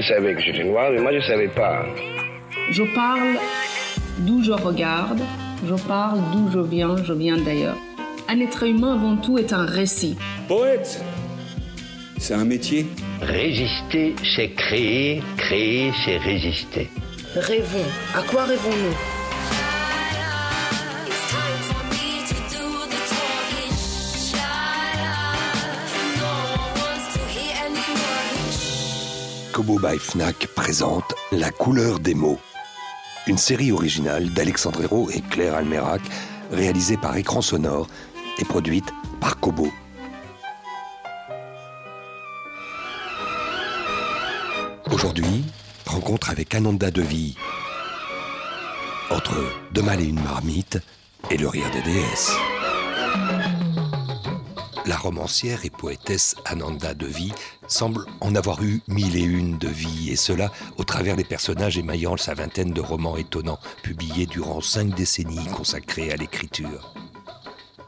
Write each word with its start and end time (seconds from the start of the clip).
savaient 0.00 0.34
que 0.34 0.40
j'étais 0.40 0.64
noir, 0.64 0.90
mais 0.92 1.00
moi 1.00 1.12
je 1.12 1.18
ne 1.18 1.22
savais 1.22 1.48
pas. 1.48 1.84
Je 2.70 2.82
parle 2.94 3.36
d'où 4.18 4.42
je 4.42 4.52
regarde, 4.52 5.20
je 5.66 5.74
parle 5.86 6.20
d'où 6.32 6.50
je 6.52 6.60
viens, 6.60 6.96
je 7.04 7.12
viens 7.12 7.36
d'ailleurs. 7.36 7.76
Un 8.28 8.40
être 8.40 8.62
humain 8.62 8.94
avant 8.94 9.16
tout 9.16 9.36
est 9.38 9.52
un 9.52 9.66
récit. 9.66 10.16
Poète, 10.48 11.02
c'est 12.18 12.34
un 12.34 12.44
métier. 12.44 12.86
Résister, 13.20 14.14
c'est 14.34 14.50
créer, 14.50 15.22
créer, 15.36 15.92
c'est 16.04 16.16
résister. 16.18 16.88
Rêvons. 17.34 17.88
À 18.16 18.22
quoi 18.22 18.44
rêvons-nous? 18.44 19.21
Kobo 29.62 29.78
by 29.78 29.96
Fnac 29.96 30.48
présente 30.56 31.14
La 31.30 31.52
couleur 31.52 32.00
des 32.00 32.14
mots. 32.14 32.40
Une 33.28 33.38
série 33.38 33.70
originale 33.70 34.28
d'Alexandre 34.30 34.82
Hérault 34.82 35.08
et 35.10 35.20
Claire 35.20 35.54
Almerac, 35.54 36.00
réalisée 36.50 36.96
par 36.96 37.16
Écran 37.16 37.42
Sonore 37.42 37.86
et 38.40 38.44
produite 38.44 38.92
par 39.20 39.38
Kobo. 39.38 39.68
Aujourd'hui, 44.90 45.44
rencontre 45.86 46.30
avec 46.30 46.52
Ananda 46.56 46.90
Devi. 46.90 47.36
Entre 49.10 49.36
Deux 49.70 49.82
mâles 49.82 50.00
et 50.00 50.08
une 50.08 50.24
marmite 50.24 50.80
et 51.30 51.36
le 51.36 51.46
rire 51.46 51.70
des 51.70 51.82
déesses. 51.82 52.32
La 54.84 54.96
romancière 54.96 55.64
et 55.64 55.70
poétesse 55.70 56.34
Ananda 56.44 56.92
Devi 56.92 57.32
semble 57.68 58.04
en 58.20 58.34
avoir 58.34 58.64
eu 58.64 58.80
mille 58.88 59.16
et 59.16 59.22
une 59.22 59.56
de 59.56 59.68
vies, 59.68 60.10
et 60.10 60.16
cela 60.16 60.50
au 60.76 60.82
travers 60.82 61.14
des 61.14 61.24
personnages 61.24 61.78
émaillant 61.78 62.16
sa 62.16 62.34
vingtaine 62.34 62.72
de 62.72 62.80
romans 62.80 63.16
étonnants, 63.16 63.60
publiés 63.84 64.26
durant 64.26 64.60
cinq 64.60 64.92
décennies 64.96 65.46
consacrés 65.54 66.10
à 66.10 66.16
l'écriture. 66.16 66.94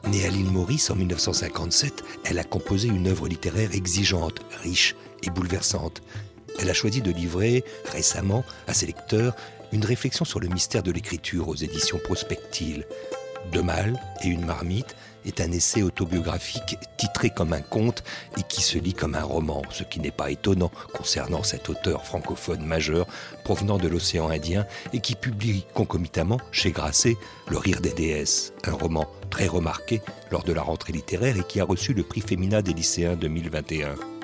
Née 0.07 0.25
à 0.25 0.29
l'île 0.29 0.51
Maurice 0.51 0.89
en 0.89 0.95
1957, 0.95 2.03
elle 2.23 2.39
a 2.39 2.45
composé 2.45 2.87
une 2.87 3.07
œuvre 3.07 3.27
littéraire 3.27 3.75
exigeante, 3.75 4.39
riche 4.61 4.95
et 5.23 5.29
bouleversante. 5.29 6.01
Elle 6.59 6.69
a 6.69 6.73
choisi 6.73 7.01
de 7.01 7.11
livrer 7.11 7.65
récemment 7.91 8.45
à 8.67 8.73
ses 8.73 8.85
lecteurs 8.85 9.35
une 9.73 9.83
réflexion 9.83 10.23
sur 10.23 10.39
le 10.39 10.47
mystère 10.47 10.83
de 10.83 10.91
l'écriture 10.91 11.49
aux 11.49 11.55
éditions 11.55 11.99
prospectives. 12.01 12.85
Deux 13.51 13.63
mâles 13.63 13.99
et 14.23 14.27
une 14.27 14.45
marmite 14.45 14.95
est 15.25 15.41
un 15.41 15.51
essai 15.51 15.81
autobiographique 15.81 16.77
titré 16.97 17.29
comme 17.29 17.53
un 17.53 17.61
conte 17.61 18.03
et 18.37 18.43
qui 18.43 18.61
se 18.61 18.77
lit 18.77 18.93
comme 18.93 19.15
un 19.15 19.23
roman, 19.23 19.61
ce 19.71 19.83
qui 19.83 19.99
n'est 19.99 20.11
pas 20.11 20.31
étonnant 20.31 20.71
concernant 20.93 21.43
cet 21.43 21.69
auteur 21.69 22.05
francophone 22.05 22.65
majeur 22.65 23.07
provenant 23.43 23.77
de 23.77 23.87
l'océan 23.87 24.29
Indien 24.29 24.65
et 24.93 24.99
qui 24.99 25.15
publie 25.15 25.65
concomitamment 25.73 26.39
chez 26.51 26.71
Grasset 26.71 27.17
Le 27.49 27.57
rire 27.57 27.81
des 27.81 27.93
déesses, 27.93 28.53
un 28.65 28.73
roman 28.73 29.07
très 29.29 29.47
remarqué 29.47 30.01
lors 30.31 30.43
de 30.43 30.53
la 30.53 30.61
rentrée 30.61 30.93
littéraire 30.93 31.37
et 31.37 31.43
qui 31.43 31.59
a 31.59 31.65
reçu 31.65 31.93
le 31.93 32.03
prix 32.03 32.21
Fémina 32.21 32.61
des 32.61 32.73
lycéens 32.73 33.15
2021. 33.15 34.14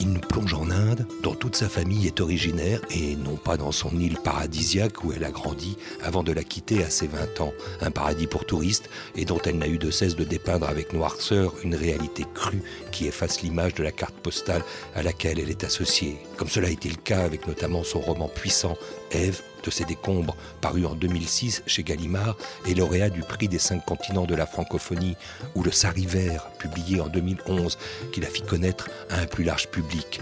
Il 0.00 0.14
nous 0.14 0.20
plonge 0.20 0.54
en 0.54 0.70
Inde, 0.70 1.06
dont 1.22 1.34
toute 1.34 1.56
sa 1.56 1.68
famille 1.68 2.06
est 2.06 2.20
originaire, 2.20 2.80
et 2.90 3.16
non 3.16 3.36
pas 3.36 3.58
dans 3.58 3.70
son 3.70 3.90
île 4.00 4.16
paradisiaque 4.16 5.04
où 5.04 5.12
elle 5.12 5.24
a 5.24 5.30
grandi 5.30 5.76
avant 6.02 6.22
de 6.22 6.32
la 6.32 6.42
quitter 6.42 6.82
à 6.82 6.88
ses 6.88 7.06
20 7.06 7.42
ans, 7.42 7.52
un 7.82 7.90
paradis 7.90 8.26
pour 8.26 8.46
touristes, 8.46 8.88
et 9.14 9.26
dont 9.26 9.40
elle 9.44 9.58
n'a 9.58 9.68
eu 9.68 9.76
de 9.76 9.90
cesse 9.90 10.16
de 10.16 10.24
dépeindre 10.24 10.68
avec 10.68 10.94
noirceur 10.94 11.52
une 11.62 11.74
réalité 11.74 12.24
crue 12.34 12.62
qui 12.92 13.06
efface 13.06 13.42
l'image 13.42 13.74
de 13.74 13.82
la 13.82 13.92
carte 13.92 14.14
postale 14.14 14.62
à 14.94 15.02
laquelle 15.02 15.38
elle 15.38 15.50
est 15.50 15.64
associée, 15.64 16.16
comme 16.38 16.48
cela 16.48 16.68
a 16.68 16.70
été 16.70 16.88
le 16.88 16.96
cas 16.96 17.20
avec 17.20 17.46
notamment 17.46 17.84
son 17.84 18.00
roman 18.00 18.28
puissant 18.28 18.78
Ève 19.12 19.42
de 19.62 19.70
ses 19.70 19.84
décombres, 19.84 20.36
paru 20.60 20.86
en 20.86 20.94
2006 20.94 21.62
chez 21.66 21.82
Gallimard 21.82 22.36
et 22.66 22.74
lauréat 22.74 23.10
du 23.10 23.22
prix 23.22 23.48
des 23.48 23.58
cinq 23.58 23.84
continents 23.84 24.26
de 24.26 24.34
la 24.34 24.46
francophonie, 24.46 25.16
ou 25.54 25.62
Le 25.62 25.72
Sariver, 25.72 26.38
publié 26.58 27.00
en 27.00 27.08
2011, 27.08 27.78
qui 28.12 28.20
la 28.20 28.28
fit 28.28 28.42
connaître 28.42 28.88
à 29.10 29.20
un 29.20 29.26
plus 29.26 29.44
large 29.44 29.68
public. 29.68 30.20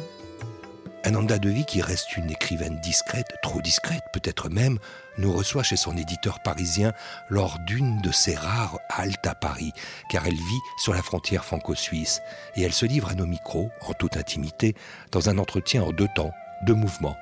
Ananda 1.04 1.38
Devi, 1.38 1.64
qui 1.64 1.80
reste 1.80 2.16
une 2.16 2.30
écrivaine 2.30 2.80
discrète, 2.80 3.28
trop 3.42 3.60
discrète 3.62 4.02
peut-être 4.12 4.48
même, 4.50 4.78
nous 5.16 5.32
reçoit 5.32 5.62
chez 5.62 5.76
son 5.76 5.96
éditeur 5.96 6.40
parisien 6.40 6.92
lors 7.28 7.58
d'une 7.60 8.00
de 8.02 8.12
ses 8.12 8.34
rares 8.34 8.78
haltes 8.90 9.26
à 9.26 9.34
Paris, 9.34 9.72
car 10.10 10.26
elle 10.26 10.34
vit 10.34 10.60
sur 10.76 10.92
la 10.92 11.02
frontière 11.02 11.44
franco-suisse, 11.44 12.20
et 12.56 12.62
elle 12.62 12.72
se 12.72 12.86
livre 12.86 13.08
à 13.08 13.14
nos 13.14 13.26
micros, 13.26 13.70
en 13.86 13.94
toute 13.94 14.16
intimité, 14.16 14.74
dans 15.12 15.30
un 15.30 15.38
entretien 15.38 15.82
en 15.82 15.92
deux 15.92 16.08
temps, 16.14 16.32
deux 16.66 16.74
mouvements 16.74 17.16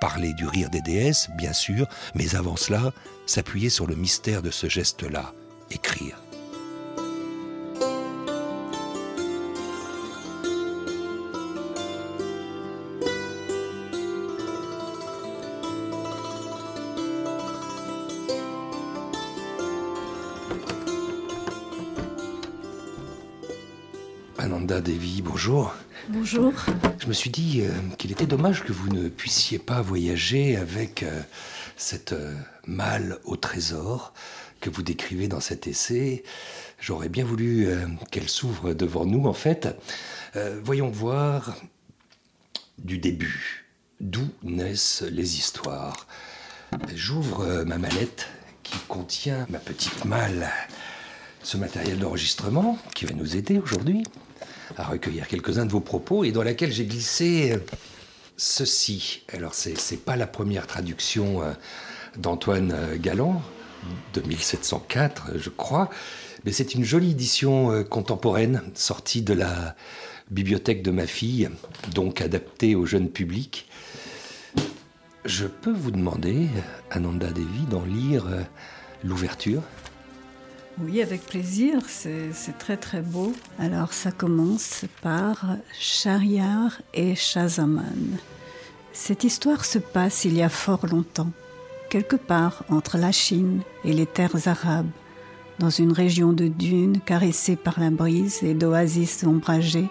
parler 0.00 0.32
du 0.32 0.46
rire 0.46 0.70
des 0.70 0.80
déesses, 0.80 1.28
bien 1.36 1.52
sûr, 1.52 1.88
mais 2.14 2.34
avant 2.34 2.56
cela, 2.56 2.92
s'appuyer 3.26 3.70
sur 3.70 3.86
le 3.86 3.94
mystère 3.94 4.42
de 4.42 4.50
ce 4.50 4.68
geste-là, 4.68 5.32
écrire. 5.70 6.18
Ananda 24.38 24.80
Devi, 24.80 25.22
bonjour. 25.22 25.74
Bonjour. 26.10 26.52
Je 26.98 27.06
me 27.06 27.14
suis 27.14 27.30
dit 27.30 27.62
euh, 27.62 27.70
qu'il 27.96 28.12
était 28.12 28.26
dommage 28.26 28.62
que 28.62 28.72
vous 28.72 28.90
ne 28.90 29.08
puissiez 29.08 29.58
pas 29.58 29.80
voyager 29.80 30.56
avec 30.56 31.02
euh, 31.02 31.22
cette 31.76 32.12
euh, 32.12 32.34
malle 32.66 33.18
au 33.24 33.36
trésor 33.36 34.12
que 34.60 34.68
vous 34.68 34.82
décrivez 34.82 35.28
dans 35.28 35.40
cet 35.40 35.66
essai. 35.66 36.22
J'aurais 36.78 37.08
bien 37.08 37.24
voulu 37.24 37.68
qu'elle 38.10 38.28
s'ouvre 38.28 38.74
devant 38.74 39.04
nous, 39.04 39.26
en 39.26 39.34
fait. 39.34 39.68
voyons 40.62 40.88
voir 40.88 41.54
du 42.78 42.96
début. 42.96 43.66
D'où 44.00 44.26
naissent 44.42 45.02
les 45.02 45.36
histoires 45.36 46.06
J'ouvre 46.94 47.64
ma 47.64 47.76
mallette 47.76 48.28
qui 48.62 48.78
contient 48.88 49.46
ma 49.50 49.58
petite 49.58 50.06
malle. 50.06 50.50
Ce 51.42 51.58
matériel 51.58 51.98
d'enregistrement 51.98 52.78
qui 52.94 53.04
va 53.04 53.14
nous 53.14 53.36
aider 53.36 53.58
aujourd'hui 53.58 54.02
à 54.76 54.84
recueillir 54.84 55.28
quelques-uns 55.28 55.66
de 55.66 55.72
vos 55.72 55.80
propos 55.80 56.24
et 56.24 56.32
dans 56.32 56.42
laquelle 56.42 56.72
j'ai 56.72 56.86
glissé 56.86 57.52
euh, 57.52 57.58
ceci. 58.36 59.22
Alors, 59.32 59.54
c'est 59.54 59.74
n'est 59.90 59.96
pas 59.98 60.16
la 60.16 60.26
première 60.26 60.66
traduction 60.66 61.42
euh, 61.42 61.52
d'Antoine 62.16 62.72
euh, 62.72 62.96
Galland, 62.98 63.42
de 64.14 64.22
1704, 64.22 65.32
je 65.36 65.50
crois, 65.50 65.90
mais 66.44 66.52
c'est 66.52 66.74
une 66.74 66.84
jolie 66.84 67.10
édition 67.10 67.84
contemporaine 67.84 68.62
sortie 68.72 69.20
de 69.20 69.34
la 69.34 69.76
bibliothèque 70.30 70.82
de 70.82 70.90
ma 70.90 71.06
fille, 71.06 71.50
donc 71.94 72.22
adaptée 72.22 72.74
au 72.74 72.86
jeune 72.86 73.10
public. 73.10 73.68
Je 75.26 75.46
peux 75.46 75.72
vous 75.72 75.90
demander, 75.90 76.48
Ananda 76.90 77.28
Devi, 77.28 77.66
d'en 77.68 77.84
lire 77.84 78.24
l'ouverture? 79.02 79.60
Oui, 80.80 81.00
avec 81.02 81.24
plaisir, 81.24 81.78
c'est 81.88 82.58
très 82.58 82.76
très 82.76 83.00
beau. 83.00 83.32
Alors 83.58 83.92
ça 83.92 84.10
commence 84.10 84.84
par 85.02 85.56
Shahriar 85.78 86.80
et 86.92 87.14
Shazaman. 87.14 88.18
Cette 88.92 89.24
histoire 89.24 89.64
se 89.64 89.78
passe 89.78 90.24
il 90.24 90.36
y 90.36 90.42
a 90.42 90.48
fort 90.48 90.86
longtemps, 90.86 91.30
quelque 91.90 92.16
part 92.16 92.64
entre 92.68 92.98
la 92.98 93.12
Chine 93.12 93.62
et 93.84 93.92
les 93.92 94.06
terres 94.06 94.48
arabes, 94.48 94.90
dans 95.60 95.70
une 95.70 95.92
région 95.92 96.32
de 96.32 96.48
dunes 96.48 97.00
caressées 97.00 97.56
par 97.56 97.78
la 97.78 97.90
brise 97.90 98.42
et 98.42 98.54
d'oasis 98.54 99.22
ombragées, 99.24 99.88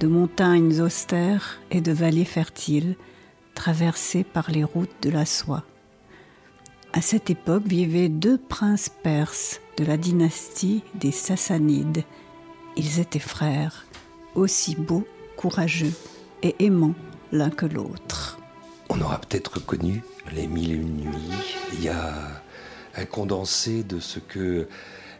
de 0.00 0.06
montagnes 0.06 0.80
austères 0.80 1.58
et 1.70 1.80
de 1.80 1.92
vallées 1.92 2.26
fertiles, 2.26 2.96
traversées 3.54 4.24
par 4.24 4.50
les 4.50 4.64
routes 4.64 5.02
de 5.02 5.10
la 5.10 5.24
soie. 5.24 5.64
À 6.92 7.00
cette 7.00 7.30
époque 7.30 7.66
vivaient 7.66 8.08
deux 8.08 8.38
princes 8.38 8.90
perses 9.02 9.60
de 9.78 9.84
la 9.84 9.96
dynastie 9.96 10.82
des 10.94 11.12
Sassanides. 11.12 12.02
Ils 12.76 12.98
étaient 12.98 13.20
frères, 13.20 13.86
aussi 14.34 14.74
beaux, 14.74 15.06
courageux 15.36 15.92
et 16.42 16.56
aimants 16.64 16.96
l'un 17.30 17.50
que 17.50 17.64
l'autre. 17.64 18.40
On 18.88 19.00
aura 19.00 19.20
peut-être 19.20 19.64
connu 19.64 20.02
les 20.34 20.48
mille 20.48 20.72
et 20.72 20.74
une 20.74 20.96
nuits. 20.96 21.30
Il 21.74 21.84
y 21.84 21.88
a 21.88 22.12
un 22.96 23.04
condensé 23.04 23.84
de 23.84 24.00
ce 24.00 24.18
que 24.18 24.66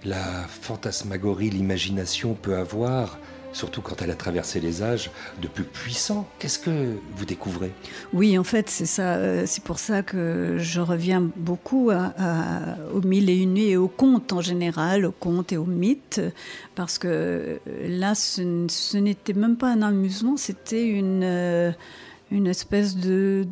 la 0.05 0.25
fantasmagorie, 0.49 1.51
l'imagination 1.51 2.35
peut 2.35 2.57
avoir 2.57 3.19
surtout 3.59 3.83
quand 3.83 4.01
elle 4.03 4.11
a 4.11 4.15
traversé 4.15 4.61
les 4.61 4.83
âges, 4.83 5.11
de 5.43 5.49
plus 5.49 5.65
puissant. 5.65 6.29
Qu'est-ce 6.39 6.59
que 6.59 6.97
vous 7.17 7.25
découvrez? 7.25 7.73
Oui, 8.13 8.39
en 8.39 8.45
fait, 8.45 8.71
c'est 8.71 8.87
ça. 8.87 9.17
Euh, 9.17 9.45
c'est 9.47 9.65
pour 9.65 9.79
ça 9.79 10.03
que 10.03 10.57
je 10.59 10.81
reviens 10.81 11.21
beaucoup 11.37 11.91
aux 11.91 13.01
mille 13.03 13.29
et 13.29 13.37
une 13.37 13.55
nuits 13.55 13.71
et 13.71 13.77
aux 13.77 13.89
contes 13.89 14.33
en 14.33 14.41
général, 14.41 15.05
aux 15.05 15.13
contes 15.13 15.53
et 15.53 15.57
aux 15.57 15.65
mythes, 15.65 16.21
parce 16.75 16.99
que 16.99 17.59
là, 17.83 18.15
ce, 18.15 18.97
n'était 18.97 19.33
même 19.33 19.57
pas 19.57 19.69
un 19.69 19.83
amusement, 19.83 20.37
c'était 20.37 20.87
une, 20.87 21.23
euh, 21.25 21.73
une 22.31 22.47
espèce 22.47 22.97
de 22.97 23.47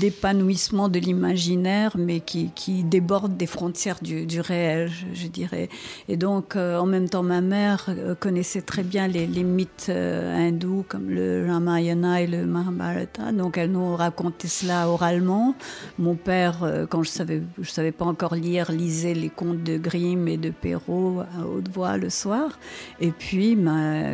d'épanouissement 0.00 0.88
de 0.88 0.98
l'imaginaire, 0.98 1.96
mais 1.98 2.20
qui, 2.20 2.50
qui, 2.54 2.82
déborde 2.82 3.36
des 3.36 3.46
frontières 3.46 3.98
du, 4.00 4.40
réel, 4.40 4.90
je, 5.12 5.26
dirais. 5.26 5.68
Et 6.08 6.16
donc, 6.16 6.56
euh, 6.56 6.78
en 6.78 6.86
même 6.86 7.08
temps, 7.08 7.22
ma 7.22 7.40
mère 7.40 7.86
euh, 7.88 8.14
connaissait 8.14 8.62
très 8.62 8.82
bien 8.82 9.08
les, 9.08 9.26
mythes 9.26 9.86
euh, 9.88 10.34
hindous, 10.34 10.84
comme 10.88 11.10
le 11.10 11.46
Ramayana 11.48 12.22
et 12.22 12.26
le 12.26 12.46
Mahabharata. 12.46 13.32
Donc, 13.32 13.58
elle 13.58 13.72
nous 13.72 13.96
racontait 13.96 14.48
cela 14.48 14.88
oralement. 14.88 15.54
Mon 15.98 16.14
père, 16.14 16.86
quand 16.90 17.02
je 17.02 17.10
savais, 17.10 17.42
je 17.60 17.70
savais 17.70 17.92
pas 17.92 18.04
encore 18.04 18.34
lire, 18.34 18.72
lisait 18.72 19.14
les 19.14 19.30
contes 19.30 19.62
de 19.62 19.78
Grimm 19.78 20.28
et 20.28 20.36
de 20.36 20.50
Perrault 20.50 21.20
à 21.20 21.46
haute 21.46 21.68
voix 21.68 21.96
le 21.96 22.10
soir. 22.10 22.58
Et 23.00 23.10
puis, 23.10 23.58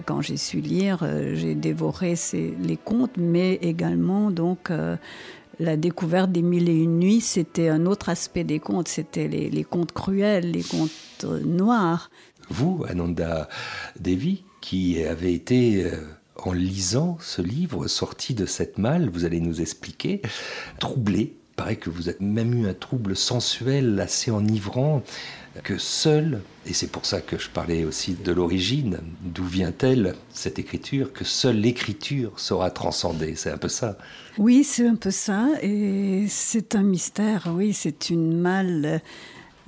quand 0.06 0.22
j'ai 0.22 0.36
su 0.36 0.60
lire, 0.60 1.06
j'ai 1.34 1.54
dévoré 1.54 2.16
ces, 2.16 2.54
les 2.62 2.76
contes, 2.76 3.16
mais 3.16 3.54
également 3.54 3.91
donc 3.96 4.70
euh, 4.70 4.96
la 5.58 5.76
découverte 5.76 6.32
des 6.32 6.42
mille 6.42 6.68
et 6.68 6.82
une 6.82 6.98
nuits, 6.98 7.20
c'était 7.20 7.68
un 7.68 7.86
autre 7.86 8.08
aspect 8.08 8.44
des 8.44 8.58
contes, 8.58 8.88
c'était 8.88 9.28
les, 9.28 9.64
contes 9.64 9.92
cruels, 9.92 10.50
les 10.50 10.62
contes 10.62 10.90
euh, 11.24 11.40
noirs. 11.40 12.10
Vous, 12.50 12.84
Ananda 12.88 13.48
Devi, 14.00 14.44
qui 14.60 15.02
avez 15.04 15.34
été, 15.34 15.84
euh, 15.84 15.90
en 16.36 16.52
lisant 16.52 17.18
ce 17.20 17.42
livre, 17.42 17.86
sorti 17.86 18.34
de 18.34 18.46
cette 18.46 18.78
malle, 18.78 19.08
vous 19.08 19.24
allez 19.24 19.40
nous 19.40 19.60
expliquer, 19.60 20.22
troublé. 20.78 21.36
Il 21.52 21.54
paraît 21.56 21.76
que 21.76 21.90
vous 21.90 22.08
avez 22.08 22.18
même 22.20 22.54
eu 22.54 22.66
un 22.66 22.74
trouble 22.74 23.14
sensuel 23.14 24.00
assez 24.00 24.30
enivrant 24.30 25.02
que 25.62 25.78
seul, 25.78 26.42
et 26.66 26.72
c'est 26.72 26.90
pour 26.90 27.04
ça 27.04 27.20
que 27.20 27.38
je 27.38 27.48
parlais 27.48 27.84
aussi 27.84 28.14
de 28.14 28.32
l'origine, 28.32 28.98
d'où 29.22 29.44
vient-elle 29.44 30.14
cette 30.32 30.58
écriture, 30.58 31.12
que 31.12 31.24
seule 31.24 31.56
l'écriture 31.56 32.38
saura 32.38 32.70
transcender, 32.70 33.34
c'est 33.36 33.50
un 33.50 33.58
peu 33.58 33.68
ça. 33.68 33.98
Oui, 34.38 34.64
c'est 34.64 34.86
un 34.86 34.96
peu 34.96 35.10
ça, 35.10 35.48
et 35.60 36.26
c'est 36.28 36.74
un 36.74 36.82
mystère, 36.82 37.50
oui, 37.54 37.72
c'est 37.72 38.10
une 38.10 38.38
malle 38.38 39.02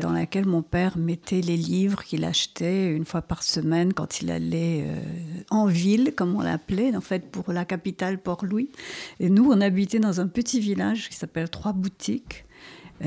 dans 0.01 0.11
laquelle 0.11 0.47
mon 0.47 0.63
père 0.63 0.99
mettait 0.99 1.41
les 1.41 1.57
livres 1.57 2.03
qu'il 2.03 2.25
achetait 2.25 2.91
une 2.91 3.05
fois 3.05 3.23
par 3.23 3.43
semaine 3.43 3.93
quand 3.93 4.21
il 4.21 4.31
allait 4.31 4.85
euh, 4.87 5.01
en 5.51 5.67
ville, 5.67 6.15
comme 6.17 6.35
on 6.35 6.41
l'appelait, 6.41 6.97
en 6.97 7.01
fait, 7.01 7.31
pour 7.31 7.53
la 7.53 7.65
capitale 7.65 8.19
Port-Louis. 8.19 8.71
Et 9.21 9.31
nous, 9.31 9.51
on 9.53 9.61
habitait 9.61 10.01
dans 10.01 10.21
un 10.21 10.27
petit 10.27 10.59
village 10.61 11.09
qui 11.09 11.17
s'appelle 11.17 11.49
Trois 11.49 11.73
Boutiques 11.73 12.45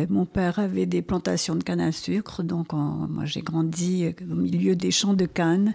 mon 0.10 0.26
père 0.26 0.60
avait 0.60 0.86
des 0.86 1.02
plantations 1.02 1.56
de 1.56 1.64
canne 1.64 1.82
à 1.82 1.92
sucre, 1.92 2.44
donc 2.44 2.74
moi 2.74 3.26
j'ai 3.26 3.42
grandi 3.42 4.14
au 4.30 4.36
milieu 4.36 4.76
des 4.76 4.92
champs 4.92 5.14
de 5.14 5.26
canne. 5.26 5.74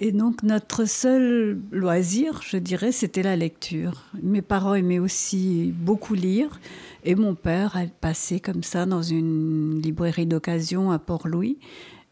Et 0.00 0.12
donc 0.12 0.44
notre 0.44 0.84
seul 0.84 1.58
loisir, 1.72 2.40
je 2.46 2.56
dirais, 2.56 2.92
c'était 2.92 3.24
la 3.24 3.34
lecture. 3.34 4.04
Mes 4.22 4.42
parents 4.42 4.74
aimaient 4.74 5.00
aussi 5.00 5.74
beaucoup 5.76 6.14
lire, 6.14 6.60
et 7.04 7.16
mon 7.16 7.34
père 7.34 7.76
a 7.76 7.86
passé 7.86 8.38
comme 8.38 8.62
ça 8.62 8.86
dans 8.86 9.02
une 9.02 9.80
librairie 9.82 10.26
d'occasion 10.26 10.92
à 10.92 11.00
Port-Louis. 11.00 11.58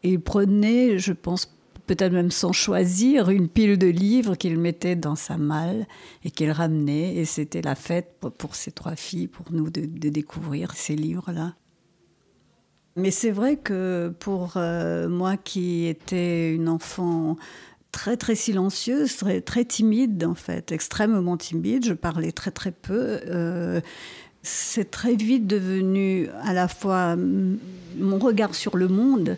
Et 0.02 0.12
il 0.12 0.20
prenait, 0.20 0.98
je 0.98 1.12
pense, 1.12 1.55
peut-être 1.86 2.12
même 2.12 2.30
sans 2.30 2.52
choisir, 2.52 3.30
une 3.30 3.48
pile 3.48 3.78
de 3.78 3.86
livres 3.86 4.34
qu'il 4.34 4.58
mettait 4.58 4.96
dans 4.96 5.16
sa 5.16 5.36
malle 5.36 5.86
et 6.24 6.30
qu'il 6.30 6.50
ramenait. 6.50 7.14
Et 7.16 7.24
c'était 7.24 7.62
la 7.62 7.74
fête 7.74 8.16
pour, 8.38 8.54
ces 8.54 8.72
trois 8.72 8.96
filles, 8.96 9.28
pour 9.28 9.46
nous, 9.52 9.70
de, 9.70 10.08
découvrir 10.08 10.72
ces 10.72 10.96
livres-là. 10.96 11.54
Mais 12.96 13.10
c'est 13.10 13.30
vrai 13.30 13.56
que 13.56 14.14
pour 14.20 14.54
euh, 14.56 15.08
moi 15.08 15.36
qui 15.36 15.86
étais 15.86 16.54
une 16.54 16.68
enfant 16.68 17.36
très 17.92 18.16
très 18.16 18.34
silencieuse, 18.34 19.16
très, 19.16 19.40
très 19.40 19.64
timide 19.64 20.24
en 20.24 20.34
fait, 20.34 20.72
extrêmement 20.72 21.36
timide, 21.36 21.84
je 21.84 21.92
parlais 21.92 22.32
très 22.32 22.50
très 22.50 22.72
peu. 22.72 23.20
Euh, 23.26 23.80
c'est 24.42 24.90
très 24.90 25.14
vite 25.14 25.46
devenu 25.46 26.28
à 26.42 26.52
la 26.52 26.68
fois 26.68 27.16
mon 27.16 28.18
regard 28.18 28.54
sur 28.54 28.76
le 28.76 28.88
monde, 28.88 29.36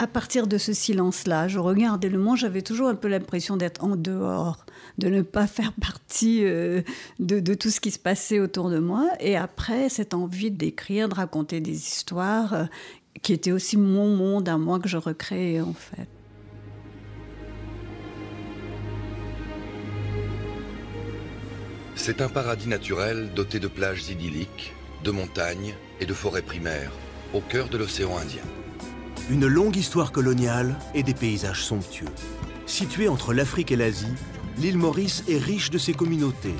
à 0.00 0.06
partir 0.06 0.46
de 0.46 0.56
ce 0.56 0.72
silence-là, 0.72 1.46
je 1.46 1.58
regardais 1.58 2.08
le 2.08 2.18
monde, 2.18 2.38
j'avais 2.38 2.62
toujours 2.62 2.88
un 2.88 2.94
peu 2.94 3.06
l'impression 3.06 3.58
d'être 3.58 3.84
en 3.84 3.96
dehors, 3.96 4.64
de 4.96 5.10
ne 5.10 5.20
pas 5.20 5.46
faire 5.46 5.74
partie 5.74 6.40
euh, 6.42 6.80
de, 7.18 7.52
tout 7.52 7.68
ce 7.68 7.80
qui 7.80 7.90
se 7.90 7.98
passait 7.98 8.40
autour 8.40 8.70
de 8.70 8.78
moi. 8.78 9.10
Et 9.20 9.36
après, 9.36 9.90
cette 9.90 10.14
envie 10.14 10.50
d'écrire, 10.50 11.10
de 11.10 11.14
raconter 11.14 11.60
des 11.60 11.76
histoires, 11.76 12.54
euh, 12.54 12.64
qui 13.20 13.34
était 13.34 13.52
aussi 13.52 13.76
mon 13.76 14.16
monde 14.16 14.48
à 14.48 14.56
moi 14.56 14.80
que 14.80 14.88
je 14.88 14.96
recréais 14.96 15.60
en 15.60 15.74
fait. 15.74 16.08
C'est 21.94 22.22
un 22.22 22.30
paradis 22.30 22.68
naturel 22.68 23.28
doté 23.36 23.60
de 23.60 23.68
plages 23.68 24.08
idylliques, 24.08 24.72
de 25.04 25.10
montagnes 25.10 25.74
et 26.00 26.06
de 26.06 26.14
forêts 26.14 26.40
primaires, 26.40 26.92
au 27.34 27.42
cœur 27.42 27.68
de 27.68 27.76
l'océan 27.76 28.16
Indien. 28.16 28.40
Une 29.30 29.46
longue 29.46 29.76
histoire 29.76 30.10
coloniale 30.10 30.74
et 30.92 31.04
des 31.04 31.14
paysages 31.14 31.62
somptueux. 31.62 32.08
Située 32.66 33.06
entre 33.06 33.32
l'Afrique 33.32 33.70
et 33.70 33.76
l'Asie, 33.76 34.16
l'île 34.58 34.76
Maurice 34.76 35.22
est 35.28 35.38
riche 35.38 35.70
de 35.70 35.78
ses 35.78 35.92
communautés, 35.92 36.56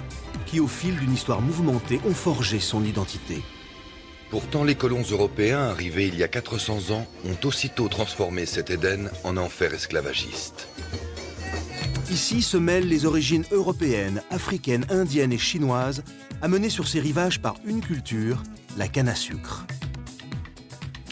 qui 0.47 0.61
au 0.61 0.69
fil 0.69 0.95
d'une 0.95 1.13
histoire 1.13 1.41
mouvementée 1.41 2.01
ont 2.07 2.15
forgé 2.15 2.61
son 2.61 2.85
identité. 2.85 3.43
Pourtant, 4.31 4.63
les 4.63 4.77
colons 4.77 5.03
européens 5.03 5.65
arrivés 5.65 6.07
il 6.07 6.17
y 6.17 6.23
a 6.23 6.29
400 6.29 6.93
ans 6.93 7.09
ont 7.25 7.45
aussitôt 7.45 7.89
transformé 7.89 8.47
cet 8.47 8.71
Éden 8.71 9.11
en 9.25 9.37
enfer 9.37 9.75
esclavagiste. 9.75 10.69
Ici 12.09 12.41
se 12.41 12.57
mêlent 12.57 12.89
les 12.89 13.05
origines 13.05 13.47
européennes, 13.51 14.23
africaines, 14.31 14.87
indiennes 14.91 15.33
et 15.33 15.39
chinoises, 15.39 16.05
amenées 16.41 16.71
sur 16.71 16.87
ces 16.87 17.01
rivages 17.01 17.41
par 17.41 17.57
une 17.65 17.81
culture, 17.81 18.45
la 18.77 18.87
canne 18.87 19.09
à 19.09 19.17
sucre. 19.17 19.67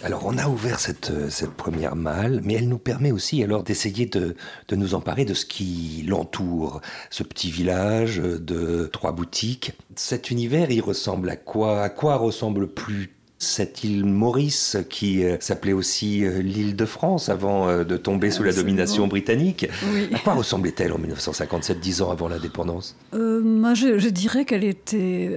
Alors 0.05 0.27
on 0.27 0.39
a 0.39 0.47
ouvert 0.47 0.79
cette, 0.79 1.11
euh, 1.11 1.29
cette 1.29 1.51
première 1.51 1.97
malle, 1.97 2.41
mais 2.45 2.55
elle 2.55 2.69
nous 2.69 2.79
permet 2.79 3.11
aussi 3.11 3.43
alors 3.43 3.65
d'essayer 3.65 4.07
de, 4.07 4.37
de 4.69 4.77
nous 4.77 4.95
emparer 4.95 5.25
de 5.25 5.35
ce 5.35 5.45
qui 5.45 6.05
l'entoure, 6.07 6.81
ce 7.11 7.25
petit 7.25 7.51
village 7.51 8.19
de 8.19 8.89
trois 8.93 9.11
boutiques. 9.11 9.73
Cet 9.97 10.31
univers, 10.31 10.71
il 10.71 10.83
ressemble 10.83 11.29
à 11.31 11.37
quoi? 11.37 11.83
À 11.83 11.89
quoi 11.89 12.17
ressemble 12.17 12.69
plus 12.69 13.18
cette 13.39 13.85
île 13.85 14.05
Maurice 14.05 14.77
qui 14.91 15.25
euh, 15.25 15.37
s'appelait 15.41 15.73
aussi 15.73 16.25
euh, 16.25 16.41
l'île 16.43 16.75
de 16.75 16.85
France 16.85 17.29
avant 17.29 17.69
euh, 17.69 17.85
de 17.85 17.97
tomber 17.97 18.31
sous 18.31 18.43
la 18.43 18.53
domination 18.53 19.07
britannique. 19.07 19.69
À 20.13 20.19
quoi 20.19 20.35
ressemblait-elle 20.35 20.93
en 20.93 20.99
1957, 20.99 21.79
dix 21.79 22.03
ans 22.03 22.11
avant 22.11 22.29
l'indépendance? 22.29 22.97
Moi, 23.13 23.75
je, 23.75 24.09
dirais 24.09 24.45
qu'elle 24.45 24.65
était, 24.65 25.31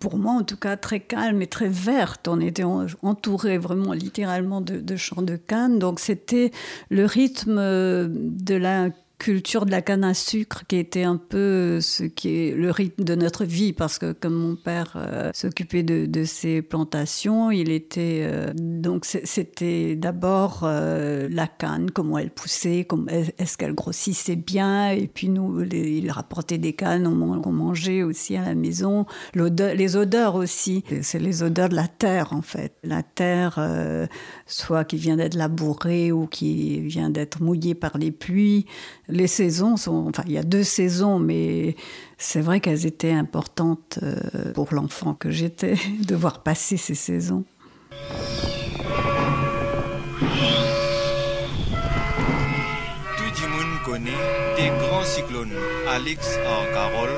pour 0.00 0.16
moi 0.16 0.32
en 0.32 0.42
tout 0.42 0.56
cas, 0.56 0.76
très 0.76 1.00
calme 1.00 1.42
et 1.42 1.46
très 1.46 1.68
verte. 1.68 2.26
On 2.28 2.40
était 2.40 2.64
entouré 2.64 3.58
vraiment 3.58 3.92
littéralement 3.92 4.60
de, 4.60 4.78
de 4.80 4.96
champs 4.96 5.22
de 5.22 5.36
canne, 5.36 5.78
donc 5.78 6.00
c'était 6.00 6.50
le 6.90 7.04
rythme 7.04 7.56
de 7.56 8.54
la 8.54 8.90
culture 9.24 9.64
de 9.64 9.70
la 9.70 9.80
canne 9.80 10.04
à 10.04 10.12
sucre 10.12 10.64
qui 10.68 10.76
était 10.76 11.04
un 11.04 11.16
peu 11.16 11.80
ce 11.80 12.04
qui 12.04 12.28
est 12.28 12.54
le 12.54 12.70
rythme 12.70 13.04
de 13.04 13.14
notre 13.14 13.46
vie 13.46 13.72
parce 13.72 13.98
que 13.98 14.12
comme 14.12 14.34
mon 14.34 14.54
père 14.54 14.96
euh, 14.96 15.30
s'occupait 15.32 15.82
de, 15.82 16.04
de, 16.04 16.24
ces 16.24 16.60
plantations, 16.60 17.50
il 17.50 17.70
était 17.70 18.20
euh, 18.24 18.52
donc 18.54 19.06
c'était 19.06 19.96
d'abord 19.96 20.60
euh, 20.64 21.26
la 21.30 21.46
canne, 21.46 21.90
comment 21.90 22.18
elle 22.18 22.32
poussait, 22.32 22.86
est-ce 23.38 23.56
qu'elle 23.56 23.74
grossissait 23.74 24.36
bien 24.36 24.90
et 24.90 25.06
puis 25.06 25.30
nous 25.30 25.62
il 25.62 26.10
rapportait 26.10 26.58
des 26.58 26.74
cannes, 26.74 27.06
on, 27.06 27.50
mangeait 27.50 28.02
aussi 28.02 28.36
à 28.36 28.44
la 28.44 28.54
maison, 28.54 29.06
les 29.34 29.96
odeurs 29.96 30.34
aussi, 30.34 30.84
c'est 31.00 31.18
les 31.18 31.42
odeurs 31.42 31.70
de 31.70 31.76
la 31.76 31.88
terre 31.88 32.34
en 32.34 32.42
fait, 32.42 32.74
la 32.82 33.02
terre 33.02 33.58
soit 34.44 34.84
qui 34.84 34.96
vient 34.96 35.16
d'être 35.16 35.34
labourée 35.34 36.12
ou 36.12 36.26
qui 36.26 36.80
vient 36.80 37.08
d'être 37.08 37.40
mouillée 37.40 37.74
par 37.74 37.96
les 37.96 38.10
pluies 38.10 38.66
les 39.14 39.28
saisons 39.28 39.76
sont, 39.76 40.08
enfin, 40.08 40.24
il 40.26 40.32
y 40.32 40.38
a 40.38 40.42
deux 40.42 40.64
saisons, 40.64 41.18
mais 41.18 41.76
c'est 42.18 42.40
vrai 42.40 42.60
qu'elles 42.60 42.84
étaient 42.84 43.12
importantes 43.12 44.00
euh, 44.02 44.52
pour 44.54 44.74
l'enfant 44.74 45.14
que 45.14 45.30
j'étais, 45.30 45.76
de 46.06 46.14
voir 46.16 46.42
passer 46.42 46.76
ces 46.76 46.96
saisons. 46.96 47.44
Tout 53.16 53.42
le 53.42 53.48
monde 53.48 53.82
connaît 53.84 54.10
des 54.56 54.68
grands 54.84 55.04
cyclones. 55.04 55.52
Alex 55.88 56.36
en 56.46 56.74
Carole, 56.74 57.16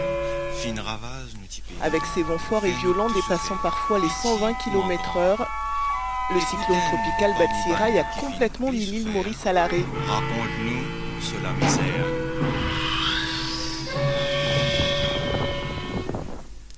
fin 0.52 0.80
ravage 0.82 1.32
Avec 1.82 2.02
ses 2.14 2.22
vents 2.22 2.38
forts 2.38 2.66
et 2.66 2.72
violents 2.82 3.08
dépassant 3.08 3.56
parfois 3.62 3.98
les 3.98 4.08
120 4.22 4.52
km/h, 4.64 5.46
le 6.34 6.40
cyclone 6.40 6.80
tropical 6.90 7.32
Batsirai 7.38 7.98
a 8.00 8.04
complètement 8.20 8.70
mis 8.70 8.84
l'île 8.84 9.08
Maurice 9.08 9.46
à 9.46 9.54
l'arrêt. 9.54 9.84
Raconte-nous 10.06 11.05
la 11.42 11.52
misère. 11.52 12.06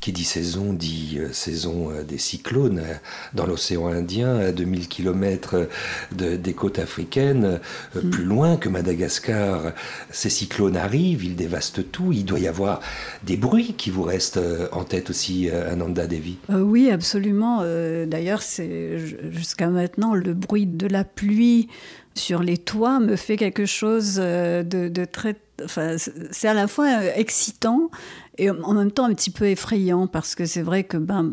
Qui 0.01 0.13
dit 0.13 0.25
saison 0.25 0.73
dit 0.73 1.19
euh, 1.19 1.33
saison 1.33 1.91
euh, 1.91 2.03
des 2.03 2.17
cyclones 2.17 2.79
euh, 2.79 2.95
dans 3.35 3.45
l'océan 3.47 3.89
Indien, 3.89 4.39
à 4.39 4.53
2000 4.53 4.89
km 4.89 5.69
des 6.13 6.55
côtes 6.55 6.79
africaines, 6.79 7.61
mm. 7.95 8.11
plus 8.11 8.25
loin 8.25 8.57
que 8.57 8.71
Madagascar. 8.71 9.73
Ces 10.11 10.31
cyclones 10.31 10.77
arrivent, 10.77 11.25
ils 11.25 11.37
dévastent 11.37 11.91
tout. 11.91 12.13
Il 12.13 12.25
doit 12.25 12.39
y 12.39 12.49
avoir 12.49 12.81
des 13.25 13.37
bruits 13.37 13.75
qui 13.77 13.91
vous 13.91 14.05
restent 14.05 14.41
en 14.73 14.85
tête 14.85 15.11
aussi, 15.11 15.51
Ananda 15.51 16.07
Devi. 16.07 16.39
oui, 16.49 16.91
absolument. 16.91 17.63
D'ailleurs, 18.07 18.43
c'est 18.43 18.99
jusqu'à 19.31 19.69
maintenant 19.69 20.15
le 20.15 20.33
bruit 20.33 20.67
de 20.67 20.87
la 20.87 21.05
pluie 21.05 21.69
sur 22.19 22.43
les 22.43 22.59
toits 22.59 23.01
me 23.01 23.17
fait 23.17 23.37
quelque 23.37 23.67
chose 23.67 24.17
de, 24.17 24.63
de 24.63 25.05
très 25.05 25.37
c'est 25.67 26.47
à 26.47 26.55
la 26.55 26.69
fois 26.69 27.05
excitant 27.17 27.91
et 28.39 28.51
en 28.51 28.73
même 28.73 28.93
temps 28.93 29.07
un 29.07 29.15
petit 29.15 29.31
peu 29.31 29.47
effrayant 29.47 30.07
parce 30.07 30.35
que 30.35 30.47
c'est 30.47 30.63
vrai 30.63 30.85
que, 30.85 30.97
ben, 30.97 31.31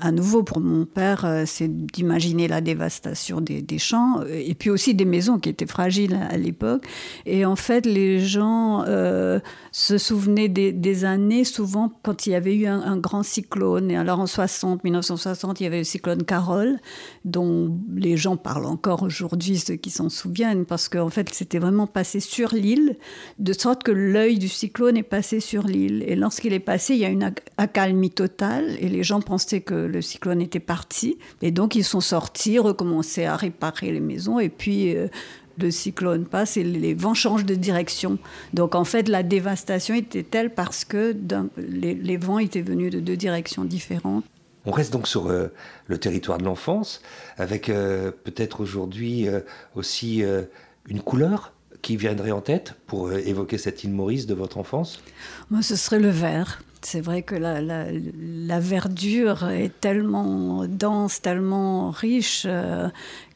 à 0.00 0.10
nouveau 0.10 0.42
pour 0.42 0.60
mon 0.60 0.86
père, 0.86 1.24
euh, 1.24 1.44
c'est 1.46 1.68
d'imaginer 1.68 2.48
la 2.48 2.60
dévastation 2.60 3.40
des, 3.40 3.64
champs 3.78 4.22
et 4.26 4.54
puis 4.54 4.70
aussi 4.70 4.94
des 4.94 5.04
maisons 5.04 5.38
qui 5.38 5.50
étaient 5.50 5.66
fragiles 5.66 6.18
à, 6.30 6.38
l'époque. 6.38 6.86
Et 7.26 7.44
en 7.44 7.56
fait, 7.56 7.84
les 7.84 8.20
gens 8.20 8.84
euh, 8.86 9.38
se 9.70 9.98
souvenaient 9.98 10.48
des, 10.48 11.04
années 11.04 11.44
souvent 11.44 11.92
quand 12.02 12.26
il 12.26 12.30
y 12.30 12.34
avait 12.34 12.56
eu 12.56 12.66
un, 12.66 12.96
grand 12.96 13.22
cyclone. 13.22 13.90
Et 13.90 13.96
alors 13.98 14.20
en 14.20 14.26
60, 14.26 14.82
1960, 14.82 15.60
il 15.60 15.64
y 15.64 15.66
avait 15.66 15.78
le 15.78 15.84
cyclone 15.84 16.24
Carole, 16.24 16.78
dont 17.26 17.78
les 17.94 18.16
gens 18.16 18.38
parlent 18.38 18.64
encore 18.64 19.02
aujourd'hui, 19.02 19.58
ceux 19.58 19.74
qui 19.74 19.90
s'en 19.90 20.08
souviennent, 20.08 20.64
parce 20.64 20.88
qu'en 20.88 21.10
fait, 21.10 21.28
c'était 21.34 21.58
vraiment 21.58 21.86
passé 21.86 22.20
sur 22.20 22.54
l'île, 22.54 22.96
de 23.38 23.52
sorte 23.52 23.82
que 23.82 23.92
l'œil 23.92 24.38
du 24.38 24.48
cyclone 24.48 24.96
est 24.96 25.02
passé 25.02 25.40
sur 25.40 25.64
l'île. 25.64 26.02
Et 26.06 26.16
lorsqu'il 26.16 26.45
il 26.46 26.52
est 26.52 26.60
passé, 26.60 26.94
il 26.94 27.00
y 27.00 27.04
a 27.04 27.08
une 27.08 27.32
accalmie 27.58 28.10
totale 28.10 28.76
et 28.80 28.88
les 28.88 29.02
gens 29.02 29.20
pensaient 29.20 29.60
que 29.60 29.74
le 29.74 30.00
cyclone 30.00 30.40
était 30.40 30.60
parti. 30.60 31.18
Et 31.42 31.50
donc 31.50 31.74
ils 31.74 31.84
sont 31.84 32.00
sortis, 32.00 32.58
recommençaient 32.58 33.26
à 33.26 33.36
réparer 33.36 33.92
les 33.92 34.00
maisons 34.00 34.38
et 34.38 34.48
puis 34.48 34.96
euh, 34.96 35.08
le 35.58 35.70
cyclone 35.70 36.24
passe 36.26 36.56
et 36.56 36.64
les 36.64 36.94
vents 36.94 37.14
changent 37.14 37.44
de 37.44 37.54
direction. 37.54 38.18
Donc 38.54 38.74
en 38.74 38.84
fait 38.84 39.08
la 39.08 39.22
dévastation 39.22 39.94
était 39.94 40.22
telle 40.22 40.50
parce 40.50 40.84
que 40.84 41.16
les, 41.56 42.16
vents 42.16 42.38
étaient 42.38 42.62
venus 42.62 42.92
de 42.92 43.00
deux 43.00 43.16
directions 43.16 43.64
différentes. 43.64 44.24
On 44.64 44.72
reste 44.72 44.92
donc 44.92 45.06
sur 45.06 45.28
euh, 45.28 45.48
le 45.86 45.98
territoire 45.98 46.38
de 46.38 46.44
l'enfance, 46.44 47.00
avec 47.36 47.68
euh, 47.68 48.10
peut-être 48.24 48.60
aujourd'hui 48.60 49.28
aussi 49.74 50.24
une 50.88 51.00
couleur? 51.00 51.52
Qui 51.82 51.96
viendrait 51.96 52.30
en 52.30 52.40
tête 52.40 52.74
pour 52.86 53.08
euh, 53.08 53.18
évoquer 53.18 53.58
cette 53.58 53.84
île 53.84 53.92
Maurice 53.92 54.26
de 54.26 54.34
votre 54.34 54.58
enfance? 54.58 55.00
Moi, 55.50 55.62
ce 55.62 55.76
serait 55.76 56.00
le 56.00 56.08
vert. 56.08 56.62
C'est 56.82 57.00
vrai 57.00 57.22
que 57.22 57.34
la, 57.34 57.60
la, 57.60 58.60
verdure 58.60 59.48
est 59.48 59.72
tellement 59.80 60.66
dense, 60.68 61.20
tellement 61.20 61.90
riche. 61.90 62.44
Euh, 62.46 62.88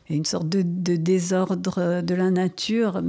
une 0.09 0.25
sorte 0.25 0.49
de, 0.49 0.62
désordre 0.62 1.56
de 2.02 2.14
la 2.14 2.30
nature. 2.30 3.00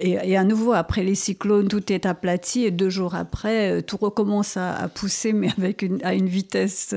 Et, 0.00 0.36
à 0.38 0.44
nouveau, 0.44 0.72
après 0.72 1.02
les 1.02 1.14
cyclones, 1.14 1.68
tout 1.68 1.92
est 1.92 2.06
aplati 2.06 2.64
et 2.64 2.70
deux 2.70 2.88
jours 2.88 3.14
après, 3.14 3.72
euh, 3.72 3.82
tout 3.82 3.98
recommence 3.98 4.56
à, 4.56 4.88
pousser, 4.88 5.34
mais 5.34 5.48
avec 5.58 5.84
à 6.02 6.14
une 6.14 6.28
vitesse 6.28 6.94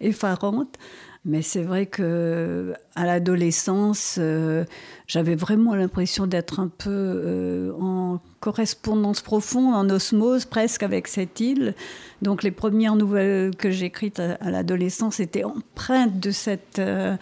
effarante. 0.00 0.78
Mais 1.24 1.42
c'est 1.42 1.62
vrai 1.62 1.86
que 1.86 2.74
à 2.94 3.04
l'adolescence, 3.04 4.16
euh, 4.18 4.64
j'avais 5.06 5.34
vraiment 5.34 5.74
l'impression 5.74 6.26
d'être 6.26 6.60
un 6.60 6.68
peu 6.68 6.90
euh, 6.90 7.72
en 7.80 8.20
correspondance 8.40 9.20
profonde, 9.20 9.74
en 9.74 9.90
osmose 9.90 10.44
presque 10.44 10.82
avec 10.82 11.08
cette 11.08 11.40
île. 11.40 11.74
Donc 12.22 12.42
les 12.42 12.50
premières 12.50 12.94
nouvelles 12.94 13.54
que 13.56 13.70
j'écrites 13.70 14.20
à, 14.20 14.34
à 14.34 14.50
l'adolescence 14.50 15.20
étaient 15.20 15.44
empreintes 15.44 16.18
de 16.20 16.30
cette 16.30 16.78
euh, 16.78 17.16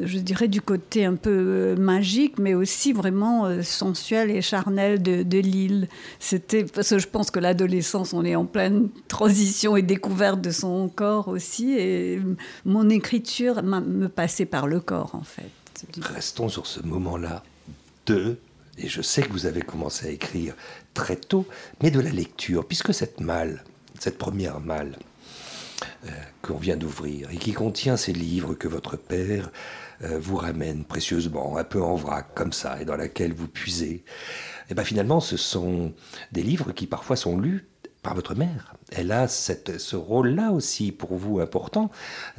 je 0.00 0.18
dirais, 0.18 0.48
du 0.48 0.60
côté 0.60 1.04
un 1.04 1.16
peu 1.16 1.30
euh, 1.30 1.76
magique, 1.76 2.38
mais 2.38 2.54
aussi 2.54 2.92
vraiment 2.92 3.46
euh, 3.46 3.62
sensuel 3.62 4.30
et 4.30 4.42
charnel 4.42 5.02
de, 5.02 5.22
de 5.22 5.38
l'île. 5.38 5.88
C'était 6.18 6.64
parce 6.64 6.90
que 6.90 6.98
je 6.98 7.08
pense 7.08 7.30
que 7.30 7.40
l'adolescence, 7.40 8.12
on 8.12 8.24
est 8.24 8.36
en 8.36 8.44
pleine 8.44 8.88
transition 9.08 9.76
et 9.76 9.82
découverte 9.82 10.40
de 10.40 10.50
son 10.50 10.88
corps 10.88 11.28
aussi, 11.28 11.72
et 11.72 12.20
mon 12.64 12.88
écriture 12.90 13.62
me 13.62 14.08
passait 14.08 14.46
par 14.46 14.66
le 14.66 14.80
corps 14.80 15.14
en 15.14 15.24
fait. 15.24 15.50
Restons 16.00 16.48
sur 16.48 16.66
ce 16.66 16.80
moment-là 16.80 17.42
de 18.06 18.36
et 18.78 18.88
je 18.88 19.02
sais 19.02 19.22
que 19.22 19.32
vous 19.32 19.46
avez 19.46 19.60
commencé 19.60 20.06
à 20.06 20.10
écrire 20.10 20.54
très 20.94 21.16
tôt, 21.16 21.46
mais 21.82 21.90
de 21.90 22.00
la 22.00 22.10
lecture, 22.10 22.66
puisque 22.66 22.94
cette 22.94 23.20
malle, 23.20 23.62
cette 23.98 24.18
première 24.18 24.60
malle, 24.60 24.98
euh, 26.06 26.10
qu'on 26.42 26.56
vient 26.56 26.76
d'ouvrir 26.76 27.30
et 27.30 27.36
qui 27.36 27.52
contient 27.52 27.96
ces 27.96 28.12
livres 28.12 28.54
que 28.54 28.68
votre 28.68 28.96
père 28.96 29.50
vous 30.02 30.36
ramène 30.36 30.84
précieusement, 30.84 31.56
un 31.56 31.64
peu 31.64 31.82
en 31.82 31.94
vrac 31.94 32.34
comme 32.34 32.52
ça, 32.52 32.80
et 32.80 32.84
dans 32.84 32.96
laquelle 32.96 33.32
vous 33.32 33.48
puisez, 33.48 33.90
et 33.92 34.04
eh 34.70 34.74
bien 34.74 34.84
finalement 34.84 35.20
ce 35.20 35.36
sont 35.36 35.92
des 36.32 36.42
livres 36.42 36.72
qui 36.72 36.86
parfois 36.86 37.16
sont 37.16 37.38
lus 37.38 37.68
par 38.02 38.14
votre 38.14 38.34
mère. 38.34 38.74
Elle 38.90 39.12
a 39.12 39.28
cette, 39.28 39.78
ce 39.78 39.96
rôle-là 39.96 40.50
aussi 40.50 40.92
pour 40.92 41.14
vous 41.14 41.40
important, 41.40 41.90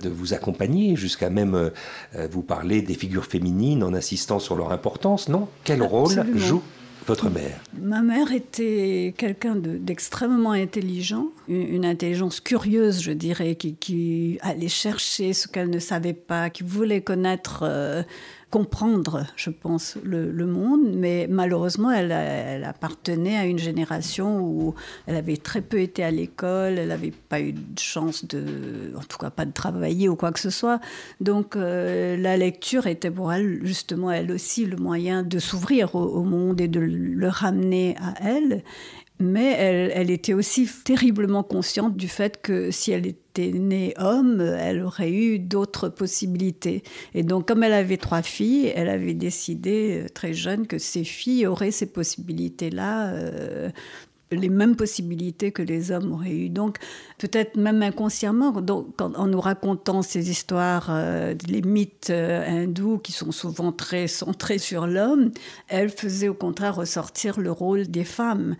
de 0.01 0.09
vous 0.09 0.33
accompagner 0.33 0.95
jusqu'à 0.95 1.29
même 1.29 1.55
euh, 1.55 2.27
vous 2.29 2.43
parler 2.43 2.81
des 2.81 2.95
figures 2.95 3.25
féminines 3.25 3.83
en 3.83 3.93
insistant 3.93 4.39
sur 4.39 4.55
leur 4.55 4.71
importance, 4.71 5.29
non 5.29 5.47
Quel 5.63 5.81
rôle 5.81 6.37
joue 6.37 6.63
votre 7.05 7.29
mère. 7.29 7.59
Ma 7.79 8.01
mère 8.01 8.31
était 8.31 9.13
quelqu'un 9.17 9.55
d'extrêmement 9.55 10.51
intelligent, 10.51 11.27
une, 11.47 11.85
intelligence 11.85 12.39
curieuse, 12.39 13.01
je 13.01 13.11
dirais, 13.11 13.55
qui, 13.55 14.37
allait 14.41 14.67
chercher 14.67 15.33
ce 15.33 15.47
qu'elle 15.47 15.69
ne 15.69 15.79
savait 15.79 16.13
pas, 16.13 16.49
qui 16.49 16.63
voulait 16.63 17.01
connaître 17.01 17.63
euh, 17.63 18.03
comprendre, 18.53 19.25
je 19.35 19.49
pense, 19.49 19.97
le, 20.03 20.45
monde, 20.45 20.93
mais 20.93 21.25
malheureusement, 21.27 21.89
elle, 21.89 22.63
appartenait 22.63 23.35
à 23.35 23.47
une 23.47 23.57
génération 23.57 24.41
où 24.41 24.75
elle 25.07 25.15
avait 25.15 25.37
très 25.37 25.61
peu 25.61 25.79
été 25.79 26.03
à 26.03 26.11
l'école, 26.11 26.77
elle 26.77 26.89
n'avait 26.89 27.13
pas 27.29 27.41
eu 27.41 27.53
de 27.53 27.79
chance 27.79 28.25
de, 28.25 28.93
en 28.95 29.01
tout 29.01 29.17
cas 29.17 29.31
pas 29.31 29.45
de 29.45 29.51
travailler 29.51 30.07
ou 30.07 30.15
quoi 30.15 30.31
que 30.31 30.39
ce 30.39 30.51
soit. 30.51 30.79
Donc 31.19 31.55
euh, 31.55 32.15
la 32.15 32.37
lecture 32.37 32.85
était 32.85 33.09
pour 33.09 33.33
elle, 33.33 33.61
justement, 33.63 34.11
elle 34.11 34.31
aussi, 34.31 34.67
le 34.67 34.77
moyen 34.77 35.23
de 35.23 35.39
s'ouvrir 35.39 35.95
au, 35.95 36.21
monde 36.21 36.61
et 36.61 36.67
de 36.67 36.79
le 36.79 37.27
ramener 37.29 37.95
à 37.97 38.13
elle 38.23 38.61
mais 39.19 39.53
elle, 39.57 39.91
elle, 39.95 40.11
était 40.11 40.33
aussi 40.33 40.67
terriblement 40.83 41.43
consciente 41.43 41.95
du 41.95 42.07
fait 42.07 42.41
que 42.41 42.71
si 42.71 42.91
elle 42.91 43.07
née 43.39 43.93
homme, 43.97 44.41
elle 44.41 44.83
aurait 44.83 45.11
eu 45.11 45.39
d'autres 45.39 45.89
possibilités. 45.89 46.83
Et 47.13 47.23
donc, 47.23 47.47
comme 47.47 47.63
elle 47.63 47.73
avait 47.73 47.97
trois 47.97 48.21
filles, 48.21 48.71
elle 48.75 48.89
avait 48.89 49.13
décidé 49.13 50.03
euh, 50.03 50.09
très 50.09 50.33
jeune 50.33 50.67
que 50.67 50.77
ses 50.77 51.03
filles 51.03 51.47
auraient 51.47 51.71
ces 51.71 51.87
possibilités-là 51.87 53.13
euh, 53.13 53.69
les 54.31 54.49
mêmes 54.49 54.75
possibilités 54.75 55.51
que 55.51 55.61
les 55.61 55.91
hommes 55.91 56.11
auraient 56.11 56.35
eues. 56.35 56.49
Donc, 56.49 56.77
peut-être 57.19 57.55
même 57.55 57.83
inconsciemment, 57.83 58.51
donc, 58.51 58.99
en 58.99 59.27
nous 59.27 59.39
racontant 59.39 60.01
ces 60.01 60.31
histoires, 60.31 60.87
euh, 60.89 61.35
les 61.47 61.61
mythes 61.61 62.09
hindous 62.09 62.97
qui 62.97 63.11
sont 63.11 63.31
souvent 63.31 63.71
très 63.71 64.07
centrés 64.07 64.57
sur 64.57 64.87
l'homme, 64.87 65.29
elle 65.67 65.89
faisait 65.89 66.29
au 66.29 66.33
contraire 66.33 66.75
ressortir 66.75 67.39
le 67.39 67.51
rôle 67.51 67.87
des 67.87 68.05
femmes. 68.05 68.55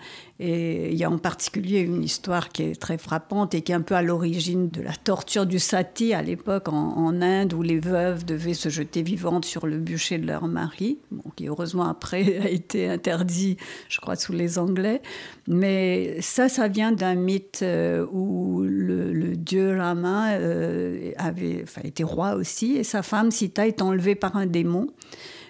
Et 0.46 0.92
il 0.92 0.98
y 0.98 1.06
a 1.06 1.10
en 1.10 1.20
particulier 1.20 1.80
une 1.80 2.04
histoire 2.04 2.50
qui 2.50 2.64
est 2.64 2.76
très 2.76 2.98
frappante 2.98 3.56
et 3.56 3.62
qui 3.62 3.72
est 3.72 3.76
un 3.76 3.82
peu 3.82 3.96
à 3.96 4.02
l'origine 4.02 4.68
de 4.68 4.82
la 4.82 4.92
torture 4.92 5.46
du 5.46 5.58
sati 5.58 6.14
à 6.14 6.22
l'époque 6.22 6.68
en, 6.68 7.22
Inde, 7.22 7.54
où 7.54 7.62
les 7.62 7.80
veuves 7.80 8.26
devaient 8.26 8.54
se 8.54 8.68
jeter 8.68 9.04
vivantes 9.04 9.46
sur 9.46 9.66
le 9.66 9.78
bûcher 9.78 10.18
de 10.18 10.28
leur 10.28 10.50
mari, 10.50 11.00
qui 11.38 11.48
heureusement 11.48 11.88
après 11.88 12.40
a 12.44 12.50
été 12.50 12.90
interdit, 12.90 13.56
je 13.88 14.02
crois, 14.02 14.18
sous 14.18 14.34
les 14.34 14.60
Anglais. 14.60 15.02
Mais 15.48 16.20
ça, 16.20 16.50
ça 16.50 16.68
vient 16.68 16.92
d'un 16.92 17.16
mythe 17.16 17.62
euh, 17.62 18.06
où 18.12 18.64
le, 18.64 19.38
dieu 19.38 19.78
Rama 19.78 20.34
euh, 20.34 21.14
avait, 21.16 21.64
était 21.86 22.04
roi 22.04 22.34
aussi, 22.34 22.76
et 22.76 22.84
sa 22.84 23.02
femme 23.02 23.32
Sita 23.32 23.66
est 23.66 23.82
enlevée 23.82 24.16
par 24.16 24.36
un 24.36 24.46
démon. 24.46 24.90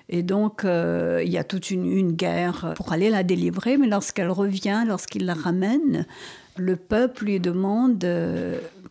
Et 0.10 0.24
donc, 0.24 0.66
euh, 0.66 1.22
il 1.26 1.32
y 1.32 1.38
a 1.38 1.44
toute 1.44 1.72
une, 1.72 1.86
une, 1.86 2.12
guerre 2.12 2.74
pour 2.76 2.92
aller 2.92 3.10
la 3.10 3.24
délivrer, 3.24 3.78
mais 3.78 3.88
lorsqu'elle 3.88 4.30
revient, 4.30 4.84
lorsqu'il 4.86 5.26
la 5.26 5.34
ramène, 5.34 6.06
le 6.58 6.76
peuple 6.76 7.26
lui 7.26 7.40
demande 7.40 8.06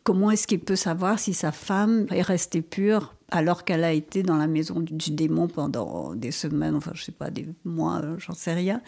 comment 0.04 0.30
est-ce 0.30 0.46
qu'il 0.46 0.60
peut 0.60 0.76
savoir 0.76 1.18
si 1.18 1.34
sa 1.34 1.52
femme 1.52 2.06
est 2.10 2.22
restée 2.22 2.62
pure 2.62 3.14
alors 3.32 3.64
qu'elle 3.64 3.82
a 3.82 3.92
été 3.92 4.22
dans 4.22 4.36
la 4.36 4.46
maison 4.46 4.78
du, 4.78 5.10
démon 5.10 5.48
pendant 5.48 6.14
des 6.14 6.30
semaines, 6.30 6.74
enfin 6.74 6.92
je 6.94 7.02
sais 7.02 7.12
pas, 7.12 7.30
des 7.30 7.46
mois, 7.64 8.02
euh, 8.04 8.16
j'en 8.18 8.34
sais 8.34 8.52
rien. 8.52 8.82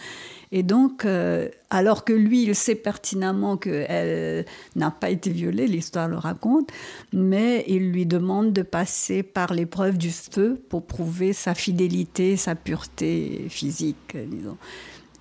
Et 0.53 0.63
donc, 0.63 1.07
euh, 1.07 1.49
alors 1.71 2.05
que 2.05 2.13
lui, 2.13 2.45
il 2.45 2.55
sait 2.55 2.75
pertinemment 2.75 3.57
qu'elle 3.57 4.45
n'a 4.77 4.91
pas 4.91 5.09
été 5.09 5.31
violée, 5.31 5.67
l'histoire 5.67 6.09
le 6.09 6.19
raconte, 6.19 6.71
mais 7.13 7.65
il 7.69 7.91
lui 7.91 8.05
demande 8.05 8.53
de 8.53 8.61
passer 8.61 9.23
par 9.23 9.55
l'épreuve 9.55 9.97
du 9.97 10.11
feu 10.11 10.61
pour 10.69 10.85
prouver 10.87 11.33
sa 11.33 11.55
fidélité, 11.55 12.37
sa 12.37 12.55
pureté 12.55 13.47
physique, 13.49 14.15
disons. 14.15 14.59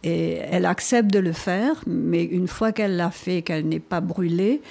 Et 0.03 0.33
elle 0.51 0.65
accepte 0.65 1.11
de 1.11 1.19
le 1.19 1.31
faire, 1.31 1.81
mais 1.87 2.25
une 2.25 2.49
fois 2.49 2.73
qu'elle 2.73 2.97
l'a 2.97 3.09
fait, 3.09 3.41
qu'elle 3.41 3.65
n'est 3.69 3.79
pas 3.79 4.01
brûlée, 4.01 4.61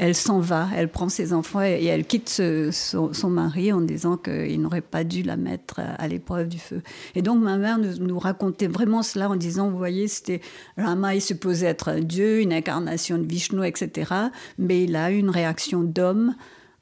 elle 0.00 0.14
s'en 0.14 0.40
va, 0.40 0.66
elle 0.74 0.88
prend 0.88 1.10
ses 1.10 1.34
enfants 1.34 1.60
et, 1.60 1.84
elle 1.84 2.06
quitte 2.06 2.30
son, 2.30 3.30
mari 3.30 3.70
en 3.70 3.82
disant 3.82 4.16
qu'il 4.16 4.58
n'aurait 4.62 4.80
pas 4.80 5.04
dû 5.04 5.22
la 5.22 5.36
mettre 5.36 5.78
à, 5.78 6.08
l'épreuve 6.08 6.48
du 6.48 6.58
feu. 6.58 6.80
Et 7.14 7.20
donc 7.20 7.42
ma 7.42 7.58
mère 7.58 7.76
nous, 7.78 8.18
racontait 8.18 8.66
vraiment 8.66 9.02
cela 9.02 9.28
en 9.28 9.36
disant, 9.36 9.68
vous 9.68 9.76
voyez, 9.76 10.08
c'était 10.08 10.40
Rama 10.78 11.14
est 11.14 11.20
supposé 11.20 11.66
être 11.66 11.88
un 11.88 12.00
dieu, 12.00 12.40
une 12.40 12.54
incarnation 12.54 13.18
de 13.18 13.26
Vishnu, 13.26 13.66
etc. 13.66 14.10
Mais 14.56 14.84
il 14.84 14.96
a 14.96 15.12
eu 15.12 15.18
une 15.18 15.28
réaction 15.28 15.82
d'homme 15.82 16.34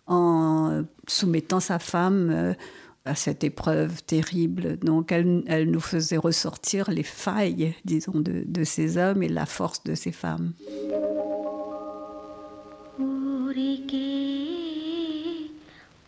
en 0.07 0.85
soumettant 1.09 1.61
sa 1.61 1.81
femme. 1.81 2.31
Euh, 2.33 2.55
à 3.05 3.15
cette 3.15 3.43
épreuve 3.43 4.03
terrible. 4.03 4.79
Donc 4.81 5.13
elle, 5.13 5.65
nous 5.71 5.81
faisait 5.81 6.19
ressortir 6.19 6.91
les 6.91 7.03
failles, 7.03 7.75
disons, 7.87 8.13
de 8.17 8.65
ces 8.65 8.99
hommes 8.99 9.23
et 9.23 9.31
la 9.31 9.47
force 9.47 9.83
de 9.85 9.95
ces 9.95 10.13
femmes. 10.13 10.53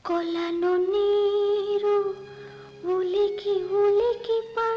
కొలను 0.06 0.74
నీరు 0.86 1.98
ఉలికి 2.96 3.56
ఉలికి 3.82 4.38
పడుతుంది 4.56 4.69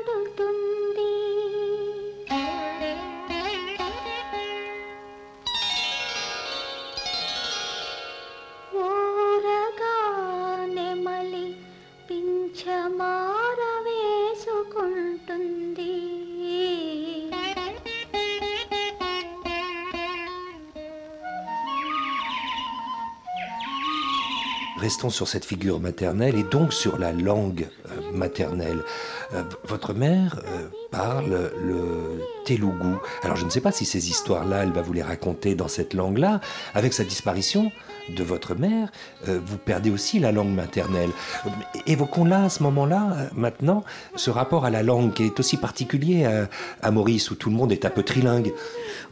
restons 24.83 25.09
sur 25.09 25.29
cette 25.29 25.45
figure 25.45 25.79
maternelle 25.79 26.35
et 26.37 26.43
donc 26.43 26.73
sur 26.73 26.99
la 26.99 27.13
langue 27.13 27.67
euh, 27.87 28.11
maternelle. 28.11 28.79
Euh, 29.33 29.43
votre 29.63 29.93
mère 29.93 30.41
euh, 30.45 30.67
parle 30.91 31.51
le 31.63 32.21
telugu. 32.43 32.95
Alors 33.23 33.37
je 33.37 33.45
ne 33.45 33.49
sais 33.49 33.61
pas 33.61 33.71
si 33.71 33.85
ces 33.85 34.09
histoires-là, 34.09 34.63
elle 34.63 34.73
va 34.73 34.81
vous 34.81 34.91
les 34.91 35.01
raconter 35.01 35.55
dans 35.55 35.69
cette 35.69 35.93
langue-là. 35.93 36.41
Avec 36.73 36.91
sa 36.91 37.05
disparition 37.05 37.71
de 38.09 38.23
votre 38.23 38.55
mère, 38.55 38.91
euh, 39.27 39.39
vous 39.43 39.57
perdez 39.57 39.89
aussi 39.89 40.19
la 40.19 40.31
langue 40.31 40.53
maternelle. 40.53 41.09
Évoquons 41.87 42.25
là, 42.25 42.45
à 42.45 42.49
ce 42.49 42.63
moment-là, 42.63 43.29
maintenant, 43.35 43.83
ce 44.15 44.29
rapport 44.29 44.65
à 44.65 44.69
la 44.69 44.83
langue 44.83 45.13
qui 45.13 45.23
est 45.23 45.39
aussi 45.39 45.57
particulier 45.57 46.25
à, 46.81 46.91
Maurice, 46.91 47.31
où 47.31 47.35
tout 47.35 47.49
le 47.49 47.55
monde 47.55 47.71
est 47.71 47.85
un 47.85 47.89
peu 47.89 48.03
trilingue. 48.03 48.53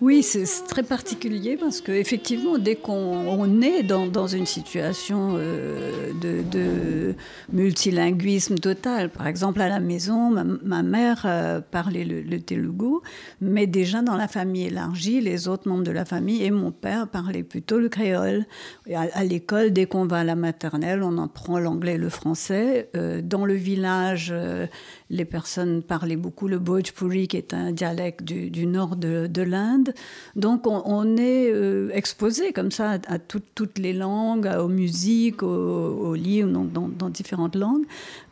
Oui, 0.01 0.23
c'est 0.23 0.45
très 0.67 0.83
particulier 0.83 1.57
parce 1.57 1.81
qu'effectivement, 1.81 2.57
dès 2.57 2.75
qu'on 2.75 3.61
est 3.61 3.83
dans, 3.83 4.27
une 4.27 4.45
situation 4.45 5.33
de, 5.35 6.41
de, 6.49 7.15
multilinguisme 7.51 8.55
total, 8.55 9.09
par 9.09 9.27
exemple 9.27 9.61
à 9.61 9.69
la 9.69 9.79
maison, 9.79 10.31
ma, 10.63 10.83
mère 10.83 11.25
parlait 11.71 12.03
le, 12.03 12.21
le 12.21 12.39
telugu, 12.39 12.99
mais 13.41 13.67
déjà 13.67 14.01
dans 14.01 14.15
la 14.15 14.27
famille 14.27 14.65
élargie, 14.65 15.21
les 15.21 15.47
autres 15.47 15.67
membres 15.67 15.83
de 15.83 15.91
la 15.91 16.05
famille 16.05 16.43
et 16.43 16.51
mon 16.51 16.71
père 16.71 17.07
parlaient 17.07 17.43
plutôt 17.43 17.79
le 17.79 17.89
créole. 17.89 18.45
À, 18.89 19.23
l'école, 19.23 19.71
dès 19.71 19.85
qu'on 19.85 20.05
va 20.05 20.19
à 20.19 20.23
la 20.23 20.35
maternelle, 20.35 21.03
on 21.03 21.19
apprend 21.19 21.59
l'anglais 21.59 21.93
et 21.93 21.97
le 21.99 22.09
français. 22.09 22.89
Euh, 22.95 23.21
dans 23.21 23.45
le 23.45 23.53
village, 23.53 24.29
euh, 24.33 24.65
les 25.11 25.25
personnes 25.25 25.83
parlaient 25.83 26.15
beaucoup 26.15 26.47
le 26.47 26.57
Bhojpuri, 26.57 27.27
qui 27.27 27.37
est 27.37 27.53
un 27.53 27.71
dialecte 27.71 28.23
du, 28.23 28.65
nord 28.65 28.95
de, 28.95 29.41
l'Inde. 29.41 29.93
Donc 30.35 30.65
on, 30.65 31.17
est 31.17 31.51
euh, 31.51 31.91
exposé 31.93 32.53
comme 32.53 32.71
ça 32.71 32.97
à, 33.07 33.19
toutes 33.19 33.77
les 33.77 33.93
langues, 33.93 34.49
aux 34.59 34.67
musiques, 34.67 35.43
aux, 35.43 36.15
livres, 36.15 36.49
dans, 36.49 37.09
différentes 37.09 37.55
langues. 37.55 37.85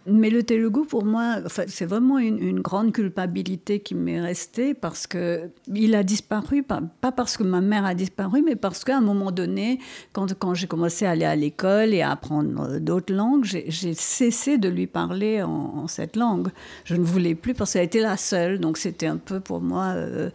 Mais 0.05 0.29
le 0.29 0.43
Telugu, 0.43 0.85
pour 0.85 1.03
moi, 1.05 1.37
c'est 1.67 1.85
vraiment 1.85 2.19
une, 2.19 2.61
grande 2.61 2.93
culpabilité 2.93 3.79
qui 3.79 3.95
m'est 3.95 4.21
restée 4.21 4.73
parce 4.73 5.07
que 5.07 5.49
il 5.67 5.93
a 5.93 6.03
disparu, 6.03 6.63
pas, 6.63 6.81
parce 7.11 7.37
que 7.37 7.43
ma 7.43 7.61
mère 7.61 7.85
a 7.85 7.93
disparu, 7.93 8.41
mais 8.41 8.55
parce 8.55 8.83
qu'à 8.83 8.97
un 8.97 9.01
moment 9.01 9.31
donné, 9.31 9.79
quand, 10.13 10.53
j'ai 10.53 10.67
commencé 10.67 11.05
à 11.05 11.11
aller 11.11 11.25
à 11.25 11.35
l'école 11.35 11.93
et 11.93 12.01
à 12.01 12.11
apprendre 12.11 12.79
d'autres 12.79 13.13
langues, 13.13 13.43
j'ai 13.43 13.93
cessé 13.93 14.57
de 14.57 14.69
lui 14.69 14.87
parler 14.87 15.43
en, 15.43 15.87
cette 15.87 16.15
langue. 16.15 16.49
Je 16.85 16.95
ne 16.95 17.03
voulais 17.03 17.35
plus 17.35 17.53
parce 17.53 17.73
qu'elle 17.73 17.85
était 17.85 18.01
la 18.01 18.17
seule, 18.17 18.59
donc 18.59 18.77
c'était 18.77 19.07
un 19.07 19.17
peu 19.17 19.39
pour 19.39 19.61
moi. 19.61 19.93
Euh, 19.95 20.29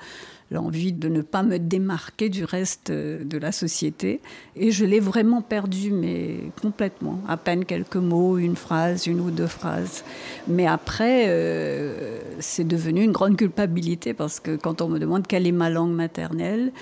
l'envie 0.51 0.93
de 0.93 1.09
ne 1.09 1.23
pas 1.23 1.43
me 1.43 1.59
démarquer 1.59 2.29
du 2.29 2.45
reste 2.45 2.91
euh, 2.91 3.25
de 3.25 3.39
la 3.39 3.53
société. 3.53 4.21
Et 4.57 4.71
je 4.71 4.85
l'ai 4.85 5.01
vraiment 5.01 5.43
perdu, 5.43 5.91
mais 5.91 6.37
complètement. 6.61 7.21
À 7.29 7.37
peine 7.37 7.65
quelques 7.65 7.97
mots, 7.97 8.39
une 8.39 8.57
phrase, 8.57 9.07
une 9.07 9.21
ou 9.21 9.31
deux 9.31 9.47
phrases. 9.47 10.05
Mais 10.47 10.67
après, 10.67 11.25
euh, 11.29 12.19
c'est 12.41 12.67
devenu 12.67 13.03
une 13.03 13.13
grande 13.13 13.37
culpabilité 13.37 14.15
parce 14.15 14.41
que 14.41 14.57
quand 14.57 14.83
on 14.83 14.89
me 14.89 14.99
demande 14.99 15.27
quelle 15.27 15.47
est 15.47 15.53
ma 15.53 15.71
langue 15.71 15.93
maternelle, 15.95 16.73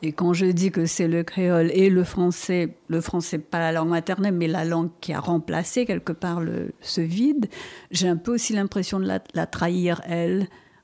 et 0.00 0.12
quand 0.12 0.32
je 0.32 0.46
dis 0.46 0.70
que 0.70 0.86
c'est 0.86 1.08
le 1.08 1.24
créole 1.24 1.72
et 1.72 1.90
le 1.90 2.04
français, 2.04 2.76
le 2.86 3.00
français 3.00 3.38
pas 3.38 3.58
la 3.58 3.72
langue 3.72 3.88
maternelle, 3.88 4.32
mais 4.32 4.46
la 4.46 4.64
langue 4.64 4.90
qui 5.00 5.12
a 5.12 5.18
remplacé 5.18 5.86
quelque 5.86 6.12
part 6.12 6.40
ce 6.80 7.00
vide, 7.00 7.46
j'ai 7.90 8.06
un 8.06 8.16
peu 8.16 8.32
aussi 8.32 8.52
l'impression 8.52 9.00
de 9.00 9.08
la 9.08 9.46
trahir, 9.46 10.00
elle 10.06 10.46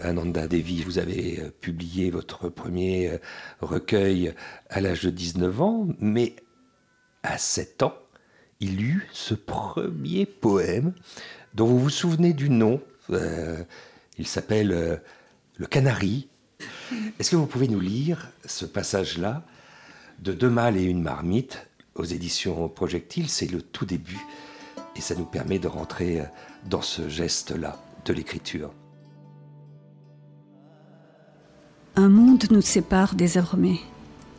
Ananda 0.00 0.46
Devi, 0.46 0.82
vous 0.82 0.98
avez 0.98 1.40
euh, 1.40 1.50
publié 1.60 2.10
votre 2.10 2.48
premier 2.48 3.10
euh, 3.10 3.18
recueil 3.60 4.32
à 4.70 4.80
l'âge 4.80 5.02
de 5.02 5.10
19 5.10 5.60
ans, 5.60 5.88
mais 5.98 6.36
à 7.22 7.38
7 7.38 7.82
ans, 7.82 7.94
il 8.60 8.80
eut 8.82 9.08
ce 9.12 9.34
premier 9.34 10.26
poème 10.26 10.92
dont 11.54 11.66
vous 11.66 11.78
vous 11.78 11.90
souvenez 11.90 12.32
du 12.32 12.50
nom. 12.50 12.80
Euh, 13.10 13.62
il 14.18 14.26
s'appelle 14.26 15.00
Le 15.56 15.66
Canari. 15.66 16.28
Est-ce 17.18 17.30
que 17.30 17.36
vous 17.36 17.46
pouvez 17.46 17.68
nous 17.68 17.80
lire 17.80 18.32
ce 18.44 18.66
passage-là 18.66 19.44
de 20.20 20.32
Deux 20.32 20.50
mâles 20.50 20.76
et 20.76 20.82
une 20.82 21.02
marmite 21.02 21.68
aux 21.94 22.04
éditions 22.04 22.68
Projectile? 22.68 23.28
C'est 23.28 23.50
le 23.50 23.62
tout 23.62 23.86
début 23.86 24.20
et 24.96 25.00
ça 25.00 25.14
nous 25.14 25.24
permet 25.24 25.60
de 25.60 25.68
rentrer 25.68 26.22
dans 26.68 26.82
ce 26.82 27.08
geste-là 27.08 27.80
de 28.04 28.12
l'écriture. 28.12 28.72
Un 31.98 32.10
monde 32.10 32.44
nous 32.52 32.60
sépare 32.60 33.16
désormais, 33.16 33.80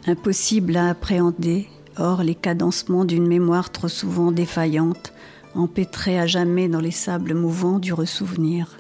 impossible 0.08 0.78
à 0.78 0.88
appréhender, 0.88 1.68
hors 1.98 2.24
les 2.24 2.34
cadencements 2.34 3.04
d'une 3.04 3.28
mémoire 3.28 3.70
trop 3.70 3.90
souvent 3.90 4.32
défaillante, 4.32 5.12
empêtrée 5.56 6.18
à 6.18 6.26
jamais 6.26 6.70
dans 6.70 6.80
les 6.80 6.90
sables 6.90 7.34
mouvants 7.34 7.80
du 7.80 7.92
ressouvenir. 7.92 8.80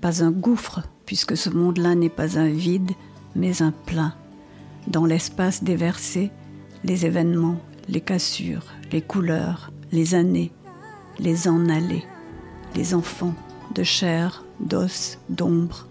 Pas 0.00 0.24
un 0.24 0.32
gouffre, 0.32 0.82
puisque 1.06 1.36
ce 1.36 1.50
monde-là 1.50 1.94
n'est 1.94 2.08
pas 2.08 2.36
un 2.36 2.48
vide, 2.48 2.90
mais 3.36 3.62
un 3.62 3.70
plein. 3.70 4.12
Dans 4.88 5.06
l'espace 5.06 5.62
déversé, 5.62 6.32
les 6.82 7.06
événements, 7.06 7.60
les 7.88 8.00
cassures, 8.00 8.66
les 8.90 9.02
couleurs, 9.02 9.70
les 9.92 10.16
années, 10.16 10.50
les 11.20 11.46
en 11.46 11.68
allées, 11.68 12.06
les 12.74 12.92
enfants, 12.92 13.36
de 13.72 13.84
chair, 13.84 14.44
d'os, 14.58 15.18
d'ombre, 15.28 15.86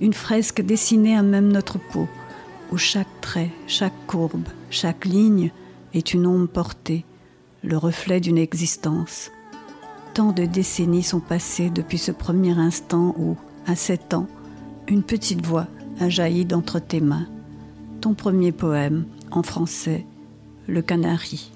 une 0.00 0.12
fresque 0.12 0.60
dessinée 0.60 1.16
à 1.16 1.22
même 1.22 1.52
notre 1.52 1.78
peau, 1.78 2.08
où 2.72 2.76
chaque 2.76 3.20
trait, 3.20 3.50
chaque 3.66 4.06
courbe, 4.06 4.48
chaque 4.70 5.04
ligne 5.04 5.50
est 5.92 6.14
une 6.14 6.26
ombre 6.26 6.48
portée, 6.48 7.04
le 7.62 7.76
reflet 7.76 8.20
d'une 8.20 8.38
existence. 8.38 9.30
Tant 10.12 10.32
de 10.32 10.44
décennies 10.44 11.02
sont 11.02 11.20
passées 11.20 11.70
depuis 11.70 11.98
ce 11.98 12.12
premier 12.12 12.58
instant 12.58 13.14
où, 13.18 13.36
à 13.66 13.76
sept 13.76 14.14
ans, 14.14 14.26
une 14.88 15.02
petite 15.02 15.44
voix 15.44 15.66
a 16.00 16.08
jailli 16.08 16.44
d'entre 16.44 16.78
tes 16.78 17.00
mains. 17.00 17.26
Ton 18.00 18.14
premier 18.14 18.52
poème, 18.52 19.06
en 19.30 19.42
français, 19.42 20.04
Le 20.66 20.82
Canari 20.82 21.53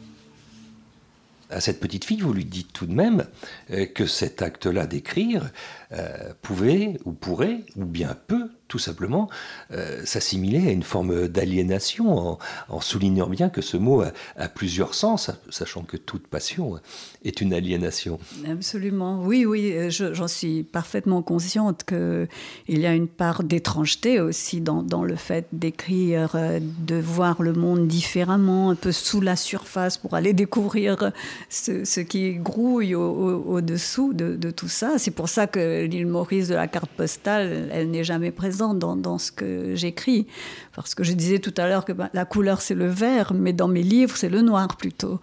à 1.51 1.61
cette 1.61 1.81
petite 1.81 2.05
fille, 2.05 2.21
vous 2.21 2.33
lui 2.33 2.45
dites 2.45 2.73
tout 2.73 2.87
de 2.87 2.95
même 2.95 3.25
euh, 3.71 3.87
que 3.87 4.07
cet 4.07 4.43
acte-là 4.43 4.87
d'écrire 4.87 5.51
euh, 5.93 6.33
pouvait 6.43 6.99
ou 7.05 7.13
pourrait 7.13 7.65
ou 7.77 7.85
bien 7.85 8.17
peut 8.27 8.51
tout 8.69 8.79
simplement 8.79 9.29
euh, 9.73 10.03
s'assimiler 10.05 10.69
à 10.69 10.71
une 10.71 10.83
forme 10.83 11.27
d'aliénation 11.27 12.39
en, 12.69 12.81
soulignant 12.81 13.29
bien 13.29 13.49
que 13.49 13.63
ce 13.63 13.77
mot 13.77 14.03
a, 14.03 14.49
plusieurs 14.49 14.95
sens, 14.95 15.31
sachant 15.49 15.83
que 15.83 15.97
toute 15.97 16.27
passion 16.27 16.79
est 17.25 17.41
une 17.41 17.53
aliénation. 17.55 18.19
Absolument, 18.49 19.23
oui, 19.23 19.45
oui, 19.47 19.73
euh, 19.73 19.91
j'en 19.91 20.29
suis 20.29 20.63
parfaitement 20.63 21.23
consciente 21.23 21.85
qu'il 21.85 22.29
y 22.69 22.87
a 22.87 22.95
une 22.95 23.09
part 23.09 23.43
d'étrangeté 23.43 24.21
aussi 24.21 24.61
dans, 24.61 25.03
le 25.03 25.17
fait 25.17 25.47
d'écrire, 25.53 26.33
euh, 26.35 26.61
de 26.61 26.97
voir 26.97 27.43
le 27.43 27.55
monde 27.55 27.89
différemment, 27.89 28.71
un 28.71 28.75
peu 28.75 28.93
sous 28.93 29.21
la 29.21 29.37
surface 29.37 29.97
pour 29.97 30.15
aller 30.15 30.35
découvrir 30.35 31.13
ce, 31.49 32.01
qui 32.01 32.35
grouille 32.35 32.95
au-dessous 32.95 34.13
de, 34.13 34.37
de, 34.37 34.51
tout 34.51 34.69
ça. 34.69 34.99
C'est 34.99 35.11
pour 35.11 35.29
ça 35.29 35.47
que 35.47 35.85
l'île 35.85 36.07
Maurice 36.07 36.49
de 36.49 36.55
la 36.55 36.69
carte 36.69 36.91
postale, 36.91 37.69
elle 37.73 37.91
n'est 37.91 38.05
jamais 38.05 38.31
présente 38.31 38.58
dans, 38.59 39.19
ce 39.19 39.33
que 39.33 39.75
j'écris. 39.75 40.27
Parce 40.75 40.95
que 40.95 41.05
je 41.05 41.13
disais 41.13 41.39
tout 41.39 41.55
à 41.57 41.69
l'heure 41.69 41.85
que 41.85 41.93
ben, 41.93 42.11
la 42.13 42.25
couleur 42.25 42.61
c'est 42.61 42.75
le 42.75 42.89
vert, 42.89 43.33
mais 43.35 43.53
dans 43.53 43.69
mes 43.69 43.83
livres 43.83 44.17
c'est 44.17 44.29
le 44.29 44.43
noir 44.43 44.77
plutôt. 44.77 45.21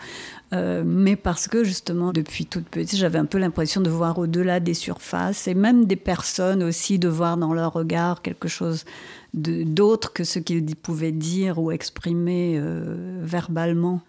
Euh, 0.54 0.84
mais 0.86 1.16
parce 1.16 1.48
que 1.48 1.64
justement 1.64 2.14
depuis 2.14 2.46
toute 2.46 2.68
petite 2.68 2.98
j'avais 3.00 3.20
un 3.20 3.26
peu 3.26 3.38
l'impression 3.38 3.82
de 3.82 3.90
voir 3.90 4.18
au-delà 4.20 4.60
des 4.60 4.76
surfaces 4.76 5.48
et 5.48 5.54
même 5.54 5.86
des 5.86 5.96
personnes 5.96 6.64
aussi 6.64 7.00
de 7.00 7.08
voir 7.08 7.38
dans 7.38 7.54
leur 7.54 7.74
regard 7.74 8.22
quelque 8.22 8.48
chose 8.48 8.86
d'autre 9.34 10.14
que 10.14 10.24
ce 10.24 10.40
qu'ils 10.40 10.76
pouvaient 10.76 11.12
dire 11.12 11.60
ou 11.60 11.72
exprimer 11.72 12.58
euh, 12.58 13.20
verbalement. 13.22 14.02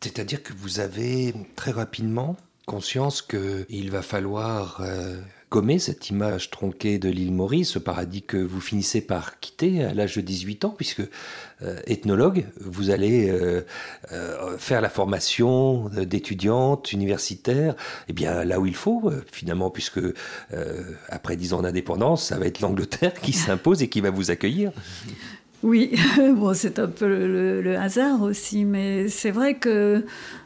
C'est-à-dire 0.00 0.42
que 0.42 0.52
vous 0.52 0.80
avez 0.80 1.34
très 1.56 1.70
rapidement 1.70 2.36
conscience 2.66 3.22
qu'il 3.22 3.90
va 3.90 4.02
falloir 4.02 4.80
euh, 4.80 5.20
gommer 5.50 5.78
cette 5.78 6.10
image 6.10 6.50
tronquée 6.50 6.98
de 6.98 7.08
l'île 7.08 7.32
Maurice, 7.32 7.70
ce 7.70 7.78
paradis 7.78 8.22
que 8.22 8.36
vous 8.36 8.60
finissez 8.60 9.00
par 9.00 9.38
quitter 9.38 9.84
à 9.84 9.94
l'âge 9.94 10.16
de 10.16 10.20
18 10.20 10.64
ans, 10.64 10.74
puisque 10.76 11.02
euh, 11.62 11.80
ethnologue, 11.86 12.46
vous 12.60 12.90
allez 12.90 13.30
euh, 13.30 13.64
euh, 14.12 14.58
faire 14.58 14.80
la 14.80 14.88
formation 14.88 15.88
d'étudiante 15.88 16.92
universitaire, 16.92 17.76
eh 18.08 18.12
bien 18.12 18.44
là 18.44 18.58
où 18.58 18.66
il 18.66 18.74
faut, 18.74 19.10
finalement, 19.30 19.70
puisque 19.70 20.00
après 21.08 21.36
10 21.36 21.52
ans 21.54 21.62
d'indépendance, 21.62 22.24
ça 22.24 22.38
va 22.38 22.46
être 22.46 22.60
l'Angleterre 22.60 23.14
qui 23.14 23.32
s'impose 23.32 23.82
et 23.82 23.88
qui 23.88 24.00
va 24.00 24.10
vous 24.10 24.30
accueillir. 24.30 24.72
Oui, 25.62 25.96
bon, 26.36 26.54
c'est 26.54 26.78
un 26.78 26.86
peu 26.86 27.06
le, 27.06 27.76
hasard 27.76 28.22
aussi, 28.22 28.64
mais 28.64 29.08
c'est 29.08 29.30
vrai 29.30 29.54
que 29.54 30.04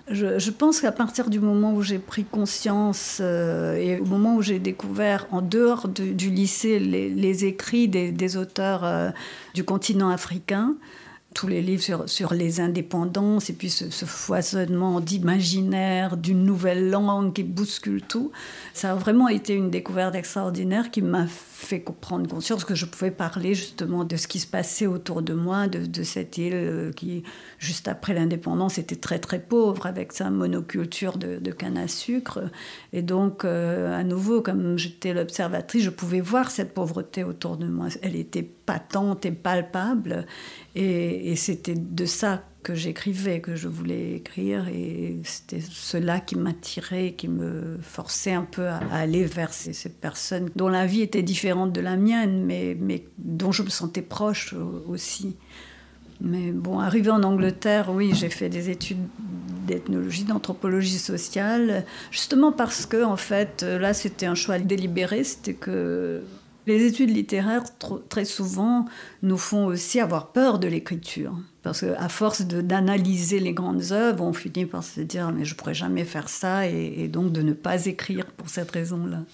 je, 0.09 0.51
pense 0.51 0.81
qu'à 0.81 0.93
partir 0.93 1.31
du 1.31 1.41
moment 1.41 1.75
où 1.75 1.83
j'ai 1.83 1.99
pris 1.99 2.25
conscience 2.25 3.19
euh, 3.21 3.77
et 3.77 3.99
au 3.99 4.05
moment 4.05 4.37
où 4.37 4.43
j'ai 4.43 4.59
découvert 4.59 5.27
en 5.31 5.43
dehors 5.43 5.89
du 5.89 6.31
lycée 6.31 6.79
les, 6.79 7.45
écrits 7.45 7.89
des, 7.89 8.37
auteurs 8.37 8.85
euh, 8.85 9.11
du 9.55 9.65
continent 9.65 10.11
africain, 10.11 10.75
tous 11.35 11.47
les 11.47 11.63
livres 11.63 12.07
sur, 12.07 12.35
les 12.35 12.61
indépendances 12.61 13.51
et 13.51 13.53
puis 13.53 13.71
ce, 13.71 13.85
foisonnement 14.05 15.01
d'imaginaire, 15.01 16.17
d'une 16.17 16.43
nouvelle 16.43 16.91
langue 16.91 17.33
qui 17.33 17.45
bouscule 17.45 18.03
tout. 18.03 18.33
Ça 18.75 18.93
a 18.93 18.95
vraiment 18.95 19.29
été 19.29 19.55
une 19.55 19.71
découverte 19.71 20.17
extraordinaire 20.17 20.91
qui 20.91 21.03
m'a 21.03 21.27
fait 21.29 21.85
prendre 22.01 22.29
conscience 22.29 22.65
que 22.65 22.75
je 22.75 22.85
pouvais 22.85 23.11
parler 23.11 23.55
justement 23.55 24.05
de 24.05 24.17
ce 24.17 24.27
qui 24.27 24.41
se 24.41 24.47
passait 24.47 24.87
autour 24.87 25.23
de 25.23 25.35
moi, 25.35 25.69
de, 25.69 26.03
cette 26.03 26.39
île 26.39 26.53
euh, 26.55 26.93
qui, 26.93 27.23
juste 27.59 27.87
après 27.87 28.15
l'indépendance, 28.15 28.79
était 28.79 28.97
très 28.97 29.19
très 29.19 29.39
pauvre 29.39 29.87
avec 29.87 30.13
sa 30.13 30.31
monoculture 30.31 31.17
de, 31.17 31.39
canne 31.53 31.79
à 31.79 31.87
sucre. 31.87 32.41
Et 32.93 33.03
donc, 33.03 33.45
euh, 33.45 33.97
à 33.97 34.03
nouveau, 34.03 34.41
comme 34.41 34.79
j'étais 34.79 35.13
l'observatrice, 35.13 35.85
je 35.85 35.91
pouvais 35.91 36.21
voir 36.21 36.51
cette 36.51 36.75
pauvreté 36.75 37.23
autour 37.23 37.57
de 37.57 37.67
moi. 37.67 37.89
Elle 38.03 38.17
était 38.17 38.43
patente 38.43 39.27
et 39.27 39.33
palpable. 39.33 40.27
Et, 40.75 41.35
c'était 41.37 41.75
de 41.75 42.07
ça 42.07 42.45
que 42.63 42.75
j'écrivais, 42.75 43.41
que 43.41 43.57
je 43.57 43.69
voulais 43.69 44.17
écrire, 44.17 44.69
et 44.69 45.17
c'était 45.25 45.63
cela 45.63 46.21
qui 46.21 46.37
m'attirait, 46.37 47.15
qui 47.17 47.27
me 47.27 47.79
forçait 47.81 48.35
un 48.35 48.43
peu 48.43 48.69
à, 48.69 48.81
aller 48.93 49.25
vers 49.25 49.53
ces, 49.53 49.89
personnes 49.89 50.51
dont 50.57 50.69
la 50.69 50.87
vie 50.87 51.01
était 51.01 51.23
différente 51.23 51.73
de 51.73 51.81
la 51.81 51.97
mienne, 51.97 52.45
mais, 52.45 52.77
mais 52.79 53.05
dont 53.19 53.51
je 53.51 53.63
me 53.63 53.71
sentais 53.71 54.03
proche 54.03 54.55
aussi. 54.87 55.37
Mais 56.21 56.53
bon, 56.53 56.81
arrivé 56.81 57.11
en 57.11 57.23
Angleterre, 57.23 57.91
oui, 57.91 58.13
j'ai 58.15 58.29
fait 58.29 58.51
des 58.51 58.69
études 58.69 59.09
d'ethnologie, 59.67 60.25
d'anthropologie 60.25 60.99
sociale, 60.99 61.87
justement 62.11 62.53
parce 62.53 62.85
que, 62.85 63.03
en 63.03 63.17
fait, 63.17 63.63
là, 63.63 63.95
c'était 63.95 64.27
un 64.27 64.35
choix 64.35 64.59
délibéré, 64.59 65.25
c'était 65.25 65.55
que 65.55 66.23
les 66.71 66.87
études 66.87 67.11
littéraires, 67.11 67.65
très 68.09 68.25
souvent, 68.25 68.87
nous 69.23 69.39
font 69.39 69.67
aussi 69.67 70.01
avoir 70.01 70.33
peur 70.33 70.59
de 70.59 70.69
l'écriture. 70.69 71.37
Parce 71.63 71.81
qu'à 71.81 72.09
force 72.09 72.43
d'analyser 72.43 73.41
les 73.41 73.53
grandes 73.53 73.93
œuvres, 73.93 74.25
on 74.25 74.33
finit 74.33 74.67
par 74.67 74.83
se 74.83 75.01
dire 75.01 75.31
mais 75.33 75.45
je 75.45 75.55
pourrais 75.55 75.75
jamais 75.75 76.05
faire 76.05 76.29
ça 76.29 76.67
et, 76.67 77.09
donc 77.09 77.33
de 77.33 77.43
ne 77.43 77.53
pas 77.53 77.87
écrire 77.87 78.27
pour 78.27 78.49
cette 78.49 78.71
raison-là. 78.71 79.25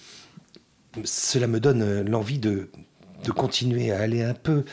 Cela 1.03 1.47
me 1.47 1.59
donne 1.59 1.83
euh, 1.83 2.03
l'envie 2.03 2.39
de, 2.39 2.69
de 3.23 3.31
continuer 3.31 3.91
à 3.91 3.99
aller 3.99 4.23
un 4.23 4.33
peu 4.33 4.65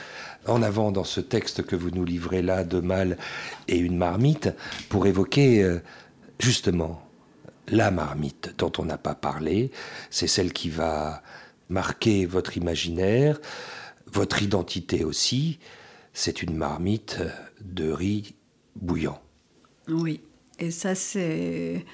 en 0.46 0.62
avant 0.62 0.90
dans 0.90 1.04
ce 1.04 1.20
texte 1.20 1.62
que 1.62 1.76
vous 1.76 1.90
nous 1.90 2.04
livrez 2.04 2.42
là 2.42 2.64
de 2.64 2.80
Mal 2.80 3.18
et 3.68 3.76
une 3.76 3.96
marmite 3.96 4.48
pour 4.88 5.06
évoquer 5.06 5.62
euh, 5.62 5.80
justement 6.40 7.02
la 7.68 7.90
marmite 7.90 8.54
dont 8.58 8.72
on 8.78 8.84
n'a 8.84 8.98
pas 8.98 9.14
parlé. 9.14 9.70
C'est 10.10 10.26
celle 10.26 10.52
qui 10.52 10.70
va 10.70 11.22
marquer 11.68 12.26
votre 12.26 12.56
imaginaire, 12.56 13.40
votre 14.12 14.42
identité 14.42 15.04
aussi. 15.04 15.58
C'est 16.12 16.42
une 16.42 16.56
marmite 16.56 17.18
de 17.60 17.90
riz 17.90 18.34
bouillant. 18.76 19.20
Oui, 19.88 20.20
et 20.58 20.70
ça 20.70 20.94
c'est 20.94 21.84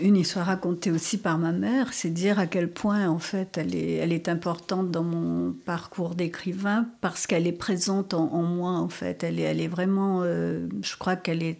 une 0.00 0.16
histoire 0.16 0.46
racontée 0.46 0.90
aussi 0.90 1.18
par 1.18 1.38
ma 1.38 1.52
mère, 1.52 1.92
c'est 1.92 2.10
dire 2.10 2.38
à 2.38 2.46
quel 2.46 2.70
point 2.70 3.08
en 3.08 3.18
fait 3.18 3.58
elle 3.58 3.74
est, 3.74 4.28
importante 4.28 4.90
dans 4.90 5.02
mon 5.02 5.52
parcours 5.52 6.14
d'écrivain 6.14 6.86
parce 7.00 7.26
qu'elle 7.26 7.46
est 7.46 7.52
présente 7.52 8.14
en, 8.14 8.42
moi 8.42 8.72
en 8.72 8.88
fait. 8.88 9.24
Elle 9.24 9.40
est, 9.40 9.44
elle 9.44 9.60
est 9.60 9.68
vraiment, 9.68 10.20
euh, 10.22 10.68
je 10.82 10.96
crois 10.96 11.16
qu'elle 11.16 11.42
est 11.42 11.58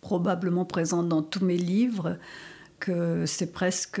probablement 0.00 0.64
présente 0.64 1.08
dans 1.08 1.22
tous 1.22 1.44
mes 1.44 1.56
livres 1.56 2.18
que 2.78 3.26
c'est 3.26 3.52
presque 3.52 4.00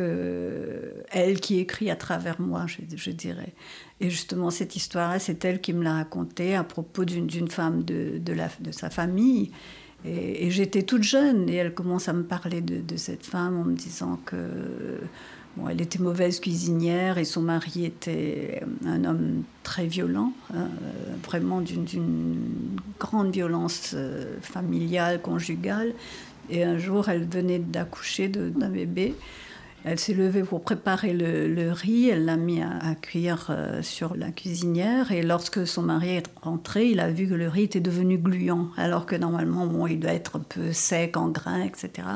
elle 1.10 1.40
qui 1.40 1.58
écrit 1.58 1.90
à 1.90 1.96
travers 1.96 2.40
moi, 2.40 2.66
je, 2.66 3.10
dirais. 3.10 3.54
Et 4.00 4.10
justement, 4.10 4.50
cette 4.50 4.76
histoire-là, 4.76 5.18
c'est 5.18 5.44
elle 5.44 5.60
qui 5.60 5.72
me 5.72 5.82
l'a 5.82 5.94
racontée 5.94 6.54
à 6.54 6.64
propos 6.64 7.04
d'une 7.04 7.48
femme 7.48 7.82
de, 7.82 8.18
de, 8.18 8.72
sa 8.72 8.90
famille. 8.90 9.50
Et, 10.04 10.50
j'étais 10.50 10.82
toute 10.82 11.02
jeune 11.02 11.48
et 11.48 11.56
elle 11.56 11.74
commence 11.74 12.08
à 12.08 12.12
me 12.12 12.22
parler 12.22 12.60
de, 12.60 12.96
cette 12.96 13.26
femme 13.26 13.58
en 13.58 13.64
me 13.64 13.74
disant 13.74 14.20
que 14.24 14.36
bon, 15.56 15.68
elle 15.68 15.80
était 15.80 15.98
mauvaise 15.98 16.38
cuisinière 16.38 17.18
et 17.18 17.24
son 17.24 17.42
mari 17.42 17.84
était 17.84 18.62
un 18.86 19.04
homme 19.04 19.42
très 19.64 19.86
violent, 19.86 20.32
hein, 20.54 20.68
vraiment 21.24 21.60
d'une 21.60 22.36
grande 23.00 23.32
violence 23.32 23.92
euh, 23.94 24.36
familiale, 24.40 25.20
conjugale. 25.20 25.94
Et 26.50 26.64
un 26.64 26.78
jour, 26.78 27.08
elle 27.08 27.26
venait 27.28 27.58
d'accoucher 27.58 28.28
d'un 28.28 28.68
bébé. 28.68 29.14
Elle 29.84 29.98
s'est 29.98 30.12
levée 30.12 30.42
pour 30.42 30.62
préparer 30.62 31.12
le, 31.12 31.72
riz, 31.72 32.08
elle 32.08 32.24
l'a 32.24 32.36
mis 32.36 32.60
à, 32.60 32.94
cuire 33.00 33.46
euh, 33.50 33.80
sur 33.80 34.16
la 34.16 34.32
cuisinière 34.32 35.12
et 35.12 35.22
lorsque 35.22 35.66
son 35.68 35.82
mari 35.82 36.16
est 36.16 36.26
rentré, 36.42 36.90
il 36.90 36.98
a 36.98 37.10
vu 37.10 37.28
que 37.28 37.34
le 37.34 37.48
riz 37.48 37.62
était 37.62 37.80
devenu 37.80 38.18
gluant, 38.18 38.68
alors 38.76 39.06
que 39.06 39.14
normalement 39.14 39.66
bon, 39.66 39.86
il 39.86 40.00
doit 40.00 40.12
être 40.12 40.36
un 40.36 40.40
peu 40.40 40.72
sec 40.72 41.16
en 41.16 41.28
grains, 41.28 41.62
etc. 41.62 42.08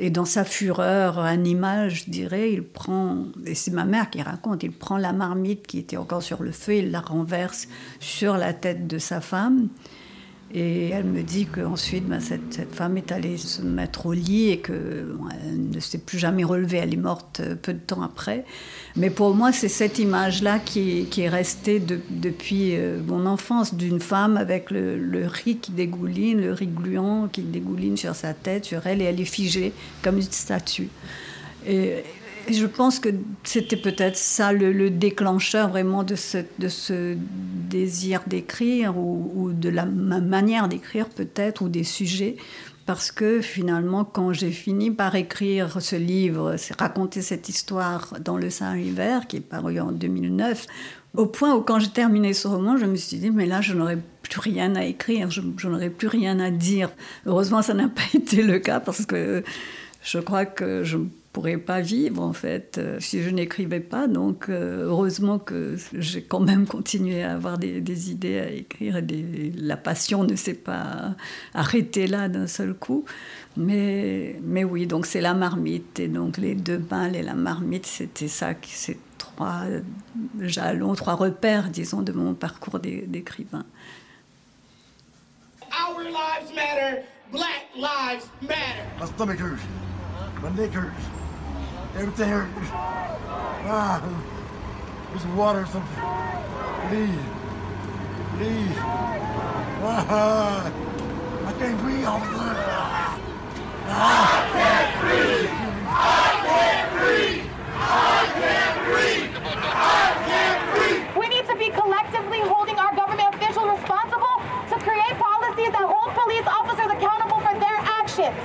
Et 0.00 0.10
dans 0.10 0.24
sa 0.24 0.44
fureur 0.44 1.20
animale, 1.20 1.88
je 1.88 2.10
dirais, 2.10 2.52
il 2.52 2.64
prend, 2.64 3.26
et 3.46 3.54
c'est 3.54 3.70
ma 3.70 3.84
mère 3.84 4.10
qui 4.10 4.20
raconte, 4.20 4.64
il 4.64 4.72
prend 4.72 4.98
la 4.98 5.12
marmite 5.12 5.68
qui 5.68 5.78
était 5.78 5.96
encore 5.96 6.22
sur 6.22 6.42
le 6.42 6.50
feu, 6.50 6.74
il 6.74 6.90
la 6.90 7.00
renverse 7.00 7.68
sur 8.00 8.36
la 8.36 8.52
tête 8.52 8.88
de 8.88 8.98
sa 8.98 9.20
femme. 9.20 9.68
Et 10.54 10.88
elle 10.88 11.04
me 11.04 11.22
dit 11.22 11.44
qu'ensuite, 11.44 12.06
ben, 12.06 12.20
cette, 12.20 12.74
femme 12.74 12.96
est 12.96 13.12
allée 13.12 13.36
se 13.36 13.60
mettre 13.60 14.06
au 14.06 14.14
lit 14.14 14.48
et 14.48 14.58
qu'elle 14.58 15.14
ne 15.54 15.78
s'est 15.78 15.98
plus 15.98 16.18
jamais 16.18 16.42
relevée. 16.42 16.78
Elle 16.78 16.94
est 16.94 16.96
morte 16.96 17.40
euh, 17.40 17.54
peu 17.54 17.74
de 17.74 17.78
temps 17.78 18.00
après. 18.00 18.46
Mais 18.96 19.10
pour 19.10 19.34
moi, 19.34 19.52
c'est 19.52 19.68
cette 19.68 19.98
image-là 19.98 20.58
qui, 20.58 21.06
est 21.18 21.28
restée 21.28 21.80
depuis 21.80 22.76
euh, 22.76 22.98
mon 23.06 23.26
enfance, 23.26 23.74
d'une 23.74 24.00
femme 24.00 24.38
avec 24.38 24.70
le, 24.70 25.26
riz 25.26 25.58
qui 25.58 25.72
dégouline, 25.72 26.40
le 26.40 26.52
riz 26.52 26.66
gluant 26.66 27.28
qui 27.30 27.42
dégouline 27.42 27.98
sur 27.98 28.14
sa 28.14 28.32
tête, 28.32 28.64
sur 28.64 28.86
elle, 28.86 29.02
et 29.02 29.04
elle 29.04 29.20
est 29.20 29.26
figée 29.26 29.74
comme 30.02 30.16
une 30.16 30.22
statue. 30.22 30.88
Je 32.52 32.66
pense 32.66 32.98
que 32.98 33.10
c'était 33.44 33.76
peut-être 33.76 34.16
ça 34.16 34.52
le, 34.52 34.90
déclencheur 34.90 35.68
vraiment 35.68 36.02
de 36.02 36.14
ce, 36.16 37.16
désir 37.68 38.22
d'écrire 38.26 38.96
ou, 38.96 39.50
de 39.52 39.68
la 39.68 39.84
manière 39.86 40.68
d'écrire 40.68 41.08
peut-être 41.08 41.62
ou 41.62 41.68
des 41.68 41.84
sujets. 41.84 42.36
Parce 42.86 43.12
que 43.12 43.42
finalement, 43.42 44.04
quand 44.04 44.32
j'ai 44.32 44.50
fini 44.50 44.90
par 44.90 45.14
écrire 45.14 45.82
ce 45.82 45.96
livre, 45.96 46.56
raconter 46.78 47.20
cette 47.20 47.50
histoire 47.50 48.14
dans 48.24 48.38
le 48.38 48.48
Saint-Hiver, 48.48 49.26
qui 49.26 49.36
est 49.36 49.40
paru 49.40 49.78
en 49.78 49.92
2009, 49.92 50.66
Au 51.14 51.26
point 51.26 51.54
où 51.54 51.60
quand 51.60 51.80
j'ai 51.80 51.90
terminé 51.90 52.32
ce 52.32 52.48
roman, 52.48 52.78
je 52.78 52.86
me 52.86 52.96
suis 52.96 53.18
dit, 53.18 53.30
mais 53.30 53.44
là, 53.44 53.60
je 53.60 53.74
n'aurais 53.74 53.98
plus 54.22 54.40
rien 54.40 54.74
à 54.74 54.84
écrire, 54.84 55.30
je, 55.30 55.42
je 55.56 55.68
n'aurais 55.68 55.90
plus 55.90 56.08
rien 56.08 56.40
à 56.40 56.50
dire. 56.50 56.90
Heureusement, 57.26 57.60
ça 57.60 57.74
n'a 57.74 57.88
pas 58.00 58.08
été 58.14 58.42
le 58.42 58.58
cas 58.58 58.80
parce 58.80 59.04
que 59.04 59.44
je 60.02 60.18
crois 60.18 60.46
que 60.46 60.84
je 60.84 60.96
pourrais 61.38 61.56
pas 61.56 61.80
vivre 61.80 62.20
en 62.20 62.32
fait 62.32 62.78
euh, 62.78 62.98
si 62.98 63.22
je 63.22 63.30
n'écrivais 63.30 63.78
pas. 63.78 64.08
Donc 64.08 64.48
euh, 64.48 64.86
heureusement 64.86 65.38
que 65.38 65.76
j'ai 65.92 66.22
quand 66.22 66.40
même 66.40 66.66
continué 66.76 67.22
à 67.22 67.34
avoir 67.34 67.58
des, 67.58 68.10
idées 68.10 68.40
à 68.40 68.50
écrire 68.50 68.96
et 68.96 69.52
la 69.54 69.76
passion 69.76 70.24
ne 70.24 70.34
s'est 70.34 70.54
pas 70.54 71.14
arrêtée 71.54 72.08
là 72.08 72.28
d'un 72.28 72.48
seul 72.48 72.74
coup. 72.74 73.04
Mais, 73.56 74.40
mais 74.42 74.64
oui, 74.64 74.88
donc 74.88 75.06
c'est 75.06 75.20
la 75.20 75.32
marmite 75.32 76.00
et 76.00 76.08
donc 76.08 76.38
les 76.38 76.56
deux 76.56 76.76
balles 76.76 77.14
et 77.14 77.22
la 77.22 77.34
marmite, 77.34 77.86
c'était 77.86 78.26
ça, 78.26 78.54
c'est 78.66 78.98
trois 79.16 79.62
jalons, 80.40 80.94
trois 80.96 81.14
repères, 81.14 81.70
disons, 81.70 82.02
de 82.02 82.10
mon 82.10 82.34
parcours 82.34 82.80
d'écrivain. 82.80 83.64
Our 85.70 86.02
lives 86.02 86.52
matter, 86.52 87.04
black 87.30 87.68
lives 87.76 88.26
matter. 88.42 88.88
My 90.42 90.50
neck 90.50 90.72
hurts. 90.72 91.17
Everything 91.98 92.28
hurts. 92.28 92.70
Ah, 93.66 94.00
there's 95.10 95.26
water 95.34 95.62
or 95.62 95.66
something. 95.66 95.98
Please. 96.86 97.18
Please. 98.38 98.78
Ah, 99.82 100.70
I 101.44 101.52
can't 101.58 101.80
breathe, 101.82 102.04
officer. 102.06 102.54
Ah. 103.90 104.46
I 104.46 104.54
can't 104.54 104.90
breathe. 105.02 105.50
I 105.90 106.38
can't 106.46 106.86
breathe. 106.94 107.50
I 107.74 108.30
can't 108.38 108.78
breathe. 108.86 109.34
I 109.42 110.22
can't 110.22 110.62
breathe. 110.70 111.02
We 111.18 111.26
need 111.34 111.46
to 111.50 111.56
be 111.58 111.70
collectively 111.74 112.46
holding 112.46 112.78
our 112.78 112.94
government 112.94 113.34
officials 113.34 113.74
responsible 113.74 114.38
to 114.70 114.76
create 114.86 115.18
policies 115.18 115.74
that 115.74 115.82
hold 115.82 116.14
police 116.14 116.46
officers 116.46 116.94
accountable 116.94 117.42
for 117.42 117.58
their 117.58 117.78
actions. 117.90 118.38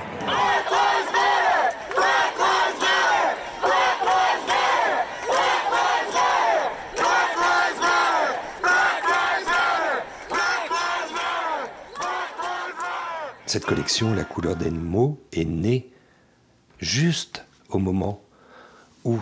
Cette 13.54 13.66
collection, 13.66 14.12
La 14.14 14.24
couleur 14.24 14.56
des 14.56 14.72
mots, 14.72 15.22
est 15.32 15.44
née 15.44 15.88
juste 16.80 17.44
au 17.68 17.78
moment 17.78 18.20
où 19.04 19.20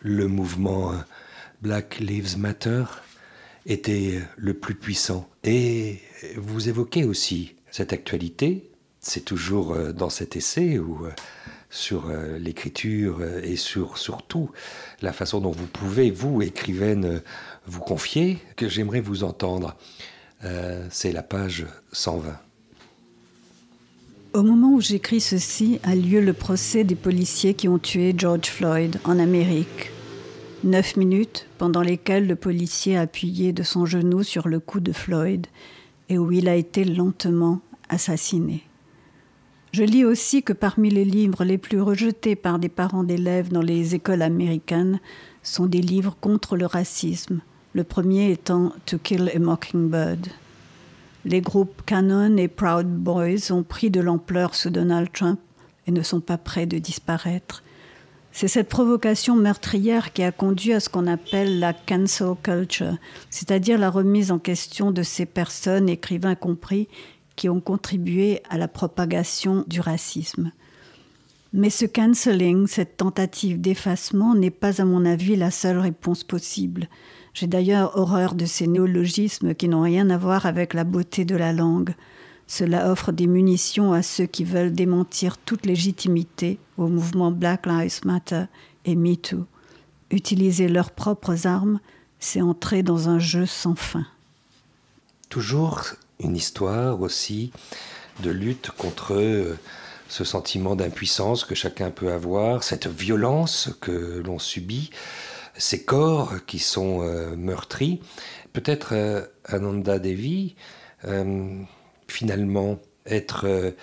le 0.00 0.26
mouvement 0.26 0.94
Black 1.60 1.98
Lives 1.98 2.38
Matter 2.38 2.84
était 3.66 4.22
le 4.38 4.54
plus 4.54 4.74
puissant. 4.74 5.28
Et 5.42 6.00
vous 6.38 6.70
évoquez 6.70 7.04
aussi 7.04 7.56
cette 7.70 7.92
actualité, 7.92 8.70
c'est 9.00 9.22
toujours 9.26 9.74
euh, 9.74 9.92
dans 9.92 10.08
cet 10.08 10.34
essai 10.34 10.78
ou 10.78 11.04
euh, 11.04 11.10
sur 11.68 12.08
euh, 12.08 12.38
l'écriture 12.38 13.22
et 13.22 13.56
sur 13.56 13.98
surtout 13.98 14.50
la 15.02 15.12
façon 15.12 15.42
dont 15.42 15.52
vous 15.52 15.66
pouvez, 15.66 16.10
vous, 16.10 16.40
écrivaine, 16.40 17.20
vous 17.66 17.80
confier, 17.80 18.38
que 18.56 18.66
j'aimerais 18.66 19.02
vous 19.02 19.24
entendre. 19.24 19.76
c'est 20.88 21.12
la 21.12 21.22
page 21.22 21.66
120. 21.92 22.40
Au 24.34 24.42
moment 24.42 24.72
où 24.72 24.80
j'écris 24.80 25.20
ceci 25.20 25.78
a 25.84 25.94
lieu 25.94 26.20
le 26.20 26.32
procès 26.32 26.82
des 26.82 26.96
policiers 26.96 27.54
qui 27.54 27.68
ont 27.68 27.78
tué 27.78 28.12
George 28.18 28.46
Floyd 28.46 28.98
en 29.04 29.20
Amérique. 29.20 29.92
Neuf 30.64 30.96
minutes 30.96 31.46
pendant 31.56 31.82
lesquelles 31.82 32.26
le 32.26 32.34
policier 32.34 32.96
a 32.96 33.02
appuyé 33.02 33.52
de 33.52 33.62
son 33.62 33.86
genou 33.86 34.24
sur 34.24 34.48
le 34.48 34.58
cou 34.58 34.80
de 34.80 34.90
Floyd 34.90 35.46
et 36.08 36.18
où 36.18 36.32
il 36.32 36.48
a 36.48 36.56
été 36.56 36.84
lentement 36.84 37.60
assassiné. 37.88 38.64
Je 39.70 39.84
lis 39.84 40.04
aussi 40.04 40.42
que 40.42 40.52
parmi 40.52 40.90
les 40.90 41.04
livres 41.04 41.44
les 41.44 41.58
plus 41.58 41.80
rejetés 41.80 42.34
par 42.34 42.58
des 42.58 42.68
parents 42.68 43.04
d'élèves 43.04 43.52
dans 43.52 43.62
les 43.62 43.94
écoles 43.94 44.22
américaines 44.22 44.98
sont 45.44 45.66
des 45.66 45.80
livres 45.80 46.16
contre 46.20 46.56
le 46.56 46.66
racisme, 46.66 47.40
le 47.72 47.84
premier 47.84 48.32
étant 48.32 48.72
To 48.86 48.98
Kill 48.98 49.30
a 49.32 49.38
Mockingbird. 49.38 50.26
Les 51.24 51.40
groupes 51.40 51.82
Canon 51.86 52.36
et 52.36 52.48
Proud 52.48 52.86
Boys 52.86 53.50
ont 53.50 53.62
pris 53.62 53.90
de 53.90 54.00
l'ampleur 54.00 54.54
sous 54.54 54.68
Donald 54.68 55.10
Trump 55.10 55.40
et 55.86 55.90
ne 55.90 56.02
sont 56.02 56.20
pas 56.20 56.36
prêts 56.36 56.66
de 56.66 56.78
disparaître. 56.78 57.62
C'est 58.30 58.48
cette 58.48 58.68
provocation 58.68 59.36
meurtrière 59.36 60.12
qui 60.12 60.22
a 60.22 60.32
conduit 60.32 60.72
à 60.72 60.80
ce 60.80 60.88
qu'on 60.88 61.06
appelle 61.06 61.60
la 61.60 61.72
cancel 61.72 62.34
culture, 62.42 62.96
c'est-à-dire 63.30 63.78
la 63.78 63.90
remise 63.90 64.32
en 64.32 64.38
question 64.38 64.90
de 64.90 65.02
ces 65.02 65.24
personnes, 65.24 65.88
écrivains 65.88 66.34
compris, 66.34 66.88
qui 67.36 67.48
ont 67.48 67.60
contribué 67.60 68.42
à 68.50 68.58
la 68.58 68.68
propagation 68.68 69.64
du 69.66 69.80
racisme. 69.80 70.50
Mais 71.52 71.70
ce 71.70 71.86
cancelling, 71.86 72.66
cette 72.66 72.96
tentative 72.96 73.60
d'effacement, 73.60 74.34
n'est 74.34 74.50
pas 74.50 74.82
à 74.82 74.84
mon 74.84 75.04
avis 75.04 75.36
la 75.36 75.52
seule 75.52 75.78
réponse 75.78 76.24
possible. 76.24 76.88
J'ai 77.34 77.48
d'ailleurs 77.48 77.98
horreur 77.98 78.36
de 78.36 78.46
ces 78.46 78.68
néologismes 78.68 79.54
qui 79.54 79.68
n'ont 79.68 79.82
rien 79.82 80.08
à 80.08 80.16
voir 80.16 80.46
avec 80.46 80.72
la 80.72 80.84
beauté 80.84 81.24
de 81.24 81.34
la 81.34 81.52
langue. 81.52 81.94
Cela 82.46 82.92
offre 82.92 83.10
des 83.10 83.26
munitions 83.26 83.92
à 83.92 84.02
ceux 84.02 84.26
qui 84.26 84.44
veulent 84.44 84.72
démentir 84.72 85.36
toute 85.38 85.66
légitimité 85.66 86.58
au 86.78 86.86
mouvement 86.86 87.32
Black 87.32 87.66
Lives 87.66 88.00
Matter 88.04 88.44
et 88.84 88.94
MeToo. 88.94 89.46
Utiliser 90.12 90.68
leurs 90.68 90.92
propres 90.92 91.48
armes, 91.48 91.80
c'est 92.20 92.40
entrer 92.40 92.84
dans 92.84 93.08
un 93.08 93.18
jeu 93.18 93.46
sans 93.46 93.74
fin. 93.74 94.06
Toujours 95.28 95.82
une 96.20 96.36
histoire 96.36 97.00
aussi 97.00 97.50
de 98.22 98.30
lutte 98.30 98.70
contre 98.78 99.14
euh, 99.14 99.58
ce 100.08 100.22
sentiment 100.22 100.76
d'impuissance 100.76 101.44
que 101.44 101.56
chacun 101.56 101.90
peut 101.90 102.12
avoir, 102.12 102.62
cette 102.62 102.86
violence 102.86 103.70
que 103.80 104.22
l'on 104.24 104.38
subit 104.38 104.90
ces 105.56 105.84
corps 105.84 106.44
qui 106.46 106.58
sont 106.58 107.02
euh, 107.02 107.36
meurtris. 107.36 108.00
Peut-être 108.52 108.94
euh, 108.94 109.24
Ananda 109.44 109.98
Devi, 109.98 110.54
euh, 111.04 111.62
finalement, 112.08 112.78
être 113.06 113.74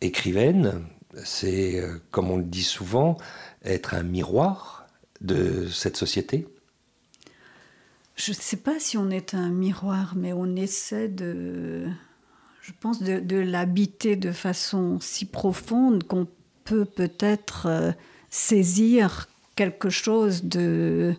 écrivaine, 0.00 0.86
c'est, 1.22 1.82
comme 2.10 2.30
on 2.30 2.38
le 2.38 2.44
dit 2.44 2.62
souvent, 2.62 3.18
être 3.62 3.94
un 3.94 4.02
miroir 4.02 4.86
de 5.20 5.68
cette 5.68 5.96
société? 5.98 6.46
Je 8.16 8.30
ne 8.30 8.36
sais 8.36 8.56
pas 8.56 8.80
si 8.80 8.96
on 8.96 9.10
est 9.10 9.34
un 9.34 9.50
miroir, 9.50 10.14
mais 10.16 10.32
on 10.32 10.56
essaie 10.56 11.08
de, 11.08 11.86
je 12.62 12.72
pense, 12.80 13.02
de, 13.02 13.20
de 13.20 13.36
l'habiter 13.36 14.16
de 14.16 14.32
façon 14.32 14.98
si 15.00 15.26
profonde 15.26 16.04
qu'on 16.04 16.26
peut 16.64 16.86
peut-être 16.86 17.94
saisir 18.30 19.28
quelque 19.58 19.90
chose 19.90 20.44
de 20.44 21.16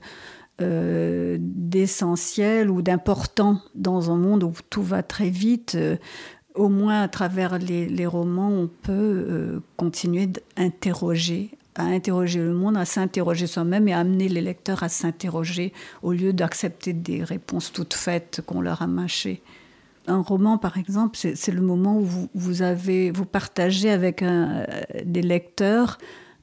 euh, 0.62 1.38
d'essentiel 1.42 2.70
ou 2.70 2.82
d'important 2.82 3.62
dans 3.76 4.12
un 4.12 4.16
monde 4.16 4.44
où 4.44 4.54
tout 4.70 4.82
va 4.82 5.04
très 5.04 5.30
vite. 5.30 5.76
Euh, 5.76 5.98
au 6.56 6.70
moins 6.70 7.02
à 7.02 7.10
travers 7.10 7.60
les, 7.60 8.06
romans, 8.06 8.50
on 8.50 8.68
peut 8.68 8.92
euh, 8.92 9.60
continuer 9.76 10.28
d'interroger, 10.28 11.52
à 11.76 11.84
interroger 11.84 12.40
le 12.40 12.54
monde, 12.54 12.78
à 12.78 12.86
s'interroger 12.86 13.46
soi-même 13.46 13.90
et 13.90 13.94
à 13.94 14.00
amener 14.00 14.30
les 14.30 14.42
lecteurs 14.42 14.84
à 14.84 14.90
s'interroger 14.90 15.74
au 16.02 16.14
lieu 16.14 16.32
d'accepter 16.32 16.94
des 16.94 17.24
réponses 17.24 17.74
toutes 17.74 17.94
faites 17.94 18.42
qu'on 18.46 18.62
leur 18.62 18.82
a 18.82 18.88
mâchées. 18.88 19.42
Un 20.08 20.22
roman, 20.22 20.58
par 20.58 20.78
exemple, 20.78 21.18
c'est 21.18 21.52
le 21.52 21.62
moment 21.62 21.98
où 21.98 22.04
vous, 22.04 22.30
vous, 22.34 23.26
partagez 23.26 23.92
avec 23.92 24.24
des 25.06 25.22
lecteurs 25.22 25.98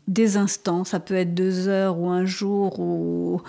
des 0.09 0.37
instants, 0.37 0.85
ça 0.85 1.01
peut 1.01 1.15
être 1.15 1.35
deux 1.35 1.69
heures 1.69 1.99
ou 1.99 2.09
un 2.09 2.25
jour 2.25 2.79
ou, 2.79 3.41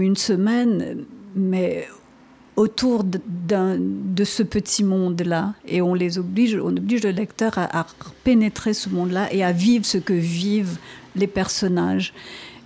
une 0.00 0.16
semaine, 0.16 1.04
mais 1.34 1.86
autour 2.56 3.04
de 3.04 4.24
ce 4.24 4.42
petit 4.42 4.82
monde-là. 4.82 5.54
Et 5.66 5.82
on 5.82 5.94
les 5.94 6.18
oblige, 6.18 6.56
on 6.56 6.76
oblige 6.76 7.04
le 7.04 7.10
lecteur 7.10 7.52
à, 7.56 7.86
pénétrer 8.24 8.74
ce 8.74 8.88
monde-là 8.88 9.32
et 9.32 9.44
à 9.44 9.52
vivre 9.52 9.84
ce 9.84 9.98
que 9.98 10.12
vivent 10.12 10.78
les 11.14 11.26
personnages. 11.26 12.12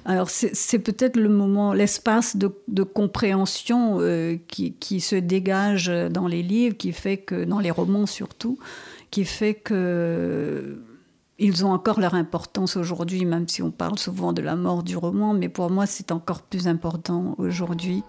Alors 0.06 0.30
c'est 0.30 0.78
peut-être 0.78 1.16
le 1.16 1.28
moment, 1.28 1.74
l'espace 1.74 2.36
de, 2.36 2.82
compréhension 2.82 3.98
euh, 4.00 4.36
qui, 4.48 4.72
qui, 4.72 5.00
se 5.00 5.14
dégage 5.14 5.92
dans 6.10 6.26
les 6.26 6.42
livres, 6.42 6.76
qui 6.76 6.92
fait 6.92 7.18
que, 7.18 7.44
dans 7.44 7.58
les 7.58 7.70
romans 7.70 8.06
surtout, 8.06 8.58
qui 9.10 9.26
fait 9.26 9.54
que 9.54 10.78
ils 11.40 11.64
ont 11.64 11.72
encore 11.72 11.98
leur 11.98 12.14
importance 12.14 12.76
aujourd'hui, 12.76 13.24
même 13.24 13.48
si 13.48 13.62
on 13.62 13.70
parle 13.70 13.98
souvent 13.98 14.32
de 14.32 14.42
la 14.42 14.56
mort 14.56 14.82
du 14.82 14.96
roman, 14.96 15.32
mais 15.32 15.48
pour 15.48 15.70
moi 15.70 15.86
c'est 15.86 16.12
encore 16.12 16.42
plus 16.42 16.68
important 16.68 17.34
aujourd'hui. 17.38 18.04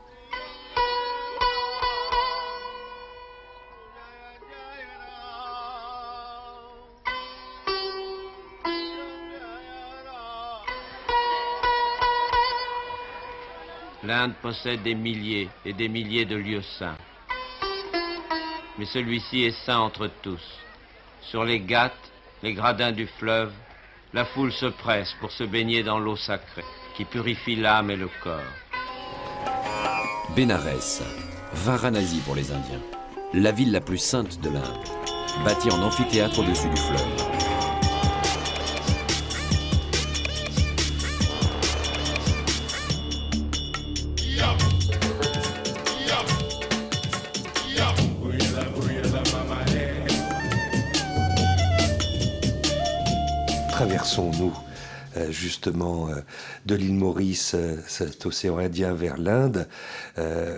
L'Inde 14.03 14.33
possède 14.41 14.83
des 14.83 14.95
milliers 14.95 15.47
et 15.63 15.73
des 15.73 15.87
milliers 15.87 16.25
de 16.25 16.35
lieux 16.35 16.63
saints. 16.79 16.97
Mais 18.77 18.85
celui-ci 18.85 19.43
est 19.43 19.65
saint 19.65 19.79
entre 19.79 20.09
tous. 20.21 20.41
Sur 21.21 21.45
les 21.45 21.59
Ghats, 21.59 21.93
les 22.43 22.53
gradins 22.53 22.91
du 22.91 23.07
fleuve, 23.07 23.51
la 24.13 24.25
foule 24.25 24.51
se 24.51 24.65
presse 24.65 25.13
pour 25.19 25.31
se 25.31 25.43
baigner 25.43 25.83
dans 25.83 25.99
l'eau 25.99 26.15
sacrée 26.15 26.65
qui 26.95 27.05
purifie 27.05 27.55
l'âme 27.55 27.91
et 27.91 27.95
le 27.95 28.09
corps. 28.23 28.39
Bénarès, 30.35 31.03
Varanasi 31.53 32.19
pour 32.19 32.35
les 32.35 32.51
Indiens, 32.51 32.81
la 33.33 33.51
ville 33.51 33.71
la 33.71 33.81
plus 33.81 33.97
sainte 33.97 34.39
de 34.41 34.49
l'Inde, 34.49 34.85
bâtie 35.45 35.71
en 35.71 35.81
amphithéâtre 35.81 36.39
au-dessus 36.39 36.69
du 36.69 36.77
fleuve. 36.77 37.50
Euh, 54.19 54.51
justement 55.29 56.09
euh, 56.09 56.15
de 56.65 56.75
l'île 56.75 56.95
Maurice, 56.95 57.53
euh, 57.55 57.77
cet 57.87 58.25
océan 58.25 58.57
Indien 58.57 58.93
vers 58.93 59.17
l'Inde, 59.17 59.67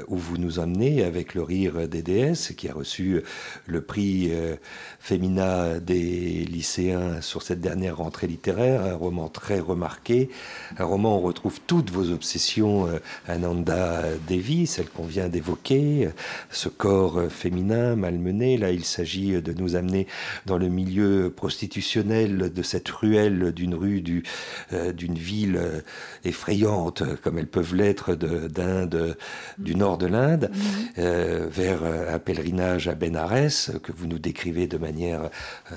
où 0.07 0.17
vous 0.17 0.37
nous 0.37 0.59
emmenez 0.59 1.03
avec 1.03 1.33
le 1.33 1.43
rire 1.43 1.87
des 1.87 2.01
déesses, 2.01 2.53
qui 2.57 2.69
a 2.69 2.73
reçu 2.73 3.21
le 3.65 3.81
prix 3.81 4.31
Femina 4.99 5.79
des 5.79 6.45
lycéens 6.45 7.21
sur 7.21 7.41
cette 7.41 7.61
dernière 7.61 7.97
rentrée 7.97 8.27
littéraire, 8.27 8.83
un 8.83 8.95
roman 8.95 9.29
très 9.29 9.59
remarqué, 9.59 10.29
un 10.77 10.85
roman 10.85 11.15
où 11.15 11.19
on 11.19 11.21
retrouve 11.21 11.59
toutes 11.65 11.91
vos 11.91 12.11
obsessions 12.11 12.87
Ananda 13.27 14.03
Devi, 14.27 14.67
celle 14.67 14.89
qu'on 14.89 15.05
vient 15.05 15.29
d'évoquer, 15.29 16.09
ce 16.49 16.69
corps 16.69 17.21
féminin 17.29 17.95
malmené. 17.95 18.57
Là, 18.57 18.71
il 18.71 18.83
s'agit 18.83 19.41
de 19.41 19.53
nous 19.53 19.75
amener 19.75 20.07
dans 20.45 20.57
le 20.57 20.67
milieu 20.67 21.31
prostitutionnel 21.35 22.51
de 22.53 22.63
cette 22.63 22.89
ruelle 22.89 23.51
d'une 23.53 23.75
rue 23.75 24.01
du 24.01 24.23
euh, 24.23 24.42
d'une 24.93 25.17
ville 25.17 25.57
euh, 25.57 25.81
effrayante 26.23 27.03
comme 27.21 27.37
elles 27.37 27.47
peuvent 27.47 27.75
l'être 27.75 28.15
d'Inde, 28.15 29.17
du 29.57 29.75
nord 29.75 29.97
de 29.97 30.07
l'Inde, 30.07 30.49
mhm. 30.53 30.63
euh, 30.99 31.47
vers 31.49 31.83
un 31.83 32.19
pèlerinage 32.19 32.87
à 32.87 32.95
Benares 32.95 33.71
que 33.81 33.91
vous 33.91 34.07
nous 34.07 34.19
décrivez 34.19 34.67
de 34.67 34.77
manière 34.77 35.29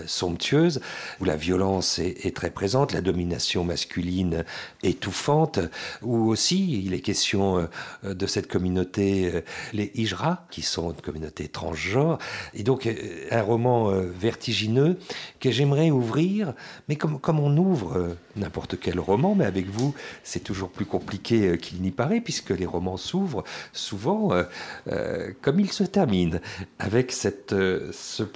somptueuse, 0.06 0.80
où 1.20 1.24
la 1.24 1.36
violence 1.36 1.98
est, 1.98 2.34
très 2.34 2.50
présente, 2.50 2.92
la 2.92 3.00
domination 3.00 3.64
masculine 3.64 4.44
étouffante, 4.82 5.58
où 6.02 6.28
aussi 6.28 6.84
il 6.84 6.94
est 6.94 7.00
question 7.00 7.68
de 8.04 8.26
cette 8.26 8.46
communauté, 8.46 9.42
les 9.72 9.90
Hijra, 9.94 10.46
qui 10.50 10.62
sont 10.62 10.90
une 10.90 11.00
communauté 11.00 11.48
transgenre, 11.48 12.18
et 12.54 12.62
donc 12.62 12.88
un 13.30 13.42
roman 13.42 13.90
vertigineux 13.90 14.96
que 15.40 15.50
j'aimerais 15.50 15.90
ouvrir, 15.90 16.54
mais 16.88 16.96
comme, 16.96 17.18
comme 17.18 17.40
on 17.40 17.56
ouvre 17.56 18.16
n'importe 18.36 18.55
quel 18.80 18.98
roman, 18.98 19.34
mais 19.34 19.44
avec 19.44 19.68
vous, 19.68 19.94
c'est 20.24 20.40
toujours 20.40 20.70
plus 20.70 20.86
compliqué 20.86 21.48
euh, 21.48 21.56
qu'il 21.56 21.82
n'y 21.82 21.90
paraît, 21.90 22.20
puisque 22.20 22.50
les 22.50 22.66
romans 22.66 22.96
s'ouvrent 22.96 23.44
souvent 23.72 24.32
euh, 24.32 24.44
euh, 24.90 25.32
comme 25.42 25.60
ils 25.60 25.72
se 25.72 25.84
terminent, 25.84 26.38
avec 26.78 27.12
cette, 27.12 27.54
cette 27.92 28.32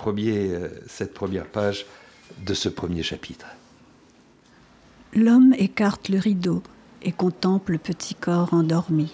première 1.15 1.47
page 1.47 1.87
de 2.45 2.55
ce 2.55 2.69
premier 2.69 3.03
chapitre. 3.03 3.47
L'homme 5.15 5.55
écarte 5.59 6.09
le 6.09 6.19
rideau 6.19 6.63
et 7.03 7.13
contemple 7.13 7.73
le 7.73 7.79
petit 7.79 8.15
corps 8.15 8.53
endormi, 8.55 9.13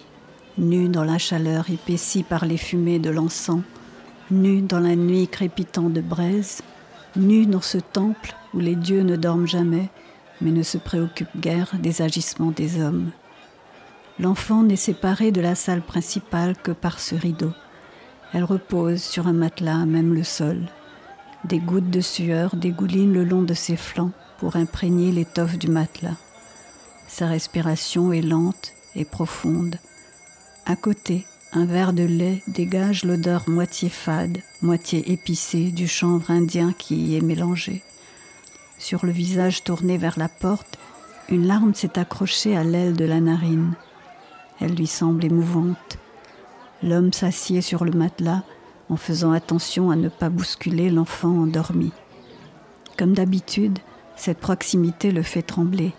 nu 0.57 0.89
dans 0.89 1.03
la 1.03 1.17
chaleur 1.17 1.69
épaissie 1.69 2.23
par 2.23 2.45
les 2.45 2.57
fumées 2.57 2.99
de 2.99 3.09
l'encens, 3.09 3.63
nu 4.29 4.61
dans 4.61 4.79
la 4.79 4.95
nuit 4.95 5.27
crépitant 5.27 5.89
de 5.89 6.01
braise, 6.01 6.61
nu 7.15 7.45
dans 7.45 7.61
ce 7.61 7.77
temple 7.77 8.35
où 8.53 8.59
les 8.59 8.75
dieux 8.75 9.01
ne 9.01 9.15
dorment 9.15 9.47
jamais, 9.47 9.89
mais 10.41 10.51
ne 10.51 10.63
se 10.63 10.77
préoccupe 10.77 11.29
guère 11.39 11.71
des 11.79 12.01
agissements 12.01 12.51
des 12.51 12.81
hommes. 12.81 13.11
L'enfant 14.19 14.63
n'est 14.63 14.75
séparé 14.75 15.31
de 15.31 15.41
la 15.41 15.55
salle 15.55 15.81
principale 15.81 16.55
que 16.57 16.71
par 16.71 16.99
ce 16.99 17.15
rideau. 17.15 17.51
Elle 18.33 18.43
repose 18.43 19.01
sur 19.01 19.27
un 19.27 19.33
matelas 19.33 19.85
même 19.85 20.13
le 20.13 20.23
sol. 20.23 20.67
Des 21.45 21.59
gouttes 21.59 21.89
de 21.89 22.01
sueur 22.01 22.55
dégoulinent 22.55 23.13
le 23.13 23.23
long 23.23 23.43
de 23.43 23.53
ses 23.53 23.77
flancs 23.77 24.11
pour 24.39 24.55
imprégner 24.55 25.11
l'étoffe 25.11 25.57
du 25.57 25.67
matelas. 25.67 26.17
Sa 27.07 27.27
respiration 27.27 28.11
est 28.11 28.21
lente 28.21 28.73
et 28.95 29.05
profonde. 29.05 29.77
À 30.65 30.75
côté, 30.75 31.25
un 31.53 31.65
verre 31.65 31.93
de 31.93 32.03
lait 32.03 32.43
dégage 32.47 33.05
l'odeur 33.05 33.47
moitié 33.47 33.89
fade, 33.89 34.39
moitié 34.61 35.11
épicée 35.11 35.71
du 35.71 35.87
chanvre 35.87 36.29
indien 36.31 36.73
qui 36.77 36.95
y 36.95 37.15
est 37.15 37.21
mélangé. 37.21 37.83
Sur 38.79 39.05
le 39.05 39.11
visage 39.11 39.63
tourné 39.63 39.97
vers 39.97 40.19
la 40.19 40.29
porte, 40.29 40.77
une 41.29 41.47
larme 41.47 41.73
s'est 41.73 41.97
accrochée 41.97 42.55
à 42.55 42.63
l'aile 42.63 42.95
de 42.95 43.05
la 43.05 43.19
narine. 43.19 43.73
Elle 44.61 44.75
lui 44.75 44.87
semble 44.87 45.25
émouvante. 45.25 45.97
L'homme 46.83 47.11
s'assied 47.11 47.61
sur 47.61 47.85
le 47.85 47.91
matelas 47.91 48.43
en 48.89 48.95
faisant 48.95 49.31
attention 49.31 49.89
à 49.89 49.95
ne 49.95 50.09
pas 50.09 50.29
bousculer 50.29 50.89
l'enfant 50.89 51.29
endormi. 51.29 51.91
Comme 52.97 53.13
d'habitude, 53.13 53.79
cette 54.15 54.39
proximité 54.39 55.11
le 55.11 55.23
fait 55.23 55.41
trembler. 55.41 55.93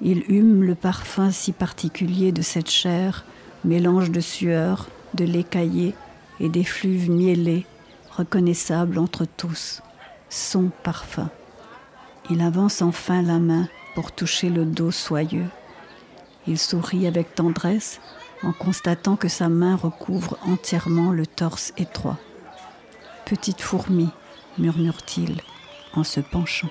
Il 0.00 0.24
hume 0.28 0.62
le 0.64 0.74
parfum 0.74 1.30
si 1.30 1.52
particulier 1.52 2.30
de 2.30 2.42
cette 2.42 2.70
chair, 2.70 3.24
mélange 3.64 4.10
de 4.10 4.20
sueur, 4.20 4.88
de 5.14 5.24
lait 5.24 5.44
caillé 5.44 5.94
et 6.40 6.48
d'effluves 6.48 7.10
mielés, 7.10 7.66
reconnaissables 8.16 8.98
entre 8.98 9.24
tous. 9.24 9.82
Son 10.28 10.70
parfum. 10.82 11.30
Il 12.30 12.40
avance 12.40 12.82
enfin 12.82 13.22
la 13.22 13.38
main 13.38 13.68
pour 13.94 14.12
toucher 14.12 14.48
le 14.48 14.64
dos 14.64 14.90
soyeux. 14.90 15.48
Il 16.46 16.58
sourit 16.58 17.06
avec 17.06 17.34
tendresse 17.34 18.00
en 18.42 18.52
constatant 18.52 19.16
que 19.16 19.28
sa 19.28 19.48
main 19.48 19.76
recouvre 19.76 20.38
entièrement 20.46 21.12
le 21.12 21.26
torse 21.26 21.72
étroit. 21.76 22.18
Petite 23.24 23.60
fourmi, 23.60 24.08
murmure-t-il 24.58 25.40
en 25.94 26.04
se 26.04 26.20
penchant. 26.20 26.70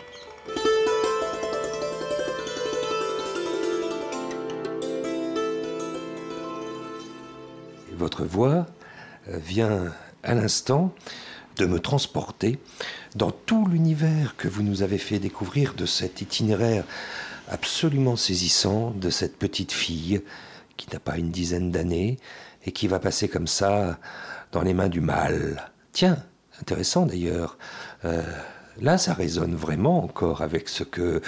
Votre 7.93 8.25
voix 8.25 8.65
euh, 9.27 9.37
vient 9.37 9.93
à 10.23 10.33
l'instant 10.33 10.93
de 11.61 11.67
me 11.67 11.79
transporter 11.79 12.57
dans 13.15 13.29
tout 13.29 13.67
l'univers 13.67 14.35
que 14.35 14.47
vous 14.47 14.63
nous 14.63 14.81
avez 14.81 14.97
fait 14.97 15.19
découvrir 15.19 15.75
de 15.75 15.85
cet 15.85 16.19
itinéraire 16.19 16.85
absolument 17.49 18.15
saisissant 18.15 18.89
de 18.89 19.11
cette 19.11 19.37
petite 19.37 19.71
fille 19.71 20.23
qui 20.75 20.87
n'a 20.91 20.99
pas 20.99 21.19
une 21.19 21.29
dizaine 21.29 21.69
d'années 21.69 22.17
et 22.65 22.71
qui 22.71 22.87
va 22.87 22.97
passer 22.97 23.27
comme 23.27 23.45
ça 23.45 23.99
dans 24.51 24.63
les 24.63 24.73
mains 24.73 24.89
du 24.89 25.01
mal. 25.01 25.71
Tiens, 25.91 26.17
intéressant 26.59 27.05
d'ailleurs. 27.05 27.59
Euh, 28.05 28.23
là, 28.81 28.97
ça 28.97 29.13
résonne 29.13 29.53
vraiment 29.53 30.03
encore 30.03 30.41
avec 30.41 30.67
ce 30.67 30.83
que 30.83 31.21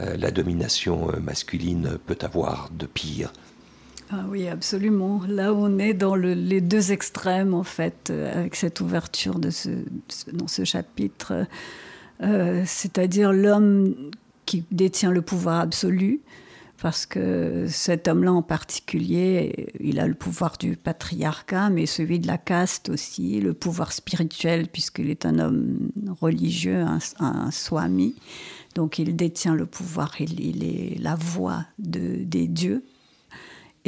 euh, 0.00 0.16
la 0.16 0.32
domination 0.32 1.12
masculine 1.22 1.98
peut 2.04 2.18
avoir 2.22 2.68
de 2.72 2.86
pire. 2.86 3.32
Ah 4.10 4.24
oui, 4.28 4.48
absolument. 4.48 5.20
Là, 5.28 5.52
on 5.52 5.78
est 5.78 5.92
dans 5.92 6.14
les 6.14 6.60
deux 6.62 6.92
extrêmes, 6.92 7.52
en 7.52 7.62
fait, 7.62 8.08
euh, 8.10 8.40
avec 8.40 8.56
cette 8.56 8.80
ouverture 8.80 9.38
dans 9.38 10.48
ce 10.48 10.64
chapitre. 10.64 11.46
Euh, 12.22 12.62
c'est-à-dire 12.66 13.32
l'homme 13.32 13.94
qui 14.46 14.64
détient 14.70 15.10
le 15.10 15.20
pouvoir 15.20 15.60
absolu, 15.60 16.22
parce 16.80 17.04
que 17.04 17.66
cet 17.68 18.08
homme-là 18.08 18.32
en 18.32 18.42
particulier, 18.42 19.68
il 19.78 20.00
a 20.00 20.06
le 20.06 20.14
pouvoir 20.14 20.56
du 20.56 20.76
patriarcat, 20.76 21.68
mais 21.68 21.84
celui 21.84 22.18
de 22.18 22.26
la 22.26 22.38
caste 22.38 22.88
aussi, 22.88 23.40
le 23.40 23.52
pouvoir 23.52 23.92
spirituel, 23.92 24.68
puisqu'il 24.68 25.10
est 25.10 25.26
un 25.26 25.38
homme 25.38 25.90
religieux, 26.20 26.82
un, 27.18 27.50
swami. 27.50 28.14
Donc 28.74 28.98
il 28.98 29.16
détient 29.16 29.54
le 29.54 29.66
pouvoir, 29.66 30.18
il, 30.18 30.40
il 30.40 30.64
est 30.64 30.98
la 30.98 31.14
voix 31.14 31.66
de, 31.78 32.24
des 32.24 32.46
dieux 32.46 32.84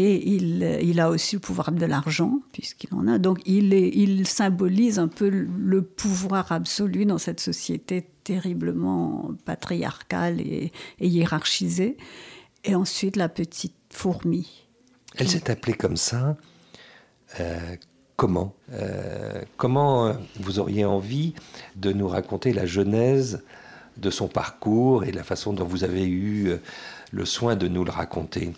et 0.03 0.27
il, 0.27 0.99
a 0.99 1.11
aussi 1.11 1.37
le 1.37 1.41
pouvoir 1.41 1.73
de 1.73 1.85
l'argent, 1.85 2.41
puisqu'il 2.53 2.89
en 2.95 3.07
a. 3.07 3.19
Donc 3.19 3.41
il, 3.45 4.27
symbolise 4.27 4.99
un 4.99 5.09
peu 5.09 5.29
le 5.29 5.83
pouvoir 5.83 6.53
absolu 6.53 7.05
dans 7.05 7.19
cette 7.19 7.41
société 7.41 8.07
terriblement 8.25 9.33
patriarcale 9.45 10.41
et, 10.41 10.73
hiérarchisée. 11.01 11.99
Et 12.65 12.75
ensuite 12.75 13.17
la 13.17 13.29
petite 13.29 13.75
fourmi. 13.91 14.67
Elle 15.17 15.29
s'est 15.29 15.51
appelée 15.51 15.75
comme 15.75 15.99
ça. 15.99 16.39
Euh, 17.39 17.77
comment 18.17 18.55
euh, 18.73 19.43
Comment 19.59 20.17
vous 20.39 20.61
auriez 20.61 20.87
envie 20.87 21.35
de 21.77 21.93
nous 21.93 22.09
raconter 22.09 22.55
la 22.55 22.65
genèse 22.65 23.43
de 23.99 24.09
son 24.09 24.29
parcours 24.29 25.05
et 25.05 25.13
la 25.13 25.25
façon 25.25 25.53
dont 25.53 25.67
vous 25.67 25.85
avez 25.85 26.09
eu 26.09 26.53
le 27.11 27.25
soin 27.27 27.55
de 27.55 27.69
nous 27.69 27.85
le 27.85 27.91
raconter? 27.91 28.55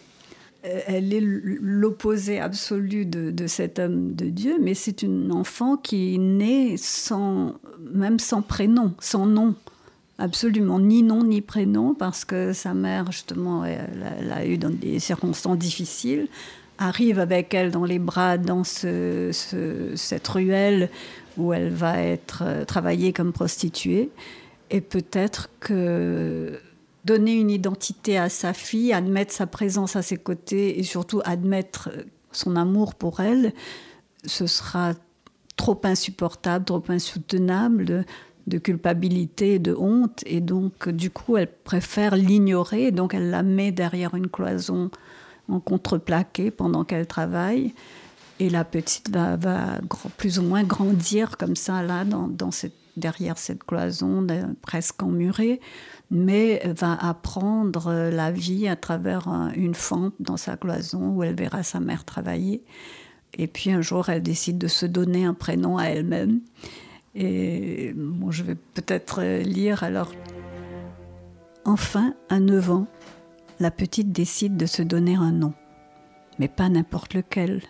Elle 0.63 1.13
est 1.13 1.21
l'opposé 1.23 2.39
absolu 2.39 3.05
de, 3.05 3.47
cet 3.47 3.79
homme 3.79 4.15
de 4.15 4.27
Dieu, 4.27 4.59
mais 4.61 4.75
c'est 4.75 5.03
une 5.03 5.33
enfant 5.33 5.77
qui 5.77 6.19
née 6.19 6.77
sans, 6.77 7.55
même 7.93 8.19
sans 8.19 8.43
prénom, 8.43 8.95
sans 9.01 9.27
nom. 9.27 9.55
Absolument, 10.19 10.79
ni 10.79 11.03
nom 11.03 11.25
ni 11.25 11.41
prénom, 11.41 11.95
parce 11.95 12.25
que 12.25 12.53
sa 12.53 12.75
mère, 12.75 13.11
justement, 13.11 13.65
l'a 13.65 14.47
eu 14.47 14.57
dans 14.57 14.71
des 14.71 15.01
circonstances 15.01 15.59
difficiles, 15.59 16.29
arrive 16.79 17.19
avec 17.19 17.55
elle 17.55 17.71
dans 17.73 17.85
les 17.85 17.99
bras 17.99 18.39
dans 18.39 18.63
cette 18.65 20.29
ruelle 20.29 20.91
où 21.39 21.53
elle 21.53 21.71
va 21.71 21.99
être 21.99 22.43
euh, 22.45 22.65
travaillée 22.65 23.13
comme 23.13 23.33
prostituée. 23.33 24.11
Et 24.71 24.81
peut-être 24.81 25.49
que 25.61 26.61
donner 27.05 27.35
une 27.35 27.51
identité 27.51 28.17
à 28.19 28.29
sa 28.29 28.53
fille, 28.53 28.93
admettre 28.93 29.33
sa 29.33 29.47
présence 29.47 29.97
à 29.97 30.03
ses 30.03 30.17
côtés 30.17 30.79
et 30.79 30.83
surtout 30.83 31.21
admettre 31.25 31.91
son 32.31 32.57
amour 32.57 32.95
pour 32.95 33.21
elle, 33.21 33.53
ce 34.25 34.47
sera 34.47 34.95
trop 35.57 35.81
insupportable, 35.85 36.65
trop 36.65 36.83
insoutenable 36.89 38.05
de, 38.47 38.59
culpabilité, 38.59 39.59
de 39.59 39.75
honte. 39.75 40.23
Et 40.27 40.41
donc, 40.41 40.89
du 40.89 41.11
coup, 41.11 41.37
elle 41.37 41.53
préfère 41.53 42.17
l'ignorer. 42.17 42.91
Donc, 42.91 43.15
elle 43.15 43.31
la 43.31 43.43
met 43.43 43.73
derrière 43.73 44.15
une 44.15 44.29
cloison 44.29 44.91
en 45.49 45.61
contreplaqué 45.61 46.51
pendant 46.51 46.85
qu'elle 46.85 47.07
travaille. 47.07 47.75
Et 48.39 48.49
la 48.49 48.65
petite 48.65 49.11
va, 49.11 49.37
va, 49.37 49.81
plus 50.17 50.39
ou 50.39 50.43
moins 50.43 50.65
grandir 50.65 51.37
comme 51.37 51.57
ça, 51.57 51.83
là, 51.83 52.05
dans, 52.05 52.51
cette, 52.51 52.75
derrière 52.97 53.39
cette 53.39 53.63
cloison 53.65 54.27
presque 54.63 55.03
emmurée 55.03 55.61
mais 56.13 56.63
va 56.67 56.93
apprendre 56.93 58.11
la 58.13 58.31
vie 58.31 58.69
à 58.69 58.77
travers 58.77 59.29
une 59.57 59.75
fente 59.75 60.13
dans 60.21 60.37
sa 60.37 60.59
cloison 60.59 61.09
où 61.09 61.23
elle 61.23 61.35
verra 61.35 61.63
sa 61.63 61.81
mère 61.81 62.05
travailler. 62.05 62.63
Et 63.33 63.47
puis 63.47 63.73
un 63.73 63.81
jour, 63.81 64.11
elle 64.11 64.23
décide 64.23 64.59
de 64.59 64.69
se 64.69 64.85
donner 64.85 65.25
un 65.25 65.33
prénom 65.33 65.79
à 65.79 65.85
elle-même. 65.85 66.41
Et 67.15 67.95
bon, 67.97 68.31
je 68.31 68.43
vais 68.43 68.57
peut-être 68.75 69.23
lire 69.23 69.83
alors. 69.85 70.13
Enfin, 71.65 72.15
à 72.29 72.41
9 72.41 72.71
ans, 72.71 72.87
la 73.59 73.71
petite 73.71 74.13
décide 74.13 74.59
de 74.59 74.67
se 74.67 74.83
donner 74.83 75.15
un 75.15 75.33
nom. 75.33 75.55
Mais 76.39 76.49
pas 76.49 76.69
n'importe 76.69 77.15
lequel. 77.15 77.63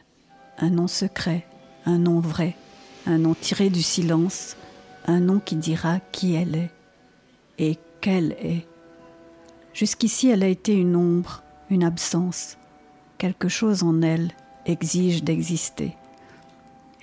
Un 0.59 0.70
nom 0.70 0.88
secret, 0.88 1.47
un 1.86 1.99
nom 1.99 2.18
vrai, 2.18 2.57
un 3.07 3.18
nom 3.18 3.34
tiré 3.34 3.70
du 3.70 3.82
silence, 3.82 4.57
un 5.07 5.20
nom 5.20 5.38
qui 5.38 5.55
dira 5.55 6.01
qui 6.11 6.34
elle 6.34 6.57
est 6.57 6.70
et 7.59 7.78
qu'elle 8.03 8.32
est. 8.32 8.66
Jusqu'ici, 9.72 10.28
elle 10.28 10.42
a 10.42 10.48
été 10.48 10.74
une 10.74 10.96
ombre, 10.96 11.42
une 11.70 11.84
absence. 11.84 12.59
Quelque 13.16 13.48
chose 13.48 13.82
en 13.82 14.03
elle 14.03 14.32
exige 14.66 15.24
d'exister. 15.24 15.96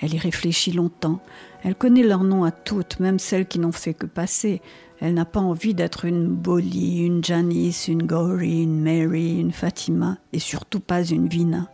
Elle 0.02 0.14
y 0.14 0.20
réfléchit 0.20 0.72
longtemps. 0.72 1.20
Elle 1.64 1.76
connaît 1.76 2.04
leurs 2.04 2.24
noms 2.24 2.44
à 2.44 2.52
toutes, 2.52 3.00
même 3.00 3.18
celles 3.18 3.48
qui 3.48 3.58
n'ont 3.58 3.72
fait 3.72 3.96
que 3.96 4.06
passer. 4.06 4.62
Elle 5.00 5.14
n'a 5.14 5.26
pas 5.26 5.40
envie 5.40 5.74
d'être 5.74 6.06
une 6.06 6.28
Bolly, 6.28 7.00
une 7.00 7.24
Janice, 7.24 7.88
une 7.88 8.04
Gauri, 8.04 8.64
une 8.64 8.82
Mary, 8.82 9.40
une 9.40 9.54
Fatima, 9.54 10.18
et 10.34 10.40
surtout 10.40 10.80
pas 10.82 11.04
une 11.04 11.28
Vina. 11.28 11.70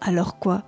Alors 0.00 0.38
quoi? 0.38 0.62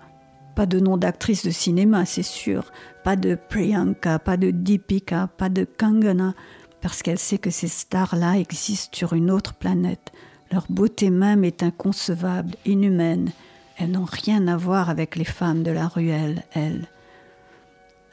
Pas 0.56 0.66
de 0.66 0.80
nom 0.80 0.96
d'actrice 0.96 1.44
de 1.44 1.50
cinéma, 1.50 2.04
c'est 2.04 2.24
sûr. 2.24 2.72
Pas 3.04 3.14
de 3.14 3.36
Priyanka, 3.36 4.18
pas 4.18 4.36
de 4.36 4.50
Deepika, 4.50 5.28
pas 5.36 5.48
de 5.48 5.64
Kangana, 5.64 6.34
parce 6.80 7.02
qu'elle 7.02 7.18
sait 7.18 7.38
que 7.38 7.50
ces 7.50 7.68
stars-là 7.68 8.38
existent 8.38 8.96
sur 8.96 9.12
une 9.12 9.30
autre 9.30 9.54
planète. 9.54 10.12
Leur 10.52 10.66
beauté 10.68 11.10
même 11.10 11.44
est 11.44 11.62
inconcevable, 11.62 12.54
inhumaine. 12.64 13.30
Elles 13.76 13.90
n'ont 13.90 14.06
rien 14.10 14.48
à 14.48 14.56
voir 14.56 14.90
avec 14.90 15.16
les 15.16 15.24
femmes 15.24 15.62
de 15.62 15.70
la 15.70 15.88
ruelle, 15.88 16.44
elles. 16.52 16.88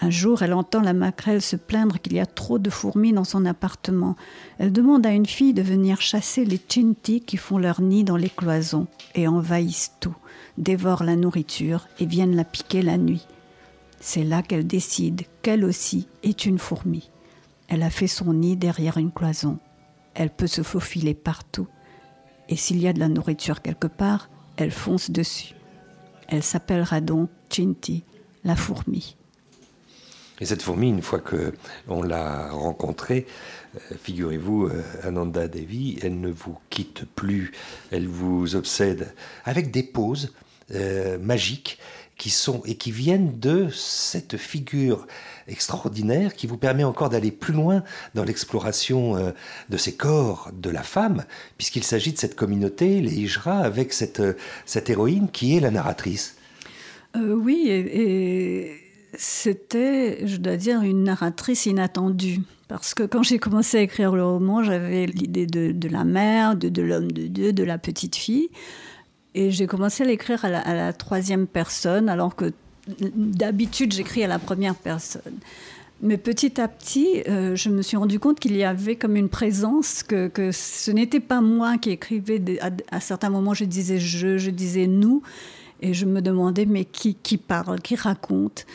Un 0.01 0.09
jour, 0.09 0.43
elle 0.43 0.53
entend 0.53 0.81
la 0.81 0.93
maquerelle 0.93 1.41
se 1.41 1.55
plaindre 1.55 1.99
qu'il 1.99 2.13
y 2.13 2.19
a 2.19 2.25
trop 2.25 2.59
de 2.59 2.69
fourmis 2.69 3.13
dans 3.13 3.23
son 3.23 3.45
appartement. 3.45 4.15
Elle 4.59 4.73
demande 4.73 5.05
à 5.05 5.11
une 5.11 5.25
fille 5.25 5.53
de 5.53 5.61
venir 5.61 6.01
chasser 6.01 6.43
les 6.43 6.59
chinti 6.67 7.21
qui 7.21 7.37
font 7.37 7.57
leur 7.57 7.81
nid 7.81 8.03
dans 8.03 8.17
les 8.17 8.29
cloisons 8.29 8.87
et 9.15 9.27
envahissent 9.27 9.93
tout, 10.01 10.15
dévorent 10.57 11.05
la 11.05 11.15
nourriture 11.15 11.87
et 11.99 12.05
viennent 12.05 12.35
la 12.35 12.43
piquer 12.43 12.81
la 12.81 12.97
nuit. 12.97 13.25
C'est 14.01 14.25
là 14.25 14.43
qu'elle 14.43 14.67
décide 14.67 15.23
qu'elle 15.41 15.63
aussi 15.63 16.07
est 16.23 16.45
une 16.45 16.59
fourmi. 16.59 17.09
Elle 17.67 17.83
a 17.83 17.89
fait 17.89 18.07
son 18.07 18.33
nid 18.33 18.57
derrière 18.57 18.97
une 18.97 19.11
cloison. 19.11 19.59
Elle 20.13 20.29
peut 20.29 20.47
se 20.47 20.63
faufiler 20.63 21.13
partout. 21.13 21.67
Et 22.47 22.55
s'il 22.55 22.79
y 22.81 22.87
a 22.87 22.93
de 22.93 22.99
la 22.99 23.09
nourriture 23.09 23.61
quelque 23.61 23.87
part, 23.87 24.29
elle 24.57 24.71
fonce 24.71 25.09
dessus. 25.09 25.55
Elle 26.27 26.43
s'appellera 26.43 27.01
donc 27.01 27.29
Chinti, 27.49 28.03
la 28.43 28.55
fourmi. 28.55 29.15
Et 30.41 30.45
cette 30.45 30.61
fourmi, 30.61 30.89
une 30.89 31.01
fois 31.01 31.19
que 31.19 31.53
on 31.87 32.03
l'a 32.03 32.51
rencontrée, 32.51 33.25
euh, 33.75 33.95
figurez-vous, 34.01 34.67
euh, 34.67 34.83
Ananda 35.03 35.47
Devi, 35.47 35.97
elle 36.01 36.19
ne 36.19 36.29
vous 36.29 36.57
quitte 36.69 37.05
plus, 37.05 37.53
elle 37.91 38.07
vous 38.07 38.55
obsède 38.55 39.13
avec 39.45 39.71
des 39.71 39.83
poses 39.83 40.33
euh, 40.71 41.17
magiques 41.19 41.79
qui 42.17 42.29
sont 42.29 42.61
et 42.65 42.75
qui 42.75 42.91
viennent 42.91 43.39
de 43.39 43.67
cette 43.69 44.37
figure 44.37 45.05
extraordinaire 45.47 46.33
qui 46.33 46.47
vous 46.47 46.57
permet 46.57 46.83
encore 46.83 47.09
d'aller 47.09 47.31
plus 47.31 47.53
loin 47.53 47.83
dans 48.13 48.23
l'exploration 48.23 49.17
euh, 49.17 49.31
de 49.69 49.77
ces 49.77 49.95
corps 49.95 50.49
de 50.53 50.69
la 50.69 50.83
femme, 50.83 51.25
puisqu'il 51.57 51.83
s'agit 51.83 52.13
de 52.13 52.17
cette 52.17 52.35
communauté, 52.35 53.01
les 53.01 53.13
Hijra, 53.13 53.59
avec 53.59 53.93
cette, 53.93 54.21
euh, 54.21 54.33
cette 54.65 54.89
héroïne 54.89 55.29
qui 55.31 55.57
est 55.57 55.59
la 55.59 55.71
narratrice. 55.71 56.37
Euh, 57.15 57.33
oui, 57.33 57.67
et, 57.69 58.81
c'était, 59.17 60.25
je 60.27 60.37
dois 60.37 60.57
dire, 60.57 60.81
une 60.81 61.03
narratrice 61.03 61.65
inattendue. 61.65 62.41
Parce 62.67 62.93
que 62.93 63.03
quand 63.03 63.23
j'ai 63.23 63.37
commencé 63.37 63.77
à 63.77 63.81
écrire 63.81 64.15
le 64.15 64.25
roman, 64.25 64.63
j'avais 64.63 65.05
l'idée 65.05 65.45
de, 65.45 65.71
de, 65.71 65.87
la 65.87 66.03
mère, 66.03 66.55
de, 66.55 66.67
de 66.67 66.81
l'homme 66.81 67.11
de 67.11 67.27
Dieu, 67.27 67.53
de 67.53 67.63
la 67.63 67.77
petite 67.77 68.15
fille. 68.15 68.49
Et 69.35 69.51
j'ai 69.51 69.67
commencé 69.67 70.03
à 70.03 70.07
l'écrire 70.07 70.43
à, 70.43 70.47
à 70.47 70.73
la, 70.73 70.93
troisième 70.93 71.45
personne, 71.45 72.09
alors 72.09 72.35
que 72.35 72.53
d'habitude, 72.87 73.93
j'écris 73.93 74.23
à 74.23 74.27
la 74.27 74.39
première 74.39 74.75
personne. 74.75 75.37
Mais 76.01 76.17
petit 76.17 76.59
à 76.59 76.67
petit, 76.67 77.23
euh, 77.27 77.55
je 77.55 77.69
me 77.69 77.81
suis 77.81 77.97
rendu 77.97 78.19
compte 78.19 78.39
qu'il 78.39 78.55
y 78.55 78.63
avait 78.63 78.95
comme 78.95 79.15
une 79.15 79.29
présence, 79.29 80.03
que, 80.03 80.29
ce 80.51 80.91
n'était 80.91 81.19
pas 81.19 81.41
moi 81.41 81.77
qui 81.77 81.91
écrivais. 81.91 82.41
À, 82.91 82.99
certains 82.99 83.29
moments, 83.29 83.53
je 83.53 83.65
disais 83.65 83.97
je, 83.97 84.37
je 84.37 84.51
disais 84.51 84.87
nous. 84.87 85.21
Et 85.81 85.93
je 85.93 86.05
me 86.05 86.21
demandais, 86.21 86.65
mais 86.65 86.85
qui, 86.85 87.15
qui 87.15 87.37
parle, 87.37 87.81
qui 87.81 87.95
raconte? 87.95 88.65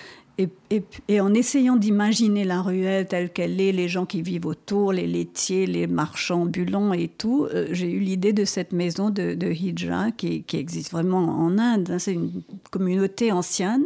Et, 1.09 1.20
en 1.20 1.34
essayant 1.34 1.76
d'imaginer 1.76 2.45
la 2.45 2.62
ruelle 2.62 3.07
telle 3.07 3.30
qu'elle 3.30 3.61
est, 3.61 3.72
les 3.72 3.88
gens 3.88 4.07
qui 4.07 4.22
vivent 4.22 4.47
autour, 4.47 4.93
les 4.93 5.07
laitiers, 5.07 5.66
les 5.66 5.86
marchands 5.86 6.43
ambulants 6.43 6.93
et 6.93 7.09
tout, 7.09 7.47
euh, 7.53 7.66
j'ai 7.72 7.91
eu 7.91 7.99
l'idée 7.99 8.32
de 8.32 8.45
cette 8.45 8.72
maison 8.72 9.11
de, 9.11 9.34
de 9.34 9.49
Hijra 9.49 10.11
qui, 10.12 10.45
existe 10.53 10.93
vraiment 10.93 11.18
en 11.18 11.59
Inde. 11.59 11.97
C'est 11.99 12.14
une 12.14 12.43
communauté 12.70 13.32
ancienne 13.32 13.84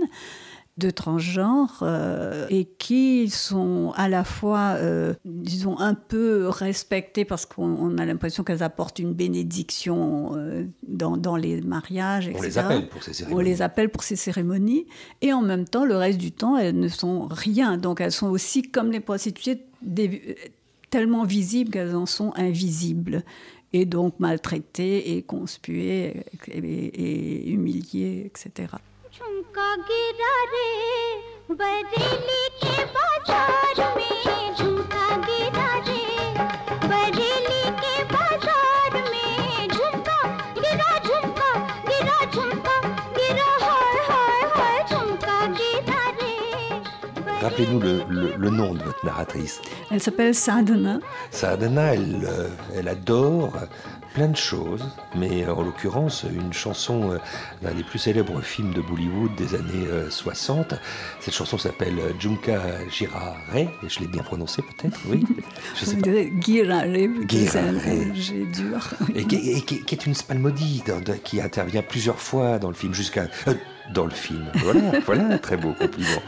de 0.77 0.91
transgenres 0.91 1.83
euh, 1.83 2.47
et 2.51 2.65
qui 2.65 3.31
sont 3.31 3.93
à 3.97 4.09
la 4.09 4.25
fois, 4.25 4.75
euh, 4.77 5.15
disons, 5.25 5.79
un 5.79 5.95
peu 5.95 6.49
respectées 6.49 7.25
parce 7.25 7.47
qu'on 7.47 7.97
a 7.97 8.05
l'impression 8.05 8.43
qu'elles 8.43 8.65
apportent 8.65 8.99
une 8.99 9.13
bénédiction 9.13 10.33
euh, 10.37 10.65
dans, 10.89 11.17
dans, 11.17 11.37
les 11.37 11.61
mariages, 11.61 12.27
etc. 12.27 12.41
On 12.41 12.43
les 12.43 12.59
appelle 12.59 12.89
pour 12.89 13.03
ces 13.05 13.13
cérémonies. 13.15 13.37
On 13.37 13.45
les 13.45 13.63
appelle 13.63 13.91
pour 13.91 14.03
ces 14.03 14.17
cérémonies. 14.17 14.87
Et 15.23 15.33
en 15.33 15.43
même 15.43 15.65
temps, 15.65 15.85
le 15.85 15.97
reste 15.97 16.19
du 16.19 16.33
temps, 16.33 16.57
elles 16.57 16.79
ne 16.79 16.89
sont 16.89 17.29
rien. 17.31 17.79
Donc 17.79 18.01
elles 18.01 18.13
sont 18.13 18.29
aussi, 18.29 18.63
comme 18.63 18.91
les 18.91 19.01
prostituées, 19.01 19.61
tellement 20.91 21.25
visibles 21.25 21.71
qu'elles 21.71 21.95
en 21.95 22.07
sont 22.07 22.33
invisibles 22.35 23.23
et 23.73 23.85
donc 23.85 24.19
maltraitées 24.19 25.17
et 25.17 25.23
conspuées 25.23 26.25
et, 26.49 26.59
et 26.59 27.51
humiliées, 27.51 28.25
etc. 28.27 28.69
झुमका 29.16 29.68
गिरा 29.90 30.34
रे 30.52 30.68
बरेली 31.60 32.42
के 32.64 32.84
बाजार 32.96 33.80
में 33.98 34.56
झुमका 34.58 35.06
गिरा 35.28 35.68
रे 35.88 36.04
बरेली 36.92 37.62
के 37.82 38.04
बाजार 38.14 38.98
में 39.12 39.68
झुमका 39.68 40.18
गिरा 40.60 40.92
झुमका 41.08 41.52
गिरा 41.90 42.18
झुमका 42.34 42.78
गिरा 43.18 43.50
हाय 43.66 43.98
हाय 44.10 44.42
हाय 44.58 44.84
झुमका 44.92 45.40
गिरा 45.60 46.04
रे 46.22 46.38
Rappelez-nous 47.42 47.80
le, 47.80 47.94
le, 48.10 48.36
le, 48.38 48.50
nom 48.50 48.74
de 48.74 48.84
votre 48.84 49.06
narratrice. 49.06 49.62
Elle 49.92 50.02
s'appelle 50.02 50.36
Sadhana. 50.36 51.00
Sadhana, 51.32 51.94
elle, 51.94 52.28
euh, 52.28 52.48
elle 52.76 52.88
adore 52.90 53.54
plein 54.15 54.29
de 54.29 54.37
choses, 54.37 54.89
mais 55.17 55.47
en 55.47 55.63
l'occurrence 55.63 56.25
une 56.33 56.53
chanson 56.53 57.11
euh, 57.11 57.19
d'un 57.63 57.75
des 57.75 57.83
plus 57.83 57.99
célèbres 57.99 58.41
films 58.41 58.73
de 58.73 58.81
Bollywood 58.81 59.35
des 59.35 59.55
années 59.55 59.89
60. 60.09 60.75
Cette 61.21 61.35
chanson 61.35 61.59
s'appelle 61.59 61.99
Junka 62.19 62.61
Girare, 62.91 63.37
je 63.87 64.01
l'ai 64.01 64.07
bien 64.07 64.23
prononcé 64.23 64.63
peut-être, 64.63 64.99
oui. 65.09 65.25
Je 65.75 65.85
sais 65.85 65.97
pas. 65.97 66.11
Girare, 66.41 66.85
j'ai 68.15 68.45
dur. 68.47 68.91
Et, 69.15 69.25
qui, 69.25 69.85
qui, 69.85 69.95
est 69.95 70.07
une 70.07 70.15
spalmodie 70.15 70.83
qui 71.25 71.41
intervient 71.41 71.83
plusieurs 71.83 72.21
fois 72.21 72.59
dans 72.59 72.69
le 72.69 72.75
film, 72.75 72.95
jusqu'à 72.95 73.27
dans 73.93 74.05
le 74.05 74.11
film. 74.11 74.45
Voilà, 74.57 74.81
voilà 75.05 75.27
un 75.27 75.39
très 75.39 75.57
beau 75.57 75.73
compliment. 75.73 76.23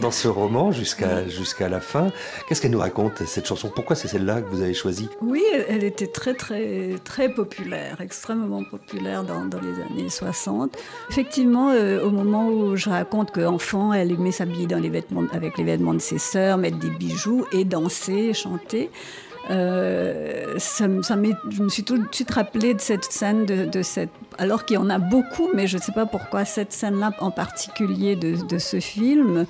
Dans, 0.00 0.10
ce 0.10 0.28
roman, 0.28 0.72
jusqu'à 0.72 1.26
jusqu'à 1.28 1.68
la 1.68 1.80
fin, 1.80 2.10
qu'est-ce 2.48 2.60
qu'elle 2.60 2.72
nous 2.72 2.78
raconte, 2.78 3.24
cette 3.26 3.46
chanson? 3.46 3.70
Pourquoi 3.74 3.96
c'est 3.96 4.08
celle-là 4.08 4.42
que 4.42 4.48
vous 4.48 4.62
avez 4.62 4.74
choisie? 4.74 5.08
Oui, 5.20 5.42
elle, 5.68 5.84
était 5.84 6.06
très, 6.06 6.34
très, 6.34 6.96
très 7.04 7.28
populaire, 7.28 8.00
extrêmement 8.00 8.64
populaire 8.64 9.24
dans, 9.24 9.44
dans 9.44 9.60
les 9.60 9.82
années 9.82 10.10
60. 10.10 10.76
Effectivement, 11.10 11.70
euh, 11.70 12.04
au 12.04 12.10
moment 12.10 12.48
où 12.48 12.76
je 12.76 12.90
raconte 12.90 13.30
qu'enfant, 13.30 13.92
elle 13.92 14.12
aimait 14.12 14.32
s'habiller 14.32 14.66
dans 14.66 14.80
les 14.80 14.90
vêtements, 14.90 15.24
avec 15.32 15.58
les 15.58 15.64
vêtements 15.64 15.94
de 15.94 16.00
ses 16.00 16.18
sœurs, 16.18 16.58
mettre 16.58 16.78
des 16.78 16.90
bijoux 16.90 17.44
et 17.52 17.64
danser, 17.64 18.34
chanter. 18.34 18.90
Euh, 19.50 20.54
ça, 20.58 20.86
ça 21.02 21.16
je 21.50 21.62
me 21.62 21.68
suis 21.68 21.84
tout 21.84 21.98
de 21.98 22.06
suite 22.12 22.30
rappelé 22.30 22.74
de 22.74 22.80
cette 22.80 23.04
scène, 23.04 23.44
de, 23.44 23.82
cette, 23.82 24.10
alors 24.38 24.64
qu'il 24.64 24.74
y 24.74 24.78
en 24.78 24.88
a 24.88 24.98
beaucoup, 24.98 25.50
mais 25.54 25.66
je 25.66 25.76
ne 25.76 25.82
sais 25.82 25.92
pas 25.92 26.06
pourquoi 26.06 26.44
cette 26.44 26.72
scène-là 26.72 27.12
en 27.20 27.30
particulier 27.30 28.16
de, 28.16 28.42
de 28.46 28.58
ce 28.58 28.80
film, 28.80 29.46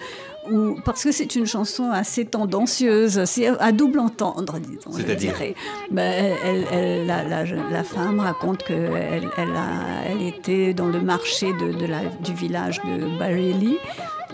où, 0.50 0.76
parce 0.84 1.04
que 1.04 1.12
c'est 1.12 1.36
une 1.36 1.46
chanson 1.46 1.90
assez 1.90 2.24
tendancieuse, 2.24 3.24
c'est 3.24 3.46
à 3.46 3.72
double 3.72 4.00
entendre, 4.00 4.58
disons. 4.58 4.92
C'est-à-dire 4.92 5.34
ben, 5.90 6.36
elle, 6.44 6.66
elle, 6.72 7.06
la, 7.06 7.22
la, 7.24 7.44
la, 7.44 7.84
femme 7.84 8.20
raconte 8.20 8.64
qu'elle 8.64 9.30
elle, 9.36 9.48
elle 10.08 10.22
était 10.22 10.74
dans 10.74 10.88
le 10.88 11.00
marché 11.00 11.52
de, 11.52 11.72
de 11.72 11.86
la, 11.86 12.04
du 12.22 12.34
village 12.34 12.80
de 12.84 13.18
Bareilly 13.18 13.78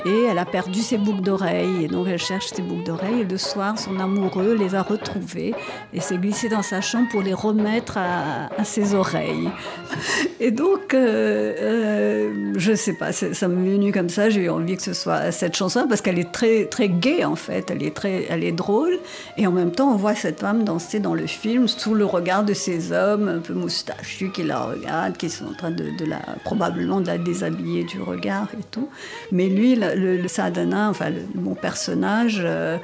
et 0.05 0.23
elle 0.31 0.39
a 0.39 0.45
perdu 0.45 0.81
ses 0.81 0.99
boucles 0.99 1.23
d'oreilles. 1.23 1.85
Et 1.85 1.89
donc 1.89 2.07
elle 2.09 2.19
cherche 2.19 2.47
ses 2.47 2.63
boucles 2.63 2.85
d'oreilles. 2.85 3.21
Et 3.21 3.25
le 3.25 3.39
soir, 3.39 3.79
son 3.79 3.99
amoureux 3.99 4.55
les 4.55 4.75
a 4.75 4.83
retrouvées 4.83 5.55
et 5.93 6.01
s'est 6.01 6.17
glissé 6.17 6.49
dans 6.49 6.63
sa 6.63 6.81
chambre 6.81 7.09
pour 7.11 7.23
les 7.23 7.35
remettre 7.35 7.99
à, 7.99 8.65
ses 8.65 8.95
oreilles. 8.95 9.51
Et 10.41 10.51
donc, 10.51 10.95
euh, 10.95 11.55
euh, 11.61 12.53
je 12.57 12.75
sais 12.75 12.95
pas, 12.95 13.13
ça 13.13 13.49
m'est 13.49 13.71
venu 13.71 13.93
comme 13.93 14.09
ça. 14.09 14.31
J'ai 14.31 14.43
eu 14.43 14.51
envie 14.51 14.77
que 14.77 14.83
ce 14.83 14.95
soit 14.95 15.33
cette 15.33 15.55
chanson 15.55 15.87
parce 15.89 16.01
qu'elle 16.01 16.19
est 16.19 16.33
très 16.33 16.65
très 16.65 16.89
gaie 16.89 17.25
en 17.25 17.37
fait. 17.37 17.71
Elle 17.71 17.83
est 17.83 17.95
très, 17.95 18.27
elle 18.29 18.45
est 18.45 18.53
drôle. 18.53 18.99
Et 19.37 19.47
en 19.47 19.53
même 19.53 19.73
temps, 19.73 19.93
on 19.93 19.97
voit 19.97 20.15
cette 20.15 20.41
femme 20.41 20.65
danser 20.65 21.01
dans 21.01 21.15
le 21.15 21.27
film 21.27 21.69
sous 21.69 21.95
le 21.95 22.05
regard 22.05 22.45
de 22.45 22.55
ces 22.55 22.93
hommes 22.93 23.29
un 23.29 23.39
peu 23.41 23.53
moustachus 23.53 24.31
qui 24.31 24.45
la 24.45 24.61
regardent, 24.61 25.17
qui 25.17 25.29
sont 25.29 25.47
en 25.47 25.55
train 25.55 25.71
de, 25.71 25.97
de 25.99 26.05
la 26.05 26.21
probablement 26.45 27.01
de 27.01 27.07
la 27.07 27.19
déshabiller 27.19 27.85
du 27.85 28.01
regard 28.01 28.49
et 28.59 28.65
tout. 28.71 28.89
Mais 29.33 29.49
lui, 29.49 29.77
là, 29.81 29.95
le, 29.95 30.29
sadhana, 30.29 30.89
enfin 30.91 31.11
mon 31.35 31.55
personnage, 31.55 32.41
euh, 32.45 32.79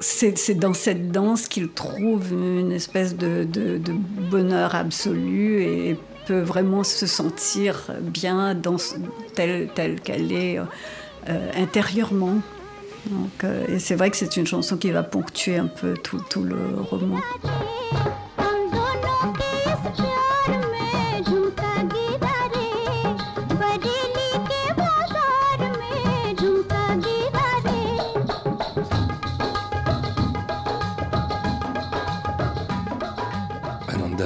c'est 0.00 0.54
dans 0.54 0.74
cette 0.74 1.10
danse 1.10 1.48
qu'il 1.48 1.68
trouve 1.68 2.32
une 2.32 2.72
espèce 2.72 3.16
de, 3.16 3.46
bonheur 4.30 4.74
absolu 4.74 5.62
et 5.62 5.96
peut 6.26 6.40
vraiment 6.40 6.84
se 6.84 7.06
sentir 7.06 7.90
bien 8.00 8.54
dans, 8.54 8.76
telle 9.34 10.00
qu'elle 10.00 10.32
est 10.32 10.58
euh, 10.58 11.50
intérieurement. 11.56 12.38
Euh, 13.44 13.64
et 13.68 13.78
c'est 13.78 13.94
vrai 13.94 14.10
que 14.10 14.16
c'est 14.16 14.36
une 14.36 14.46
chanson 14.46 14.76
qui 14.76 14.90
va 14.90 15.02
ponctuer 15.02 15.56
un 15.56 15.66
peu 15.66 15.94
tout, 15.94 16.20
tout 16.30 16.42
le 16.42 16.56
roman. 16.90 17.18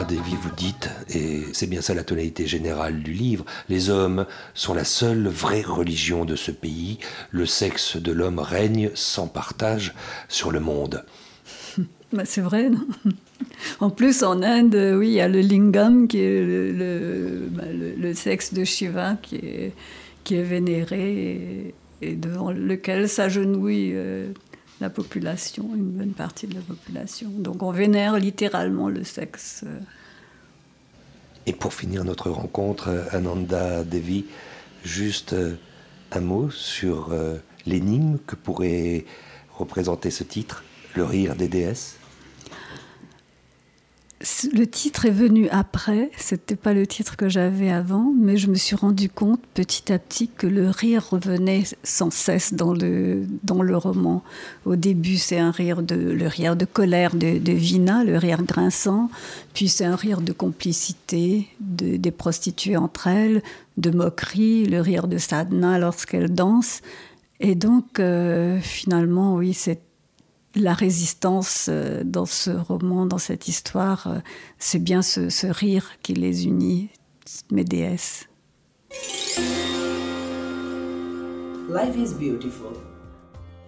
Devi, 0.09 0.37
vous 0.41 0.51
dites, 0.57 0.89
et 1.09 1.43
c'est 1.53 1.67
bien 1.67 1.81
ça 1.81 1.93
la 1.93 2.05
tonalité 2.05 2.47
générale 2.47 3.03
du 3.03 3.13
livre, 3.13 3.45
les 3.69 3.91
hommes 3.91 4.27
sont 4.55 4.73
la 4.73 4.85
seule 4.85 5.27
vraie 5.27 5.63
religion 5.63 6.25
de 6.25 6.37
ce 6.37 6.53
pays, 6.53 6.99
le 7.31 7.45
sexe 7.45 7.97
de 7.97 8.13
l'homme 8.13 8.39
règne 8.39 8.91
sans 8.95 9.27
partage 9.27 9.95
sur 10.29 10.51
le 10.51 10.61
monde. 10.61 11.05
Bah, 12.13 12.23
c'est 12.25 12.41
vrai, 12.41 12.71
non? 12.71 12.87
En 13.81 13.91
plus, 13.91 14.23
en 14.23 14.41
Inde, 14.41 14.95
oui, 14.97 15.09
il 15.09 15.15
y 15.15 15.21
a 15.21 15.27
le 15.27 15.41
lingam, 15.41 16.07
qui 16.07 16.21
est 16.21 16.41
le, 16.41 17.49
bah, 17.51 18.15
sexe 18.15 18.55
de 18.55 18.63
Shiva, 18.63 19.17
qui 19.21 19.37
est, 19.37 20.43
vénéré 20.43 21.75
et, 22.01 22.15
devant 22.15 22.53
lequel 22.53 23.09
s'agenouille 23.09 23.91
euh, 23.95 24.29
la 24.81 24.91
population, 24.91 25.71
une 25.75 25.91
bonne 25.91 26.13
partie 26.13 26.47
de 26.47 26.55
la 26.55 26.61
population. 26.61 27.31
Donc 27.31 27.63
on 27.63 27.71
vénère 27.71 28.19
littéralement 28.19 28.89
le 28.89 29.05
sexe. 29.05 29.65
Et 31.47 31.53
pour 31.53 31.73
finir 31.73 32.05
notre 32.05 32.31
rencontre, 32.31 33.07
Ananda 33.13 33.85
Devi, 33.85 34.25
juste 34.85 35.33
euh, 35.33 35.55
un 36.13 36.21
mot 36.21 36.51
sur 36.51 37.13
euh, 37.13 37.37
l'énigme 37.67 38.19
que 38.27 38.35
pourrait 38.35 39.05
représenter 39.57 40.11
ce 40.11 40.25
titre, 40.25 40.65
le 40.95 41.05
rire 41.05 41.37
des 41.37 41.49
déesses? 41.49 41.97
Le 44.55 44.65
titre 44.65 45.05
est 45.05 45.11
venu 45.11 45.47
après, 45.51 46.11
c'était 46.17 46.57
pas 46.57 46.73
le 46.73 46.87
titre 46.87 47.17
que 47.17 47.29
j'avais 47.29 47.71
avant, 47.71 48.15
mais 48.19 48.39
je 48.39 48.49
me 48.49 48.55
suis 48.55 48.75
rendu 48.75 49.11
compte 49.11 49.43
petit 49.53 49.93
à 49.93 49.99
petit 49.99 50.29
que 50.29 50.47
le 50.47 50.71
rire 50.71 51.07
revenait 51.11 51.65
sans 51.83 52.11
cesse 52.11 52.55
dans 52.55 52.73
le, 52.73 53.27
dans 53.43 53.61
le 53.61 53.77
roman. 53.77 54.23
Au 54.65 54.75
début, 54.75 55.19
c'est 55.19 55.39
un 55.39 55.51
rire 55.51 55.83
de, 55.83 55.95
le 55.95 56.27
rire 56.29 56.57
de 56.57 56.65
colère 56.65 57.15
de, 57.15 57.53
Vina, 57.53 58.05
le 58.05 58.17
rire 58.17 58.43
grinçant, 58.43 59.11
puis 59.53 59.69
c'est 59.69 59.85
un 59.85 59.97
rire 59.97 60.23
de 60.23 60.33
complicité 60.33 61.49
de, 61.61 61.97
des 61.97 62.11
prostituées 62.11 62.79
entre 62.79 63.09
elles, 63.09 63.43
de 63.77 63.91
moquerie, 63.91 64.65
le 64.65 64.81
rire 64.81 65.09
de 65.09 65.19
Sadhna 65.19 65.79
lorsqu'elle 65.79 66.35
danse. 66.35 66.81
Et 67.41 67.55
donc, 67.55 68.01
euh, 68.01 68.59
finalement, 68.61 69.35
oui, 69.35 69.53
c'est 69.53 69.86
la 70.57 70.73
résistance 70.73 71.69
euh, 71.69 72.03
dans 72.05 72.27
ce 72.27 72.51
roman, 72.51 73.07
dans 73.07 73.19
cette 73.19 73.47
histoire, 73.47 74.07
euh, 74.07 74.19
c'est 74.59 74.83
bien 74.83 75.03
ce, 75.03 75.47
rire 75.47 75.93
qui 76.03 76.15
les 76.15 76.47
unit, 76.47 76.89
mes 77.51 77.65
déesses. 77.65 78.29
Life 81.69 81.97
is 81.97 82.15
beautiful. 82.15 82.73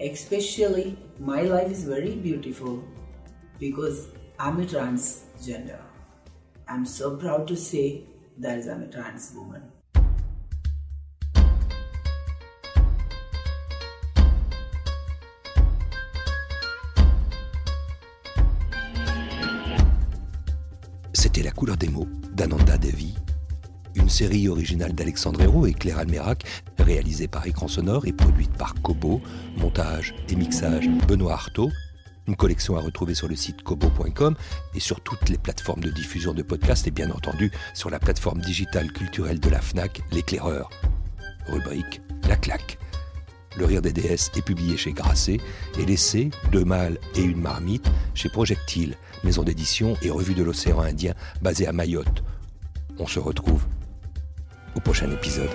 Especially 0.01 0.97
my 1.19 1.43
life 1.43 1.71
is 1.71 1.85
very 1.85 2.15
beautiful 2.15 2.79
because 3.59 4.09
I'm 4.39 4.61
a 4.61 4.65
transgender. 4.65 5.81
I'm 6.69 6.87
so 6.87 7.17
proud 7.17 7.49
to 7.49 7.57
say 7.57 8.05
that 8.39 8.69
I'm 8.69 8.83
a 8.83 8.87
trans 8.87 9.33
woman. 9.35 9.78
Couleur 21.59 21.77
des 21.77 21.89
mots 21.89 22.07
d'Ananda 22.35 22.79
Devi, 22.79 23.17
une 23.97 24.09
série 24.09 24.47
originale 24.47 24.93
d'Alexandre 24.93 25.41
Hérault 25.41 25.67
et 25.67 25.75
Claire 25.75 25.99
Almerac, 25.99 26.45
réalisée 26.79 27.27
par 27.27 27.49
Écran 27.49 27.67
Sonore 27.67 28.07
et 28.07 28.13
produite 28.13 28.53
par 28.53 28.75
Kobo, 28.81 29.21
montage 29.57 30.15
et 30.29 30.37
mixage 30.37 30.89
Benoît 31.09 31.33
Artaud. 31.33 31.73
Une 32.29 32.37
collection 32.37 32.77
à 32.77 32.81
retrouver 32.81 33.15
sur 33.15 33.27
le 33.27 33.35
site 33.35 33.63
kobo.com 33.65 34.37
et 34.77 34.79
sur 34.79 35.01
toutes 35.01 35.29
les 35.31 35.39
plateformes 35.39 35.83
de 35.83 35.91
diffusion 35.91 36.33
de 36.33 36.43
podcasts 36.43 36.87
et 36.87 36.93
bien 36.93 37.11
entendu 37.11 37.51
sur 37.75 37.91
la 37.91 37.99
plateforme 37.99 38.41
digitale 38.41 38.93
culturelle 38.93 39.41
de 39.41 39.51
la 39.51 39.61
FNAC, 39.61 40.03
l'éclaireur. 40.13 40.71
Rubrique 41.49 42.01
La 42.29 42.37
claque. 42.37 42.79
Le 43.59 43.65
rire 43.65 43.83
des 43.83 43.93
déesses 43.93 44.31
est 44.37 44.43
publié 44.43 44.77
chez 44.77 44.93
Grasset 44.93 45.39
et 45.81 45.85
l'essai 45.85 46.31
Deux 46.53 46.65
mâles 46.65 46.97
et 47.17 47.23
une 47.23 47.41
marmite 47.41 47.91
chez 48.15 48.29
Projectile, 48.29 48.95
maison 49.25 49.43
d'édition 49.43 49.97
et 50.01 50.11
revue 50.11 50.35
de 50.35 50.45
l'océan 50.45 50.81
Indien 50.81 51.15
basée 51.43 51.67
à 51.67 51.73
Mayotte. 51.73 52.23
On 53.01 53.09
se 53.09 53.19
retrouve 53.19 53.65
au 54.77 54.81
prochain 54.81 55.11
épisode. 55.11 55.51